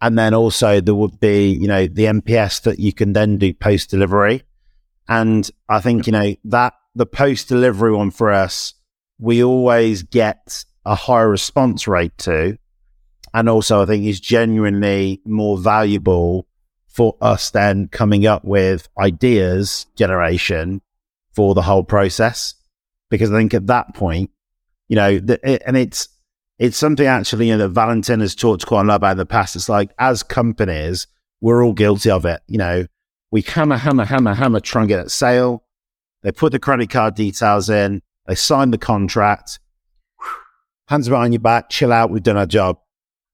And 0.00 0.18
then 0.18 0.34
also 0.34 0.80
there 0.80 0.94
would 0.94 1.18
be, 1.20 1.48
you 1.48 1.66
know, 1.66 1.86
the 1.86 2.04
NPS 2.04 2.62
that 2.62 2.78
you 2.78 2.92
can 2.92 3.14
then 3.14 3.38
do 3.38 3.54
post 3.54 3.88
delivery. 3.90 4.42
And 5.08 5.48
I 5.68 5.80
think, 5.80 6.06
you 6.06 6.12
know, 6.12 6.34
that 6.44 6.74
the 6.94 7.06
post 7.06 7.48
delivery 7.48 7.92
one 7.92 8.10
for 8.10 8.32
us, 8.32 8.74
we 9.18 9.42
always 9.42 10.02
get 10.02 10.64
a 10.84 10.94
higher 10.94 11.28
response 11.28 11.86
rate 11.86 12.16
to. 12.18 12.58
And 13.34 13.48
also 13.48 13.82
I 13.82 13.86
think 13.86 14.04
is 14.04 14.20
genuinely 14.20 15.20
more 15.24 15.58
valuable 15.58 16.48
for 16.88 17.16
us 17.20 17.50
then 17.50 17.88
coming 17.88 18.26
up 18.26 18.44
with 18.44 18.88
ideas 18.98 19.86
generation 19.96 20.80
for 21.34 21.54
the 21.54 21.62
whole 21.62 21.84
process. 21.84 22.54
Because 23.10 23.30
I 23.30 23.36
think 23.36 23.52
at 23.54 23.66
that 23.66 23.94
point, 23.94 24.30
you 24.88 24.96
know, 24.96 25.18
the, 25.18 25.38
it, 25.48 25.62
and 25.66 25.76
it's, 25.76 26.08
it's 26.58 26.78
something 26.78 27.06
actually 27.06 27.48
you 27.48 27.56
know, 27.56 27.68
that 27.68 27.74
Valentin 27.74 28.20
has 28.20 28.34
talked 28.34 28.66
quite 28.66 28.82
a 28.82 28.84
lot 28.84 28.96
about 28.96 29.12
in 29.12 29.18
the 29.18 29.26
past. 29.26 29.54
It's 29.54 29.68
like 29.68 29.90
as 29.98 30.22
companies, 30.22 31.06
we're 31.40 31.64
all 31.64 31.74
guilty 31.74 32.10
of 32.10 32.24
it. 32.24 32.40
You 32.48 32.58
know, 32.58 32.86
we 33.30 33.42
hammer, 33.42 33.76
hammer, 33.76 34.04
hammer, 34.04 34.34
hammer, 34.34 34.60
try 34.60 34.82
and 34.82 34.88
get 34.88 35.04
a 35.04 35.08
sale. 35.08 35.64
They 36.22 36.32
put 36.32 36.52
the 36.52 36.58
credit 36.58 36.90
card 36.90 37.14
details 37.14 37.70
in, 37.70 38.02
they 38.26 38.34
sign 38.34 38.70
the 38.70 38.78
contract, 38.78 39.60
hands 40.88 41.08
behind 41.08 41.32
your 41.32 41.40
back, 41.40 41.70
chill 41.70 41.92
out, 41.92 42.10
we've 42.10 42.22
done 42.22 42.36
our 42.36 42.46
job. 42.46 42.78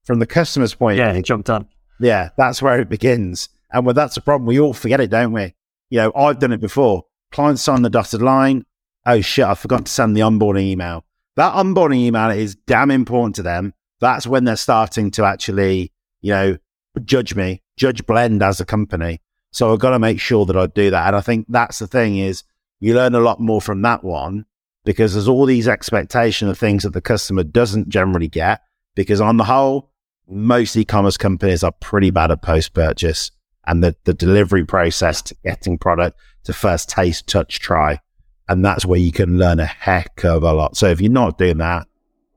From 0.03 0.19
the 0.19 0.27
customer's 0.27 0.75
point 0.75 0.99
of 0.99 1.05
view. 1.05 1.15
yeah, 1.15 1.21
job 1.21 1.43
done. 1.45 1.67
Yeah, 1.99 2.29
that's 2.37 2.61
where 2.61 2.79
it 2.79 2.89
begins. 2.89 3.49
And 3.71 3.85
when 3.85 3.95
that's 3.95 4.17
a 4.17 4.21
problem, 4.21 4.45
we 4.45 4.59
all 4.59 4.73
forget 4.73 4.99
it, 4.99 5.09
don't 5.09 5.31
we? 5.31 5.55
You 5.89 5.99
know, 5.99 6.11
I've 6.15 6.39
done 6.39 6.51
it 6.51 6.59
before. 6.59 7.05
Clients 7.31 7.61
sign 7.61 7.81
the 7.81 7.89
dotted 7.89 8.21
line. 8.21 8.65
Oh 9.05 9.21
shit, 9.21 9.45
I 9.45 9.55
forgot 9.55 9.85
to 9.85 9.91
send 9.91 10.15
the 10.15 10.21
onboarding 10.21 10.63
email 10.63 11.05
that 11.35 11.53
onboarding 11.53 11.97
email 11.97 12.29
is 12.29 12.55
damn 12.55 12.91
important 12.91 13.35
to 13.35 13.43
them. 13.43 13.73
That's 13.99 14.27
when 14.27 14.43
they're 14.43 14.55
starting 14.55 15.11
to 15.11 15.25
actually, 15.25 15.91
you 16.21 16.31
know, 16.31 16.57
judge 17.03 17.35
me, 17.35 17.61
judge 17.77 18.05
Blend 18.05 18.43
as 18.43 18.59
a 18.59 18.65
company. 18.65 19.21
So 19.53 19.71
I've 19.71 19.79
got 19.79 19.91
to 19.91 19.99
make 19.99 20.19
sure 20.19 20.45
that 20.45 20.57
I 20.57 20.67
do 20.67 20.89
that. 20.91 21.07
And 21.07 21.15
I 21.15 21.21
think 21.21 21.45
that's 21.47 21.79
the 21.79 21.87
thing 21.87 22.17
is 22.17 22.43
you 22.81 22.93
learn 22.93 23.15
a 23.15 23.21
lot 23.21 23.39
more 23.39 23.61
from 23.61 23.81
that 23.83 24.03
one 24.03 24.45
because 24.83 25.13
there's 25.13 25.29
all 25.29 25.45
these 25.45 25.67
expectation 25.67 26.49
of 26.49 26.57
things 26.57 26.83
that 26.83 26.91
the 26.91 27.01
customer 27.01 27.43
doesn't 27.43 27.87
generally 27.87 28.27
get. 28.27 28.61
Because 28.95 29.21
on 29.21 29.37
the 29.37 29.45
whole, 29.45 29.91
most 30.27 30.75
e-commerce 30.75 31.15
companies 31.15 31.63
are 31.63 31.71
pretty 31.71 32.11
bad 32.11 32.31
at 32.31 32.41
post-purchase 32.41 33.31
and 33.65 33.81
the, 33.81 33.95
the 34.03 34.13
delivery 34.13 34.65
process 34.65 35.21
to 35.21 35.35
getting 35.43 35.77
product 35.77 36.19
to 36.43 36.51
first 36.51 36.89
taste, 36.89 37.27
touch, 37.27 37.59
try 37.59 37.99
and 38.47 38.63
that's 38.63 38.85
where 38.85 38.99
you 38.99 39.11
can 39.11 39.37
learn 39.37 39.59
a 39.59 39.65
heck 39.65 40.23
of 40.23 40.43
a 40.43 40.53
lot. 40.53 40.75
So 40.75 40.87
if 40.87 40.99
you're 41.01 41.11
not 41.11 41.37
doing 41.37 41.57
that, 41.57 41.87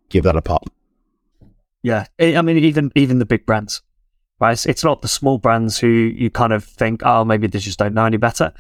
give 0.09 0.25
that 0.25 0.37
a 0.37 0.43
pop. 0.43 0.71
Yeah, 1.83 2.07
I 2.19 2.43
mean, 2.43 2.59
even 2.59 2.91
even 2.95 3.19
the 3.19 3.27
big 3.27 3.47
brands, 3.47 3.83
right? 4.41 4.53
It's, 4.53 4.67
it's 4.67 4.85
not 4.85 5.03
the 5.03 5.09
small 5.09 5.39
brands 5.39 5.79
who 5.79 5.89
you 5.89 6.31
kind 6.31 6.53
of 6.53 6.65
think, 6.65 7.03
oh, 7.05 7.25
maybe 7.25 7.47
they 7.47 7.59
just 7.59 7.79
don't 7.79 7.95
know 7.95 8.05
any 8.05 8.17
better. 8.17 8.53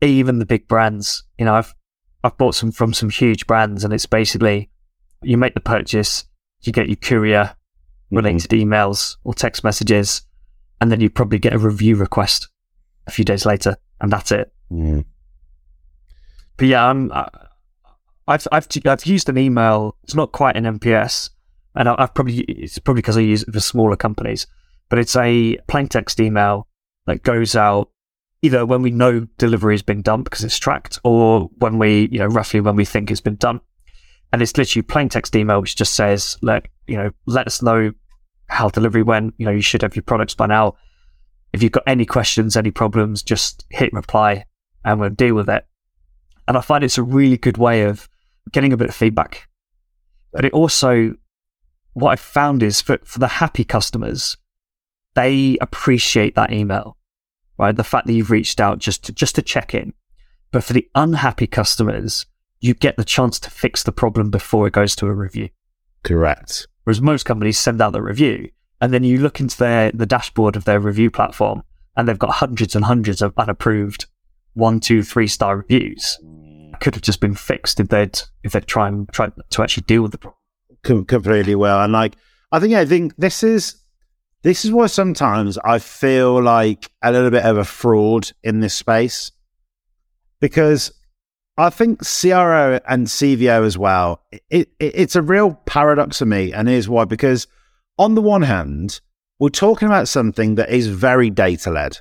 Even 0.00 0.38
the 0.38 0.46
big 0.46 0.68
brands, 0.68 1.24
you 1.38 1.44
know, 1.44 1.54
I've 1.54 1.74
I've 2.24 2.38
bought 2.38 2.54
some 2.54 2.70
from 2.70 2.92
some 2.94 3.10
huge 3.10 3.46
brands, 3.46 3.84
and 3.84 3.92
it's 3.92 4.06
basically 4.06 4.70
you 5.22 5.36
make 5.36 5.54
the 5.54 5.60
purchase, 5.60 6.24
you 6.62 6.72
get 6.72 6.88
your 6.88 6.96
courier 6.96 7.56
related 8.10 8.50
mm-hmm. 8.50 8.68
emails 8.68 9.16
or 9.24 9.34
text 9.34 9.64
messages, 9.64 10.22
and 10.80 10.90
then 10.90 11.00
you 11.00 11.10
probably 11.10 11.38
get 11.38 11.52
a 11.52 11.58
review 11.58 11.96
request 11.96 12.48
a 13.06 13.10
few 13.10 13.24
days 13.24 13.46
later, 13.46 13.76
and 14.00 14.12
that's 14.12 14.32
it. 14.32 14.52
Mm 14.70 15.04
but 16.62 16.68
yeah, 16.68 16.88
I'm, 16.88 17.10
I've, 18.28 18.46
I've 18.52 18.68
I've 18.86 19.04
used 19.04 19.28
an 19.28 19.36
email. 19.36 19.96
It's 20.04 20.14
not 20.14 20.30
quite 20.30 20.56
an 20.56 20.62
NPS, 20.78 21.30
and 21.74 21.88
I, 21.88 21.96
have 21.98 22.14
probably 22.14 22.38
it's 22.42 22.78
probably 22.78 23.00
because 23.00 23.16
I 23.16 23.22
use 23.22 23.42
it 23.42 23.52
for 23.52 23.58
smaller 23.58 23.96
companies. 23.96 24.46
But 24.92 24.98
it's 24.98 25.16
a 25.16 25.56
plain 25.68 25.88
text 25.88 26.20
email 26.20 26.68
that 27.06 27.22
goes 27.22 27.56
out 27.56 27.88
either 28.42 28.66
when 28.66 28.82
we 28.82 28.90
know 28.90 29.26
delivery 29.38 29.72
has 29.72 29.80
been 29.80 30.02
done 30.02 30.22
because 30.22 30.44
it's 30.44 30.58
tracked, 30.58 30.98
or 31.02 31.48
when 31.60 31.78
we 31.78 32.10
you 32.12 32.18
know 32.18 32.26
roughly 32.26 32.60
when 32.60 32.76
we 32.76 32.84
think 32.84 33.10
it's 33.10 33.18
been 33.22 33.36
done. 33.36 33.62
And 34.34 34.42
it's 34.42 34.54
literally 34.58 34.82
plain 34.82 35.08
text 35.08 35.34
email 35.34 35.62
which 35.62 35.76
just 35.76 35.94
says, 35.94 36.36
let 36.42 36.66
you 36.86 36.98
know, 36.98 37.10
let 37.24 37.46
us 37.46 37.62
know 37.62 37.92
how 38.48 38.68
delivery 38.68 39.02
went. 39.02 39.32
You 39.38 39.46
know, 39.46 39.52
you 39.52 39.62
should 39.62 39.80
have 39.80 39.96
your 39.96 40.02
products 40.02 40.34
by 40.34 40.44
now. 40.44 40.76
If 41.54 41.62
you've 41.62 41.72
got 41.72 41.84
any 41.86 42.04
questions, 42.04 42.54
any 42.54 42.70
problems, 42.70 43.22
just 43.22 43.64
hit 43.70 43.94
reply 43.94 44.44
and 44.84 45.00
we'll 45.00 45.08
deal 45.08 45.36
with 45.36 45.48
it. 45.48 45.64
And 46.46 46.58
I 46.58 46.60
find 46.60 46.84
it's 46.84 46.98
a 46.98 47.02
really 47.02 47.38
good 47.38 47.56
way 47.56 47.84
of 47.84 48.10
getting 48.52 48.74
a 48.74 48.76
bit 48.76 48.90
of 48.90 48.94
feedback. 48.94 49.48
But 50.34 50.44
it 50.44 50.52
also, 50.52 51.14
what 51.94 52.10
I've 52.10 52.20
found 52.20 52.62
is 52.62 52.82
for, 52.82 52.98
for 53.04 53.20
the 53.20 53.28
happy 53.28 53.64
customers, 53.64 54.36
they 55.14 55.58
appreciate 55.60 56.34
that 56.34 56.52
email, 56.52 56.96
right? 57.58 57.76
The 57.76 57.84
fact 57.84 58.06
that 58.06 58.12
you've 58.12 58.30
reached 58.30 58.60
out 58.60 58.78
just 58.78 59.04
to, 59.04 59.12
just 59.12 59.34
to 59.36 59.42
check 59.42 59.74
in. 59.74 59.92
But 60.50 60.64
for 60.64 60.72
the 60.72 60.88
unhappy 60.94 61.46
customers, 61.46 62.26
you 62.60 62.74
get 62.74 62.96
the 62.96 63.04
chance 63.04 63.40
to 63.40 63.50
fix 63.50 63.82
the 63.82 63.92
problem 63.92 64.30
before 64.30 64.66
it 64.66 64.72
goes 64.72 64.94
to 64.96 65.06
a 65.06 65.12
review. 65.12 65.48
Correct. 66.04 66.66
Whereas 66.84 67.00
most 67.00 67.24
companies 67.24 67.58
send 67.58 67.80
out 67.80 67.92
the 67.92 68.02
review 68.02 68.50
and 68.80 68.92
then 68.92 69.04
you 69.04 69.18
look 69.18 69.40
into 69.40 69.56
their, 69.56 69.92
the 69.92 70.06
dashboard 70.06 70.56
of 70.56 70.64
their 70.64 70.80
review 70.80 71.10
platform 71.10 71.62
and 71.96 72.08
they've 72.08 72.18
got 72.18 72.30
hundreds 72.30 72.74
and 72.74 72.84
hundreds 72.84 73.22
of 73.22 73.32
unapproved 73.36 74.06
one, 74.54 74.80
two, 74.80 75.02
three 75.02 75.26
star 75.26 75.56
reviews. 75.58 76.18
Could 76.80 76.94
have 76.94 77.02
just 77.02 77.20
been 77.20 77.34
fixed 77.34 77.78
if 77.78 77.88
they'd 77.88 78.20
if 78.42 78.52
they'd 78.52 78.66
try 78.66 78.88
and 78.88 79.08
try 79.12 79.30
to 79.50 79.62
actually 79.62 79.84
deal 79.84 80.02
with 80.02 80.10
the 80.10 80.18
problem. 80.18 80.38
Com- 80.82 81.04
completely 81.04 81.54
well. 81.54 81.80
And 81.80 81.92
like, 81.92 82.16
I 82.50 82.58
think, 82.58 82.74
I 82.74 82.84
think 82.84 83.14
this 83.16 83.44
is 83.44 83.76
this 84.42 84.64
is 84.64 84.72
why 84.72 84.86
sometimes 84.86 85.56
I 85.58 85.78
feel 85.78 86.42
like 86.42 86.90
a 87.02 87.12
little 87.12 87.30
bit 87.30 87.44
of 87.44 87.56
a 87.56 87.64
fraud 87.64 88.30
in 88.42 88.60
this 88.60 88.74
space 88.74 89.30
because 90.40 90.92
I 91.56 91.70
think 91.70 92.00
CRO 92.00 92.80
and 92.88 93.06
CVO 93.06 93.64
as 93.64 93.78
well. 93.78 94.22
It, 94.32 94.42
it, 94.50 94.68
it's 94.80 95.16
a 95.16 95.22
real 95.22 95.54
paradox 95.66 96.18
for 96.18 96.26
me, 96.26 96.52
and 96.52 96.68
here's 96.68 96.88
why: 96.88 97.04
because 97.04 97.46
on 97.98 98.14
the 98.14 98.22
one 98.22 98.42
hand, 98.42 99.00
we're 99.38 99.50
talking 99.50 99.86
about 99.86 100.08
something 100.08 100.56
that 100.56 100.70
is 100.70 100.88
very 100.88 101.30
data 101.30 101.70
led. 101.70 101.98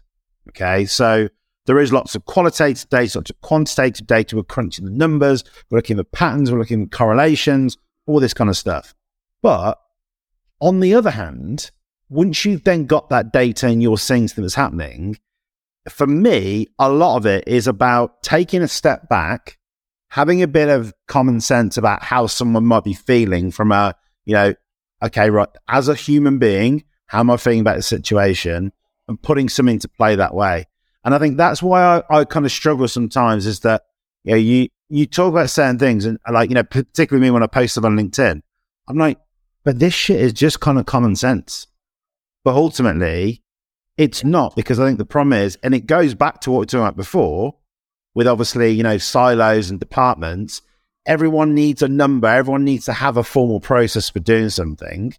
Okay, 0.49 0.85
so 0.85 1.27
there 1.65 1.79
is 1.79 1.93
lots 1.93 2.15
of 2.15 2.25
qualitative 2.25 2.89
data, 2.89 3.19
lots 3.19 3.29
of 3.29 3.39
quantitative 3.41 4.07
data. 4.07 4.35
We're 4.35 4.43
crunching 4.43 4.85
the 4.85 4.91
numbers, 4.91 5.43
we're 5.69 5.77
looking 5.77 5.99
at 5.99 6.11
patterns, 6.11 6.51
we're 6.51 6.59
looking 6.59 6.83
at 6.83 6.91
correlations, 6.91 7.77
all 8.07 8.19
this 8.19 8.33
kind 8.33 8.49
of 8.49 8.57
stuff. 8.57 8.95
But 9.41 9.79
on 10.59 10.79
the 10.79 10.93
other 10.93 11.11
hand, 11.11 11.71
once 12.11 12.43
you've 12.43 12.65
then 12.65 12.85
got 12.85 13.09
that 13.09 13.31
data 13.31 13.67
and 13.67 13.81
you're 13.81 13.97
seeing 13.97 14.27
something 14.27 14.43
that's 14.43 14.53
happening, 14.53 15.17
for 15.89 16.05
me, 16.05 16.67
a 16.77 16.89
lot 16.91 17.15
of 17.15 17.25
it 17.25 17.47
is 17.47 17.67
about 17.67 18.21
taking 18.21 18.61
a 18.61 18.67
step 18.67 19.07
back, 19.07 19.57
having 20.09 20.43
a 20.43 20.47
bit 20.47 20.67
of 20.67 20.93
common 21.07 21.39
sense 21.39 21.77
about 21.77 22.03
how 22.03 22.27
someone 22.27 22.65
might 22.65 22.83
be 22.83 22.93
feeling 22.93 23.49
from 23.49 23.71
a, 23.71 23.95
you 24.25 24.33
know, 24.33 24.53
okay, 25.01 25.29
right, 25.29 25.47
as 25.69 25.87
a 25.87 25.95
human 25.95 26.37
being, 26.37 26.83
how 27.05 27.21
am 27.21 27.31
I 27.31 27.37
feeling 27.37 27.61
about 27.61 27.77
the 27.77 27.81
situation 27.81 28.73
and 29.07 29.21
putting 29.21 29.47
something 29.47 29.79
to 29.79 29.87
play 29.87 30.15
that 30.17 30.35
way. 30.35 30.67
And 31.05 31.15
I 31.15 31.17
think 31.17 31.37
that's 31.37 31.63
why 31.63 31.81
I, 32.09 32.19
I 32.19 32.25
kind 32.25 32.45
of 32.45 32.51
struggle 32.51 32.89
sometimes 32.89 33.45
is 33.45 33.61
that, 33.61 33.83
you 34.25 34.31
know, 34.31 34.37
you, 34.37 34.67
you 34.89 35.05
talk 35.05 35.31
about 35.31 35.49
certain 35.49 35.79
things 35.79 36.03
and 36.03 36.19
like, 36.29 36.49
you 36.49 36.55
know, 36.55 36.63
particularly 36.63 37.25
me 37.25 37.31
when 37.31 37.41
I 37.41 37.47
post 37.47 37.75
them 37.75 37.85
on 37.85 37.95
LinkedIn, 37.95 38.41
I'm 38.89 38.97
like, 38.97 39.17
but 39.63 39.79
this 39.79 39.93
shit 39.93 40.19
is 40.19 40.33
just 40.33 40.59
kind 40.59 40.77
of 40.77 40.85
common 40.85 41.15
sense. 41.15 41.67
But 42.43 42.55
ultimately, 42.55 43.43
it's 43.97 44.23
not 44.23 44.55
because 44.55 44.79
I 44.79 44.85
think 44.85 44.97
the 44.97 45.05
problem 45.05 45.33
is, 45.33 45.57
and 45.63 45.75
it 45.75 45.85
goes 45.85 46.13
back 46.13 46.41
to 46.41 46.51
what 46.51 46.57
we 46.57 46.61
were 46.61 46.65
talking 46.65 46.79
about 46.81 46.95
before, 46.95 47.55
with 48.13 48.27
obviously, 48.27 48.71
you 48.71 48.83
know, 48.83 48.97
silos 48.97 49.69
and 49.69 49.79
departments. 49.79 50.61
Everyone 51.05 51.55
needs 51.55 51.81
a 51.81 51.87
number. 51.87 52.27
Everyone 52.27 52.63
needs 52.63 52.85
to 52.85 52.93
have 52.93 53.17
a 53.17 53.23
formal 53.23 53.59
process 53.59 54.09
for 54.09 54.19
doing 54.19 54.49
something. 54.49 55.13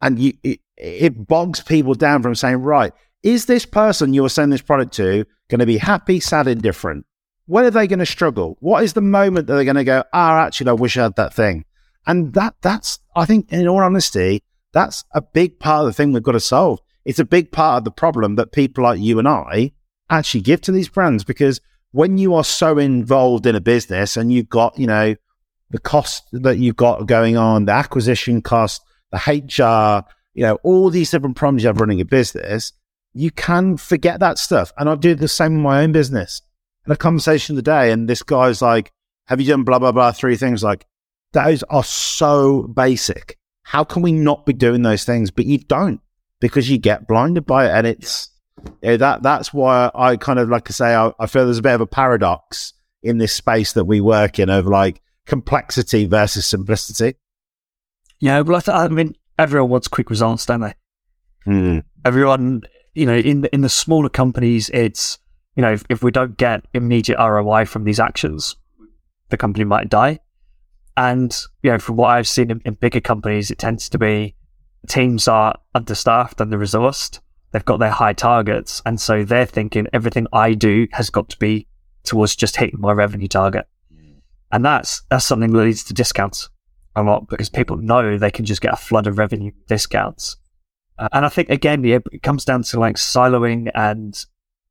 And 0.00 0.18
you, 0.18 0.34
it, 0.42 0.60
it 0.76 1.26
bogs 1.26 1.60
people 1.62 1.94
down 1.94 2.22
from 2.22 2.34
saying, 2.34 2.56
right, 2.56 2.92
is 3.22 3.46
this 3.46 3.66
person 3.66 4.14
you're 4.14 4.28
selling 4.28 4.50
this 4.50 4.62
product 4.62 4.94
to 4.94 5.26
going 5.48 5.58
to 5.58 5.66
be 5.66 5.78
happy, 5.78 6.20
sad, 6.20 6.46
indifferent? 6.46 7.06
When 7.46 7.64
are 7.64 7.70
they 7.70 7.86
going 7.86 7.98
to 7.98 8.06
struggle? 8.06 8.56
What 8.60 8.84
is 8.84 8.92
the 8.92 9.00
moment 9.00 9.46
that 9.46 9.54
they're 9.54 9.64
going 9.64 9.76
to 9.76 9.84
go, 9.84 10.04
ah, 10.12 10.36
oh, 10.36 10.46
actually, 10.46 10.70
I 10.70 10.74
wish 10.74 10.96
I 10.96 11.02
had 11.02 11.16
that 11.16 11.34
thing? 11.34 11.64
And 12.06 12.32
that 12.34 12.54
that's, 12.62 13.00
I 13.14 13.26
think, 13.26 13.52
in 13.52 13.68
all 13.68 13.80
honesty, 13.80 14.42
that's 14.72 15.04
a 15.12 15.20
big 15.20 15.58
part 15.58 15.80
of 15.80 15.86
the 15.86 15.92
thing 15.92 16.12
we've 16.12 16.22
got 16.22 16.32
to 16.32 16.40
solve. 16.40 16.80
It's 17.04 17.18
a 17.18 17.24
big 17.24 17.50
part 17.50 17.78
of 17.78 17.84
the 17.84 17.90
problem 17.90 18.36
that 18.36 18.52
people 18.52 18.84
like 18.84 19.00
you 19.00 19.18
and 19.18 19.26
I 19.28 19.72
actually 20.08 20.42
give 20.42 20.60
to 20.62 20.72
these 20.72 20.88
brands 20.88 21.24
because 21.24 21.60
when 21.92 22.18
you 22.18 22.34
are 22.34 22.44
so 22.44 22.78
involved 22.78 23.46
in 23.46 23.56
a 23.56 23.60
business 23.60 24.16
and 24.16 24.32
you've 24.32 24.48
got, 24.48 24.78
you 24.78 24.86
know, 24.86 25.14
the 25.70 25.78
cost 25.78 26.24
that 26.32 26.58
you've 26.58 26.76
got 26.76 27.06
going 27.06 27.36
on, 27.36 27.64
the 27.64 27.72
acquisition 27.72 28.42
cost, 28.42 28.82
the 29.10 29.18
HR, 29.18 30.06
you 30.34 30.42
know, 30.42 30.58
all 30.62 30.90
these 30.90 31.10
different 31.10 31.36
problems 31.36 31.62
you 31.62 31.68
have 31.68 31.80
running 31.80 32.00
a 32.00 32.04
business, 32.04 32.72
you 33.12 33.30
can 33.30 33.76
forget 33.76 34.20
that 34.20 34.38
stuff. 34.38 34.72
And 34.76 34.88
I 34.88 34.94
do 34.94 35.14
the 35.14 35.28
same 35.28 35.56
in 35.56 35.62
my 35.62 35.82
own 35.82 35.92
business. 35.92 36.42
In 36.86 36.92
a 36.92 36.96
conversation 36.96 37.56
today, 37.56 37.92
and 37.92 38.08
this 38.08 38.22
guy's 38.22 38.62
like, 38.62 38.92
Have 39.26 39.40
you 39.40 39.46
done 39.46 39.64
blah, 39.64 39.78
blah, 39.78 39.92
blah, 39.92 40.12
three 40.12 40.36
things? 40.36 40.62
Like, 40.62 40.86
those 41.32 41.62
are 41.64 41.84
so 41.84 42.62
basic. 42.62 43.36
How 43.70 43.84
can 43.84 44.02
we 44.02 44.10
not 44.10 44.46
be 44.46 44.52
doing 44.52 44.82
those 44.82 45.04
things? 45.04 45.30
But 45.30 45.46
you 45.46 45.58
don't 45.58 46.00
because 46.40 46.68
you 46.68 46.76
get 46.76 47.06
blinded 47.06 47.46
by 47.46 47.66
it. 47.66 47.70
And 47.70 47.86
it's 47.86 48.30
yeah, 48.82 48.96
that 48.96 49.22
that's 49.22 49.54
why 49.54 49.92
I 49.94 50.16
kind 50.16 50.40
of 50.40 50.48
like 50.48 50.64
to 50.64 50.72
say 50.72 50.92
I, 50.92 51.12
I 51.20 51.28
feel 51.28 51.44
there's 51.44 51.58
a 51.58 51.62
bit 51.62 51.76
of 51.76 51.80
a 51.80 51.86
paradox 51.86 52.72
in 53.04 53.18
this 53.18 53.32
space 53.32 53.74
that 53.74 53.84
we 53.84 54.00
work 54.00 54.40
in 54.40 54.50
of 54.50 54.66
like 54.66 55.00
complexity 55.24 56.04
versus 56.06 56.48
simplicity. 56.48 57.14
Yeah, 58.18 58.40
well, 58.40 58.56
I, 58.56 58.60
th- 58.60 58.74
I 58.74 58.88
mean, 58.88 59.14
everyone 59.38 59.70
wants 59.70 59.86
quick 59.86 60.10
results, 60.10 60.46
don't 60.46 60.62
they? 60.62 60.74
Mm. 61.46 61.84
Everyone, 62.04 62.62
you 62.94 63.06
know, 63.06 63.16
in 63.16 63.42
the, 63.42 63.54
in 63.54 63.60
the 63.60 63.68
smaller 63.68 64.08
companies, 64.08 64.68
it's 64.70 65.20
you 65.54 65.62
know, 65.62 65.74
if, 65.74 65.84
if 65.88 66.02
we 66.02 66.10
don't 66.10 66.36
get 66.36 66.64
immediate 66.74 67.18
ROI 67.20 67.66
from 67.66 67.84
these 67.84 68.00
actions, 68.00 68.56
the 69.28 69.36
company 69.36 69.64
might 69.64 69.88
die. 69.88 70.18
And, 70.96 71.36
you 71.62 71.70
know, 71.70 71.78
from 71.78 71.96
what 71.96 72.10
I've 72.10 72.28
seen 72.28 72.50
in, 72.50 72.60
in 72.64 72.74
bigger 72.74 73.00
companies, 73.00 73.50
it 73.50 73.58
tends 73.58 73.88
to 73.90 73.98
be 73.98 74.34
teams 74.88 75.28
are 75.28 75.58
understaffed, 75.74 76.40
under 76.40 76.58
resourced. 76.58 77.20
They've 77.52 77.64
got 77.64 77.78
their 77.78 77.90
high 77.90 78.12
targets. 78.12 78.82
And 78.84 79.00
so 79.00 79.24
they're 79.24 79.46
thinking 79.46 79.86
everything 79.92 80.26
I 80.32 80.54
do 80.54 80.86
has 80.92 81.10
got 81.10 81.28
to 81.30 81.38
be 81.38 81.66
towards 82.04 82.36
just 82.36 82.56
hitting 82.56 82.80
my 82.80 82.92
revenue 82.92 83.28
target. 83.28 83.66
And 84.52 84.64
that's, 84.64 85.02
that's 85.10 85.24
something 85.24 85.52
that 85.52 85.62
leads 85.62 85.84
to 85.84 85.94
discounts 85.94 86.48
a 86.96 87.02
lot 87.02 87.28
because 87.28 87.48
people 87.48 87.76
know 87.76 88.18
they 88.18 88.30
can 88.30 88.44
just 88.44 88.60
get 88.60 88.72
a 88.72 88.76
flood 88.76 89.06
of 89.06 89.18
revenue 89.18 89.52
discounts. 89.68 90.36
Uh, 90.98 91.08
and 91.12 91.24
I 91.24 91.28
think 91.28 91.50
again, 91.50 91.84
yeah, 91.84 91.98
it 92.12 92.22
comes 92.22 92.44
down 92.44 92.62
to 92.64 92.80
like 92.80 92.96
siloing 92.96 93.70
and, 93.74 94.22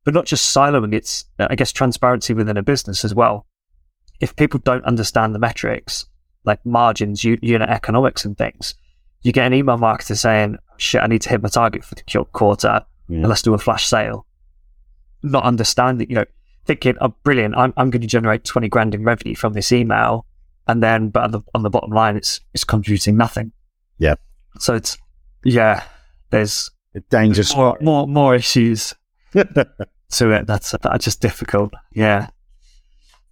but 0.04 0.14
not 0.14 0.26
just 0.26 0.54
siloing, 0.54 0.94
it's, 0.94 1.26
I 1.40 1.56
guess, 1.56 1.72
transparency 1.72 2.34
within 2.34 2.58
a 2.58 2.64
business 2.64 3.06
as 3.06 3.16
well. 3.16 3.48
If 4.20 4.36
people 4.36 4.60
don't 4.64 4.84
understand 4.86 5.34
the 5.34 5.40
metrics, 5.40 6.06
like 6.44 6.66
margins, 6.66 7.24
unit 7.24 7.70
economics, 7.70 8.26
and 8.26 8.38
things, 8.38 8.76
you 9.22 9.32
get 9.32 9.48
an 9.48 9.54
email 9.54 9.78
marketer 9.78 10.18
saying, 10.18 10.58
"Shit, 10.78 11.02
I 11.02 11.08
need 11.08 11.22
to 11.24 11.30
hit 11.30 11.42
my 11.42 11.50
target 11.50 11.84
for 11.84 11.96
the 11.96 12.26
quarter, 12.32 12.86
yeah. 13.08 13.18
and 13.18 13.28
let's 13.28 13.42
do 13.42 13.54
a 13.54 13.58
flash 13.58 13.86
sale." 13.88 14.26
Not 15.22 15.44
understanding, 15.44 16.10
you 16.10 16.16
know, 16.16 16.26
thinking, 16.66 16.96
"Oh, 17.02 17.14
brilliant! 17.24 17.56
I'm 17.58 17.74
I'm 17.78 17.90
going 17.90 18.02
to 18.02 18.08
generate 18.08 18.44
twenty 18.44 18.70
grand 18.70 18.96
in 18.96 19.04
revenue 19.04 19.36
from 19.36 19.54
this 19.54 19.72
email," 19.72 20.26
and 20.68 20.82
then, 20.84 21.10
but 21.10 21.24
on 21.24 21.32
the, 21.32 21.42
on 21.56 21.64
the 21.64 21.70
bottom 21.70 21.92
line, 21.92 22.16
it's 22.16 22.42
it's 22.54 22.64
contributing 22.64 23.18
nothing. 23.18 23.52
Yeah. 23.98 24.16
So 24.60 24.76
it's 24.76 24.98
yeah, 25.44 25.84
there's 26.30 26.72
dangerous 27.10 27.56
more 27.56 27.78
more 27.82 28.08
more 28.08 28.36
issues 28.36 28.94
to 29.34 30.32
it. 30.32 30.48
That's 30.48 30.76
that's 30.82 31.06
just 31.06 31.22
difficult. 31.22 31.74
Yeah. 31.94 32.30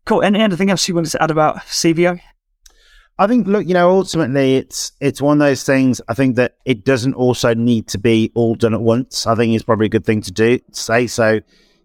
Cool. 0.07 0.23
Any 0.23 0.39
anything 0.39 0.69
else 0.69 0.87
you 0.87 0.95
wanted 0.95 1.11
to 1.11 1.21
add 1.21 1.31
about 1.31 1.57
CVO? 1.57 2.21
I 3.19 3.27
think, 3.27 3.45
look, 3.45 3.67
you 3.67 3.73
know, 3.73 3.89
ultimately, 3.89 4.55
it's 4.55 4.93
it's 5.01 5.21
one 5.21 5.41
of 5.41 5.45
those 5.45 5.63
things. 5.63 5.99
I 6.07 6.13
think 6.13 6.37
that 6.37 6.55
it 6.63 6.85
doesn't 6.85 7.15
also 7.15 7.53
need 7.53 7.89
to 7.89 7.97
be 7.97 8.31
all 8.33 8.55
done 8.55 8.73
at 8.73 8.79
once. 8.79 9.27
I 9.27 9.35
think 9.35 9.53
it's 9.53 9.65
probably 9.65 9.87
a 9.87 9.89
good 9.89 10.05
thing 10.05 10.21
to 10.21 10.31
do. 10.31 10.59
Say 10.71 11.07
so. 11.07 11.41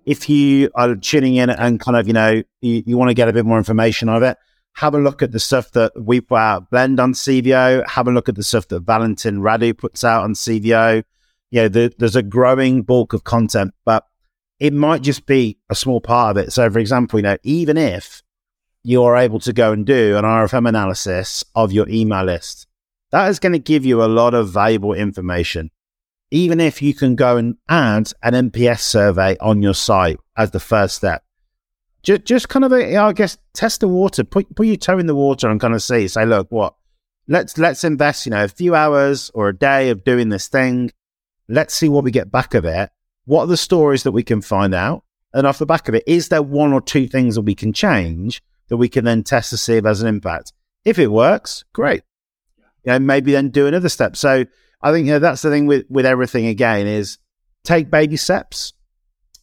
If 0.06 0.28
you 0.28 0.70
are 0.76 0.94
tuning 0.94 1.34
in 1.34 1.50
and 1.50 1.80
kind 1.80 1.96
of, 1.96 2.06
you 2.06 2.12
know, 2.12 2.42
you, 2.60 2.82
you 2.86 2.96
want 2.96 3.10
to 3.10 3.14
get 3.14 3.28
a 3.28 3.32
bit 3.32 3.44
more 3.44 3.58
information 3.58 4.08
of 4.08 4.22
it, 4.22 4.36
have 4.74 4.94
a 4.94 5.00
look 5.00 5.20
at 5.22 5.32
the 5.32 5.40
stuff 5.40 5.72
that 5.72 5.92
we 6.00 6.20
put 6.20 6.38
out 6.38 6.70
Blend 6.70 7.00
on 7.00 7.14
CVO. 7.14 7.88
Have 7.88 8.06
a 8.06 8.12
look 8.12 8.28
at 8.28 8.36
the 8.36 8.44
stuff 8.44 8.68
that 8.68 8.80
Valentin 8.82 9.40
Radu 9.40 9.76
puts 9.76 10.04
out 10.04 10.22
on 10.22 10.34
CVO. 10.34 11.02
You 11.50 11.62
know, 11.62 11.68
the, 11.68 11.92
there's 11.98 12.16
a 12.16 12.22
growing 12.22 12.82
bulk 12.82 13.14
of 13.14 13.24
content, 13.24 13.74
but 13.84 14.04
it 14.62 14.72
might 14.72 15.02
just 15.02 15.26
be 15.26 15.58
a 15.70 15.74
small 15.74 16.00
part 16.00 16.30
of 16.30 16.44
it. 16.44 16.52
So, 16.52 16.70
for 16.70 16.78
example, 16.78 17.18
you 17.18 17.24
know, 17.24 17.36
even 17.42 17.76
if 17.76 18.22
you 18.84 19.02
are 19.02 19.16
able 19.16 19.40
to 19.40 19.52
go 19.52 19.72
and 19.72 19.84
do 19.84 20.16
an 20.16 20.24
RFM 20.24 20.68
analysis 20.68 21.44
of 21.56 21.72
your 21.72 21.88
email 21.88 22.22
list. 22.22 22.68
That 23.10 23.28
is 23.28 23.40
going 23.40 23.54
to 23.54 23.58
give 23.58 23.84
you 23.84 24.04
a 24.04 24.06
lot 24.06 24.34
of 24.34 24.50
valuable 24.50 24.94
information. 24.94 25.72
Even 26.30 26.60
if 26.60 26.80
you 26.80 26.94
can 26.94 27.16
go 27.16 27.36
and 27.38 27.56
add 27.68 28.12
an 28.22 28.50
NPS 28.50 28.80
survey 28.80 29.36
on 29.40 29.62
your 29.62 29.74
site 29.74 30.18
as 30.36 30.52
the 30.52 30.60
first 30.60 30.94
step, 30.94 31.24
just, 32.04 32.24
just 32.24 32.48
kind 32.48 32.64
of, 32.64 32.72
a, 32.72 32.96
I 32.96 33.12
guess, 33.12 33.38
test 33.54 33.80
the 33.80 33.88
water, 33.88 34.22
put, 34.22 34.54
put 34.54 34.68
your 34.68 34.76
toe 34.76 34.98
in 34.98 35.06
the 35.06 35.14
water 35.16 35.50
and 35.50 35.60
kind 35.60 35.74
of 35.74 35.82
see, 35.82 36.06
say, 36.06 36.24
look, 36.24 36.52
what, 36.52 36.74
let's, 37.26 37.58
let's 37.58 37.82
invest, 37.82 38.26
you 38.26 38.30
know, 38.30 38.44
a 38.44 38.48
few 38.48 38.76
hours 38.76 39.28
or 39.34 39.48
a 39.48 39.56
day 39.56 39.90
of 39.90 40.04
doing 40.04 40.28
this 40.28 40.46
thing. 40.46 40.92
Let's 41.48 41.74
see 41.74 41.88
what 41.88 42.04
we 42.04 42.12
get 42.12 42.30
back 42.30 42.54
of 42.54 42.64
it. 42.64 42.90
What 43.24 43.42
are 43.42 43.46
the 43.48 43.56
stories 43.56 44.02
that 44.02 44.12
we 44.12 44.22
can 44.22 44.42
find 44.42 44.74
out? 44.74 45.04
And 45.34 45.46
off 45.46 45.58
the 45.58 45.66
back 45.66 45.88
of 45.88 45.94
it, 45.94 46.04
is 46.06 46.28
there 46.28 46.42
one 46.42 46.72
or 46.72 46.80
two 46.80 47.06
things 47.06 47.36
that 47.36 47.42
we 47.42 47.54
can 47.54 47.72
change 47.72 48.42
that 48.72 48.78
we 48.78 48.88
can 48.88 49.04
then 49.04 49.22
test 49.22 49.50
to 49.50 49.58
see 49.58 49.74
if 49.74 49.84
it 49.84 49.86
has 49.86 50.00
an 50.00 50.08
impact. 50.08 50.54
If 50.86 50.98
it 50.98 51.08
works, 51.08 51.62
great. 51.74 52.04
You 52.84 52.92
know, 52.92 52.98
maybe 53.00 53.32
then 53.32 53.50
do 53.50 53.66
another 53.66 53.90
step. 53.90 54.16
So 54.16 54.46
I 54.80 54.92
think 54.92 55.06
you 55.06 55.12
know, 55.12 55.18
that's 55.18 55.42
the 55.42 55.50
thing 55.50 55.66
with, 55.66 55.84
with 55.90 56.06
everything 56.06 56.46
again 56.46 56.86
is 56.86 57.18
take 57.64 57.90
baby 57.90 58.16
steps. 58.16 58.72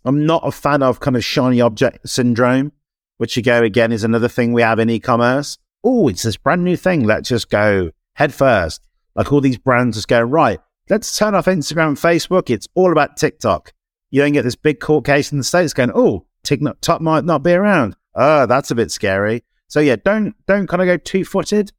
I'm 0.03 0.25
not 0.25 0.41
a 0.43 0.51
fan 0.51 0.82
of 0.82 0.99
kind 0.99 1.15
of 1.15 1.23
shiny 1.23 1.61
object 1.61 2.09
syndrome, 2.09 2.71
which 3.17 3.38
again, 3.38 3.63
again 3.63 3.91
is 3.91 4.03
another 4.03 4.27
thing 4.27 4.51
we 4.51 4.63
have 4.63 4.80
in 4.80 4.89
e-commerce. 4.89 5.59
Oh, 5.84 6.07
it's 6.07 6.23
this 6.23 6.38
brand 6.38 6.63
new 6.63 6.75
thing. 6.75 7.03
Let's 7.03 7.30
just 7.30 7.51
go 7.51 7.91
head 8.13 8.34
first. 8.34 8.82
Like 9.13 9.32
all 9.32 9.41
these 9.41 9.59
brands 9.59 9.97
just 9.97 10.07
go, 10.07 10.21
right, 10.21 10.59
let's 10.90 11.18
turn 11.18 11.36
off 11.36 11.46
Instagram 11.46 11.90
and 11.90 11.98
Facebook. 11.98 12.50
It's 12.50 12.68
all 12.76 12.92
about 12.92 13.18
TikTok. 13.18 13.74
You 14.10 14.22
then 14.22 14.34
get 14.34 14.44
this 14.44 14.56
big 14.56 14.80
court 14.80 15.06
case 15.06 15.32
in 15.32 15.38
the 15.38 15.44
States 15.44 15.74
going, 15.74 15.92
oh, 15.94 16.26
TikTok 16.44 17.02
might 17.02 17.26
not 17.26 17.44
be 17.44 17.54
around. 17.54 17.96
Oh, 18.16 18.46
that's 18.46 18.72
a 18.72 18.76
bit 18.76 18.92
scary. 18.92 19.44
So 19.68 19.80
yeah, 19.80 19.98
don't 20.04 20.36
don't 20.48 20.68
kind 20.68 20.82
of 20.82 20.88
go 20.88 20.98
two 20.98 21.24
footed. 21.24 21.72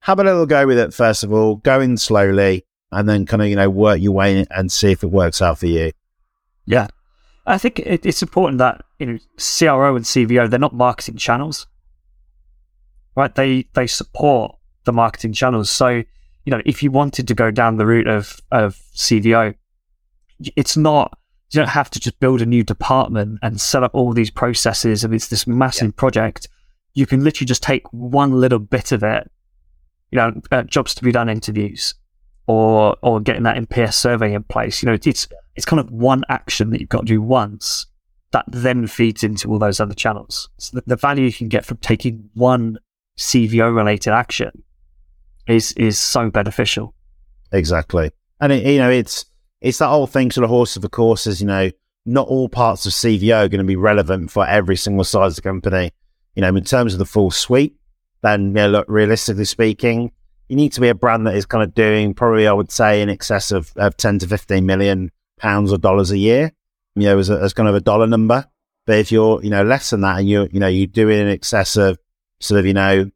Have 0.00 0.20
a 0.20 0.24
little 0.24 0.46
go 0.46 0.66
with 0.66 0.78
it 0.78 0.94
first 0.94 1.24
of 1.24 1.32
all. 1.32 1.56
Go 1.56 1.80
in 1.80 1.96
slowly, 1.96 2.64
and 2.92 3.08
then 3.08 3.26
kind 3.26 3.42
of 3.42 3.48
you 3.48 3.56
know 3.56 3.68
work 3.68 4.00
your 4.00 4.12
way 4.12 4.46
and 4.50 4.70
see 4.70 4.92
if 4.92 5.02
it 5.02 5.08
works 5.08 5.42
out 5.42 5.58
for 5.58 5.66
you. 5.66 5.90
Yeah, 6.64 6.86
I 7.44 7.58
think 7.58 7.80
it, 7.80 8.06
it's 8.06 8.22
important 8.22 8.58
that 8.58 8.84
you 9.00 9.06
know 9.06 9.18
CRO 9.36 9.96
and 9.96 10.04
CVO 10.04 10.48
they're 10.48 10.60
not 10.60 10.74
marketing 10.74 11.16
channels, 11.16 11.66
right? 13.16 13.34
They 13.34 13.66
they 13.74 13.88
support 13.88 14.56
the 14.84 14.92
marketing 14.92 15.32
channels. 15.32 15.70
So 15.70 16.04
you 16.44 16.50
know 16.50 16.62
if 16.64 16.82
you 16.82 16.90
wanted 16.90 17.28
to 17.28 17.34
go 17.34 17.50
down 17.50 17.76
the 17.76 17.86
route 17.86 18.08
of 18.08 18.40
of 18.50 18.80
CVO, 18.94 19.54
it's 20.56 20.76
not 20.76 21.18
you 21.50 21.60
don't 21.60 21.68
have 21.68 21.90
to 21.90 22.00
just 22.00 22.18
build 22.20 22.42
a 22.42 22.46
new 22.46 22.64
department 22.64 23.38
and 23.42 23.60
set 23.60 23.84
up 23.84 23.94
all 23.94 24.12
these 24.12 24.30
processes 24.30 25.04
and 25.04 25.14
it's 25.14 25.28
this 25.28 25.46
massive 25.46 25.88
yeah. 25.88 25.96
project. 25.96 26.48
You 26.94 27.06
can 27.06 27.22
literally 27.22 27.46
just 27.46 27.62
take 27.62 27.82
one 27.92 28.32
little 28.32 28.58
bit 28.58 28.92
of 28.92 29.02
it 29.02 29.30
you 30.14 30.20
know, 30.20 30.40
uh, 30.52 30.62
jobs 30.62 30.94
to 30.94 31.02
be 31.02 31.10
done 31.10 31.28
interviews 31.28 31.94
or 32.46 32.96
or 33.02 33.20
getting 33.20 33.42
that 33.42 33.56
NPS 33.56 33.94
survey 33.94 34.32
in 34.32 34.44
place. 34.44 34.80
You 34.80 34.86
know, 34.86 34.92
it's 35.04 35.26
it's 35.56 35.66
kind 35.66 35.80
of 35.80 35.90
one 35.90 36.22
action 36.28 36.70
that 36.70 36.80
you've 36.80 36.88
got 36.88 37.00
to 37.00 37.06
do 37.06 37.20
once 37.20 37.86
that 38.30 38.44
then 38.46 38.86
feeds 38.86 39.24
into 39.24 39.50
all 39.50 39.58
those 39.58 39.80
other 39.80 39.94
channels. 39.94 40.48
So 40.58 40.76
the, 40.76 40.84
the 40.86 40.96
value 40.96 41.24
you 41.24 41.32
can 41.32 41.48
get 41.48 41.64
from 41.64 41.78
taking 41.78 42.30
one 42.34 42.78
CVO 43.18 43.74
related 43.74 44.12
action 44.12 44.62
is 45.46 45.72
is 45.72 45.98
so 45.98 46.30
beneficial. 46.30 46.94
Exactly, 47.52 48.10
and 48.40 48.52
it, 48.52 48.66
you 48.66 48.78
know 48.78 48.90
it's 48.90 49.24
it's 49.60 49.78
that 49.78 49.88
whole 49.88 50.06
thing 50.06 50.30
sort 50.30 50.44
of 50.44 50.50
horse 50.50 50.76
for 50.76 50.88
courses. 50.88 51.40
You 51.40 51.46
know, 51.46 51.70
not 52.06 52.28
all 52.28 52.48
parts 52.48 52.86
of 52.86 52.92
CVO 52.92 53.44
are 53.44 53.48
going 53.48 53.58
to 53.58 53.64
be 53.64 53.76
relevant 53.76 54.30
for 54.30 54.46
every 54.46 54.76
single 54.76 55.04
size 55.04 55.32
of 55.32 55.36
the 55.36 55.42
company. 55.42 55.92
You 56.34 56.42
know, 56.42 56.48
in 56.48 56.64
terms 56.64 56.92
of 56.92 56.98
the 56.98 57.06
full 57.06 57.30
suite, 57.30 57.76
then 58.22 58.46
you 58.46 58.52
know, 58.52 58.68
look, 58.68 58.86
realistically 58.88 59.44
speaking, 59.44 60.10
you 60.48 60.56
need 60.56 60.72
to 60.72 60.80
be 60.80 60.88
a 60.88 60.94
brand 60.94 61.26
that 61.26 61.36
is 61.36 61.46
kind 61.46 61.62
of 61.62 61.74
doing 61.74 62.14
probably, 62.14 62.46
I 62.46 62.52
would 62.52 62.70
say, 62.70 63.00
in 63.02 63.08
excess 63.08 63.50
of, 63.50 63.72
of 63.76 63.96
10 63.96 64.20
to 64.20 64.26
15 64.26 64.64
million 64.66 65.10
pounds 65.38 65.72
or 65.72 65.78
dollars 65.78 66.10
a 66.10 66.18
year, 66.18 66.52
you 66.94 67.04
know, 67.04 67.18
as, 67.18 67.30
a, 67.30 67.40
as 67.40 67.52
kind 67.54 67.68
of 67.68 67.74
a 67.74 67.80
dollar 67.80 68.06
number. 68.06 68.46
But 68.86 68.98
if 68.98 69.10
you're, 69.10 69.42
you 69.42 69.50
know, 69.50 69.62
less 69.62 69.90
than 69.90 70.02
that 70.02 70.18
and 70.18 70.28
you're, 70.28 70.46
you 70.46 70.60
know, 70.60 70.68
you're 70.68 70.86
doing 70.86 71.18
in 71.18 71.28
excess 71.28 71.76
of 71.76 71.98
sort 72.40 72.60
of, 72.60 72.66
you 72.66 72.74
know, 72.74 73.10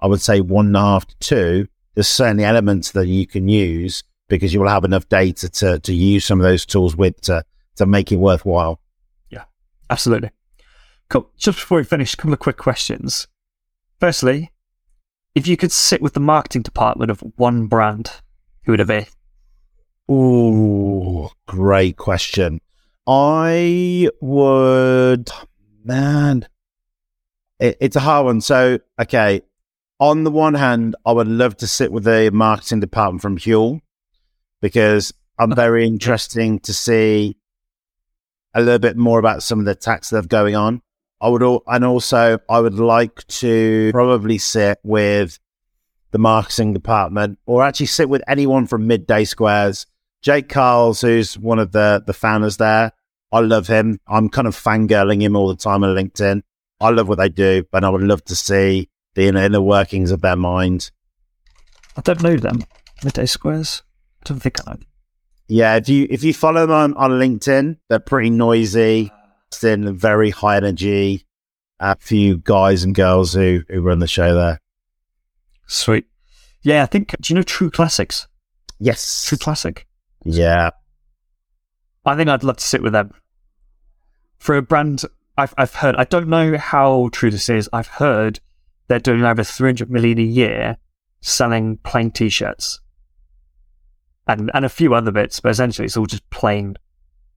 I 0.00 0.06
would 0.06 0.20
say 0.20 0.40
one 0.40 0.66
and 0.66 0.76
a 0.76 0.80
half 0.80 1.06
to 1.06 1.16
two, 1.18 1.68
there's 1.94 2.08
certainly 2.08 2.44
elements 2.44 2.92
that 2.92 3.06
you 3.06 3.26
can 3.26 3.48
use 3.48 4.02
because 4.28 4.52
you 4.52 4.60
will 4.60 4.68
have 4.68 4.84
enough 4.84 5.08
data 5.08 5.48
to, 5.48 5.78
to 5.80 5.94
use 5.94 6.24
some 6.24 6.40
of 6.40 6.44
those 6.44 6.66
tools 6.66 6.96
with 6.96 7.20
to, 7.22 7.44
to 7.76 7.86
make 7.86 8.10
it 8.10 8.16
worthwhile. 8.16 8.80
Yeah, 9.30 9.44
absolutely. 9.90 10.30
Cool. 11.08 11.30
Just 11.36 11.58
before 11.58 11.78
we 11.78 11.84
finish, 11.84 12.14
a 12.14 12.16
couple 12.16 12.32
of 12.32 12.38
quick 12.38 12.56
questions. 12.56 13.28
Firstly, 14.00 14.50
if 15.34 15.46
you 15.46 15.56
could 15.56 15.72
sit 15.72 16.00
with 16.02 16.14
the 16.14 16.20
marketing 16.20 16.62
department 16.62 17.10
of 17.10 17.20
one 17.36 17.66
brand, 17.66 18.10
who 18.64 18.72
would 18.72 18.80
it 18.80 18.88
be? 18.88 19.06
Oh, 20.08 21.30
great 21.46 21.96
question. 21.96 22.60
I 23.06 24.08
would, 24.20 25.30
man, 25.84 26.48
it, 27.58 27.76
it's 27.80 27.96
a 27.96 28.00
hard 28.00 28.26
one. 28.26 28.40
So, 28.40 28.78
okay, 29.00 29.42
on 30.00 30.24
the 30.24 30.30
one 30.30 30.54
hand, 30.54 30.96
I 31.06 31.12
would 31.12 31.28
love 31.28 31.56
to 31.58 31.66
sit 31.66 31.92
with 31.92 32.04
the 32.04 32.30
marketing 32.32 32.80
department 32.80 33.22
from 33.22 33.38
Huel 33.38 33.80
because 34.60 35.12
I'm 35.38 35.54
very 35.54 35.86
interesting 35.86 36.58
to 36.60 36.72
see 36.72 37.36
a 38.54 38.60
little 38.60 38.78
bit 38.78 38.96
more 38.96 39.18
about 39.18 39.42
some 39.42 39.58
of 39.58 39.64
the 39.64 39.74
tax 39.74 40.10
that 40.10 40.24
are 40.24 40.28
going 40.28 40.54
on. 40.54 40.80
I 41.20 41.28
would, 41.28 41.42
and 41.42 41.84
also 41.84 42.38
I 42.48 42.60
would 42.60 42.78
like 42.78 43.26
to 43.26 43.90
probably 43.92 44.38
sit 44.38 44.78
with 44.82 45.38
the 46.10 46.18
marketing 46.18 46.74
department, 46.74 47.38
or 47.46 47.64
actually 47.64 47.86
sit 47.86 48.08
with 48.08 48.22
anyone 48.28 48.66
from 48.66 48.86
Midday 48.86 49.24
Squares. 49.24 49.86
Jake 50.22 50.48
Karls, 50.48 51.02
who's 51.02 51.36
one 51.36 51.58
of 51.58 51.72
the 51.72 52.02
the 52.06 52.12
founders 52.12 52.56
there, 52.56 52.92
I 53.32 53.40
love 53.40 53.66
him. 53.66 53.98
I'm 54.06 54.28
kind 54.28 54.46
of 54.46 54.56
fangirling 54.56 55.22
him 55.22 55.34
all 55.34 55.48
the 55.48 55.56
time 55.56 55.82
on 55.82 55.96
LinkedIn. 55.96 56.42
I 56.80 56.90
love 56.90 57.08
what 57.08 57.18
they 57.18 57.28
do, 57.28 57.64
and 57.72 57.84
I 57.84 57.88
would 57.88 58.02
love 58.02 58.24
to 58.26 58.36
see 58.36 58.88
the 59.14 59.28
inner, 59.28 59.42
inner 59.42 59.60
workings 59.60 60.10
of 60.10 60.20
their 60.20 60.36
mind. 60.36 60.90
I 61.96 62.00
don't 62.00 62.22
know 62.22 62.36
them. 62.36 62.64
Midday 63.04 63.26
Squares. 63.26 63.82
I 64.22 64.28
don't 64.28 64.40
think 64.40 64.66
I 64.66 64.72
know. 64.72 64.78
Yeah, 65.46 65.76
if 65.76 65.88
you 65.88 66.06
if 66.08 66.24
you 66.24 66.32
follow 66.32 66.62
them 66.66 66.70
on, 66.70 66.94
on 66.94 67.10
LinkedIn, 67.12 67.76
they're 67.88 67.98
pretty 67.98 68.30
noisy 68.30 69.12
in 69.62 69.96
very 69.96 70.30
high 70.30 70.56
energy. 70.56 71.26
A 71.80 71.96
few 71.96 72.38
guys 72.38 72.82
and 72.82 72.94
girls 72.94 73.34
who 73.34 73.62
who 73.68 73.82
run 73.82 73.98
the 73.98 74.06
show 74.06 74.34
there. 74.34 74.60
Sweet. 75.66 76.06
Yeah, 76.62 76.82
I 76.82 76.86
think. 76.86 77.14
Do 77.20 77.32
you 77.32 77.36
know 77.36 77.42
True 77.42 77.70
Classics? 77.70 78.26
Yes. 78.78 79.24
True 79.26 79.38
Classic. 79.38 79.86
Yeah. 80.24 80.70
I 82.06 82.16
think 82.16 82.28
I'd 82.28 82.44
love 82.44 82.56
to 82.56 82.64
sit 82.64 82.82
with 82.82 82.92
them 82.92 83.12
for 84.38 84.56
a 84.56 84.62
brand. 84.62 85.02
I've 85.36 85.54
I've 85.58 85.74
heard. 85.74 85.96
I 85.96 86.04
don't 86.04 86.28
know 86.28 86.56
how 86.56 87.10
true 87.12 87.30
this 87.30 87.48
is. 87.48 87.68
I've 87.72 87.88
heard 87.88 88.40
they're 88.88 88.98
doing 88.98 89.24
over 89.24 89.44
three 89.44 89.68
hundred 89.68 89.90
million 89.90 90.18
a 90.18 90.22
year 90.22 90.76
selling 91.20 91.78
plain 91.78 92.10
t-shirts 92.10 92.80
and 94.26 94.50
and 94.54 94.64
a 94.64 94.68
few 94.68 94.94
other 94.94 95.10
bits, 95.10 95.40
but 95.40 95.50
essentially 95.50 95.86
it's 95.86 95.96
all 95.96 96.06
just 96.06 96.28
plain 96.30 96.76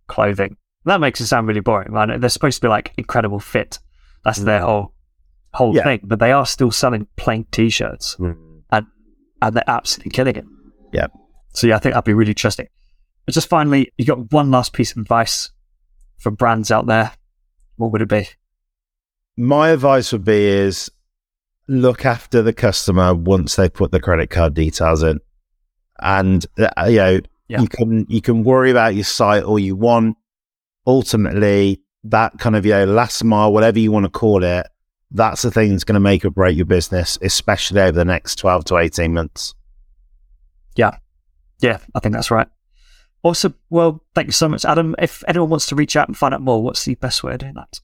clothing. 0.08 0.58
That 0.86 1.02
makes 1.02 1.20
it 1.20 1.28
sound 1.28 1.48
really 1.48 1.60
boring. 1.60 1.92
Right? 1.92 2.20
They're 2.20 2.30
supposed 2.30 2.58
to 2.58 2.68
be 2.68 2.70
like 2.70 2.94
incredible 2.98 3.40
fit. 3.40 3.80
That's 4.24 4.40
their 4.40 4.62
mm. 4.62 4.66
whole 4.66 4.94
whole 5.54 5.76
yeah. 5.76 5.84
thing. 5.84 6.02
But 6.04 6.20
they 6.20 6.32
are 6.32 6.46
still 6.46 6.72
selling 6.72 7.08
plain 7.16 7.46
t-shirts, 7.52 8.16
mm. 8.16 8.62
and 8.72 8.86
and 9.42 9.56
they're 9.56 9.64
absolutely 9.68 10.12
killing 10.12 10.36
it. 10.36 10.46
Yeah. 10.94 11.08
So 11.50 11.68
yeah, 11.68 11.76
I 11.76 11.80
think 11.80 11.94
that'd 11.94 12.06
be 12.06 12.14
really 12.14 12.32
interesting. 12.32 12.68
But 13.26 13.34
just 13.34 13.50
finally, 13.50 13.92
you 13.98 14.06
got 14.06 14.32
one 14.32 14.52
last 14.52 14.74
piece 14.74 14.92
of 14.92 14.98
advice 14.98 15.52
for 16.18 16.32
brands 16.32 16.72
out 16.72 16.88
there. 16.88 17.12
What 17.76 17.92
would 17.92 18.02
it 18.02 18.10
be? 18.10 18.28
My 19.36 19.70
advice 19.70 20.12
would 20.14 20.24
be 20.24 20.46
is 20.46 20.90
look 21.68 22.06
after 22.06 22.42
the 22.42 22.54
customer 22.54 23.14
once 23.14 23.56
they 23.56 23.70
put 23.70 23.92
the 23.92 24.00
credit 24.00 24.30
card 24.30 24.54
details 24.54 25.04
in, 25.04 25.20
and 26.00 26.46
uh, 26.60 26.86
you 26.88 26.98
know 26.98 27.20
yeah. 27.48 27.62
you 27.62 27.68
can 27.68 28.06
you 28.10 28.22
can 28.22 28.44
worry 28.44 28.72
about 28.72 28.96
your 28.96 29.04
site 29.04 29.44
all 29.44 29.60
you 29.60 29.76
want 29.76 30.18
ultimately 30.88 31.82
that 32.06 32.40
kind 32.40 32.56
of 32.56 32.66
you 32.66 32.72
know 32.72 32.86
last 32.86 33.24
mile, 33.24 33.52
whatever 33.52 33.78
you 33.78 33.92
want 33.92 34.06
to 34.06 34.10
call 34.10 34.44
it, 34.44 34.66
that's 35.12 35.42
the 35.42 35.52
thing 35.52 35.72
that's 35.72 35.84
going 35.84 35.96
to 35.96 36.00
make 36.00 36.26
or 36.26 36.32
break 36.32 36.56
your 36.56 36.66
business, 36.66 37.20
especially 37.22 37.82
over 37.82 37.92
the 37.92 38.06
next 38.06 38.38
twelve 38.38 38.66
to 38.66 38.78
eighteen 38.78 39.14
months. 39.14 39.54
Yeah, 40.76 40.98
yeah, 41.60 41.80
I 41.94 42.00
think 42.00 42.14
that's 42.14 42.32
right. 42.32 42.48
Awesome. 43.24 43.56
Well, 43.70 44.04
thank 44.16 44.28
you 44.28 44.32
so 44.32 44.48
much, 44.48 44.64
Adam. 44.64 44.96
If 45.00 45.24
anyone 45.28 45.50
wants 45.50 45.68
to 45.68 45.76
reach 45.76 45.96
out 45.96 46.08
and 46.08 46.18
find 46.18 46.34
out 46.34 46.42
more, 46.42 46.64
what's 46.64 46.86
the 46.86 46.96
best 46.96 47.24
way 47.24 47.34
of 47.34 47.40
doing 47.40 47.56
that? 47.56 47.82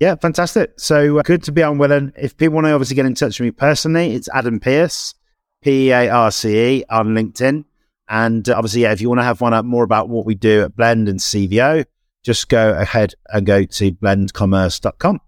Yeah, 0.00 0.16
fantastic. 0.16 0.72
So 0.78 1.18
uh, 1.18 1.22
good 1.22 1.42
to 1.44 1.52
be 1.52 1.62
on, 1.62 1.78
Willen. 1.78 2.12
If 2.16 2.36
people 2.36 2.56
want 2.56 2.66
to 2.66 2.72
obviously 2.72 2.96
get 2.96 3.06
in 3.06 3.14
touch 3.14 3.38
with 3.38 3.46
me 3.46 3.50
personally, 3.52 4.14
it's 4.14 4.28
Adam 4.34 4.60
Pearce, 4.60 5.14
P 5.62 5.88
E 5.88 5.90
A 5.92 6.08
R 6.08 6.30
C 6.30 6.78
E 6.78 6.84
on 6.90 7.08
LinkedIn. 7.08 7.64
And 8.08 8.48
uh, 8.48 8.54
obviously, 8.56 8.82
yeah, 8.82 8.92
if 8.92 9.00
you 9.00 9.08
want 9.08 9.20
to 9.20 9.24
have 9.24 9.40
one 9.40 9.54
up 9.54 9.64
more 9.64 9.84
about 9.84 10.08
what 10.08 10.26
we 10.26 10.34
do 10.34 10.62
at 10.62 10.76
Blend 10.76 11.08
and 11.08 11.20
CVO, 11.20 11.84
just 12.22 12.48
go 12.48 12.72
ahead 12.72 13.14
and 13.28 13.46
go 13.46 13.64
to 13.64 13.92
blendcommerce.com. 13.92 15.20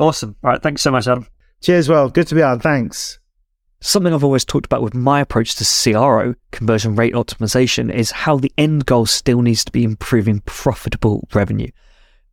Awesome. 0.00 0.36
All 0.42 0.50
right. 0.50 0.62
Thanks 0.62 0.82
so 0.82 0.90
much, 0.90 1.06
Adam. 1.06 1.26
Cheers. 1.60 1.88
Well, 1.88 2.08
good 2.08 2.26
to 2.28 2.34
be 2.34 2.42
on. 2.42 2.60
Thanks. 2.60 3.18
Something 3.80 4.12
I've 4.12 4.24
always 4.24 4.44
talked 4.44 4.66
about 4.66 4.82
with 4.82 4.94
my 4.94 5.20
approach 5.20 5.54
to 5.56 5.64
CRO, 5.64 6.34
conversion 6.50 6.96
rate 6.96 7.14
optimization, 7.14 7.92
is 7.94 8.10
how 8.10 8.36
the 8.36 8.52
end 8.58 8.86
goal 8.86 9.06
still 9.06 9.40
needs 9.40 9.64
to 9.64 9.72
be 9.72 9.84
improving 9.84 10.40
profitable 10.40 11.28
revenue. 11.32 11.68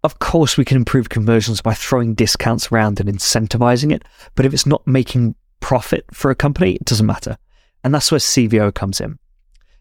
Of 0.06 0.20
course, 0.20 0.56
we 0.56 0.66
can 0.66 0.78
improve 0.78 1.10
conversions 1.10 1.62
by 1.62 1.74
throwing 1.74 2.14
discounts 2.14 2.72
around 2.72 3.00
and 3.00 3.10
incentivizing 3.10 3.92
it, 3.92 4.04
but 4.36 4.46
if 4.46 4.54
it's 4.54 4.68
not 4.68 4.86
making 4.86 5.34
profit 5.62 6.06
for 6.14 6.30
a 6.30 6.36
company, 6.36 6.74
it 6.74 6.86
doesn't 6.86 7.08
matter. 7.08 7.40
And 7.84 7.92
that's 7.92 8.12
where 8.12 8.20
CVO 8.20 8.72
comes 8.76 9.02
in. 9.02 9.18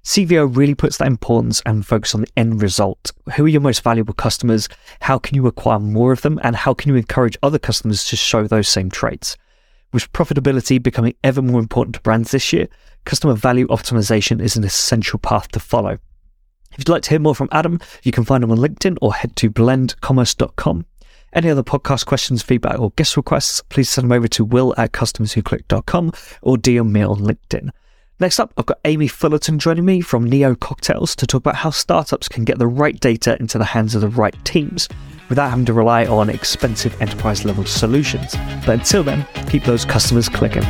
CVO 0.02 0.56
really 0.56 0.74
puts 0.74 0.96
that 0.96 1.08
importance 1.08 1.60
and 1.66 1.86
focus 1.86 2.14
on 2.14 2.22
the 2.22 2.32
end 2.38 2.62
result. 2.62 3.12
Who 3.34 3.44
are 3.44 3.48
your 3.48 3.60
most 3.60 3.82
valuable 3.82 4.14
customers? 4.14 4.66
How 5.02 5.18
can 5.18 5.34
you 5.34 5.46
acquire 5.46 5.78
more 5.78 6.10
of 6.10 6.22
them? 6.22 6.40
And 6.42 6.56
how 6.56 6.72
can 6.72 6.88
you 6.88 6.96
encourage 6.96 7.36
other 7.42 7.58
customers 7.58 8.04
to 8.04 8.16
show 8.16 8.46
those 8.46 8.66
same 8.66 8.90
traits? 8.90 9.36
With 9.92 10.10
profitability 10.14 10.82
becoming 10.82 11.16
ever 11.22 11.42
more 11.42 11.60
important 11.60 11.96
to 11.96 12.00
brands 12.00 12.30
this 12.30 12.50
year, 12.50 12.68
customer 13.04 13.34
value 13.34 13.66
optimization 13.66 14.40
is 14.40 14.56
an 14.56 14.64
essential 14.64 15.18
path 15.18 15.48
to 15.48 15.60
follow. 15.60 15.98
If 16.74 16.80
you'd 16.80 16.88
like 16.88 17.02
to 17.02 17.10
hear 17.10 17.20
more 17.20 17.36
from 17.36 17.48
Adam, 17.52 17.78
you 18.02 18.10
can 18.10 18.24
find 18.24 18.42
him 18.42 18.50
on 18.50 18.58
LinkedIn 18.58 18.98
or 19.00 19.14
head 19.14 19.36
to 19.36 19.50
blendcommerce.com. 19.50 20.86
Any 21.32 21.50
other 21.50 21.62
podcast 21.62 22.06
questions, 22.06 22.42
feedback, 22.42 22.78
or 22.78 22.90
guest 22.96 23.16
requests, 23.16 23.62
please 23.68 23.88
send 23.88 24.04
them 24.04 24.16
over 24.16 24.28
to 24.28 24.44
will 24.44 24.74
at 24.76 24.92
customerswhoclick.com 24.92 26.12
or 26.42 26.56
DM 26.56 26.90
me 26.90 27.02
on 27.02 27.18
LinkedIn. 27.18 27.70
Next 28.20 28.40
up, 28.40 28.52
I've 28.56 28.66
got 28.66 28.78
Amy 28.84 29.08
Fullerton 29.08 29.58
joining 29.58 29.84
me 29.84 30.00
from 30.00 30.28
Neo 30.28 30.54
Cocktails 30.54 31.16
to 31.16 31.26
talk 31.26 31.40
about 31.40 31.56
how 31.56 31.70
startups 31.70 32.28
can 32.28 32.44
get 32.44 32.58
the 32.58 32.66
right 32.66 32.98
data 32.98 33.36
into 33.38 33.58
the 33.58 33.64
hands 33.64 33.94
of 33.94 34.00
the 34.00 34.08
right 34.08 34.36
teams 34.44 34.88
without 35.28 35.50
having 35.50 35.64
to 35.66 35.72
rely 35.72 36.06
on 36.06 36.28
expensive 36.28 37.00
enterprise 37.00 37.44
level 37.44 37.64
solutions. 37.64 38.36
But 38.66 38.80
until 38.80 39.02
then, 39.02 39.26
keep 39.48 39.64
those 39.64 39.84
customers 39.84 40.28
clicking. 40.28 40.64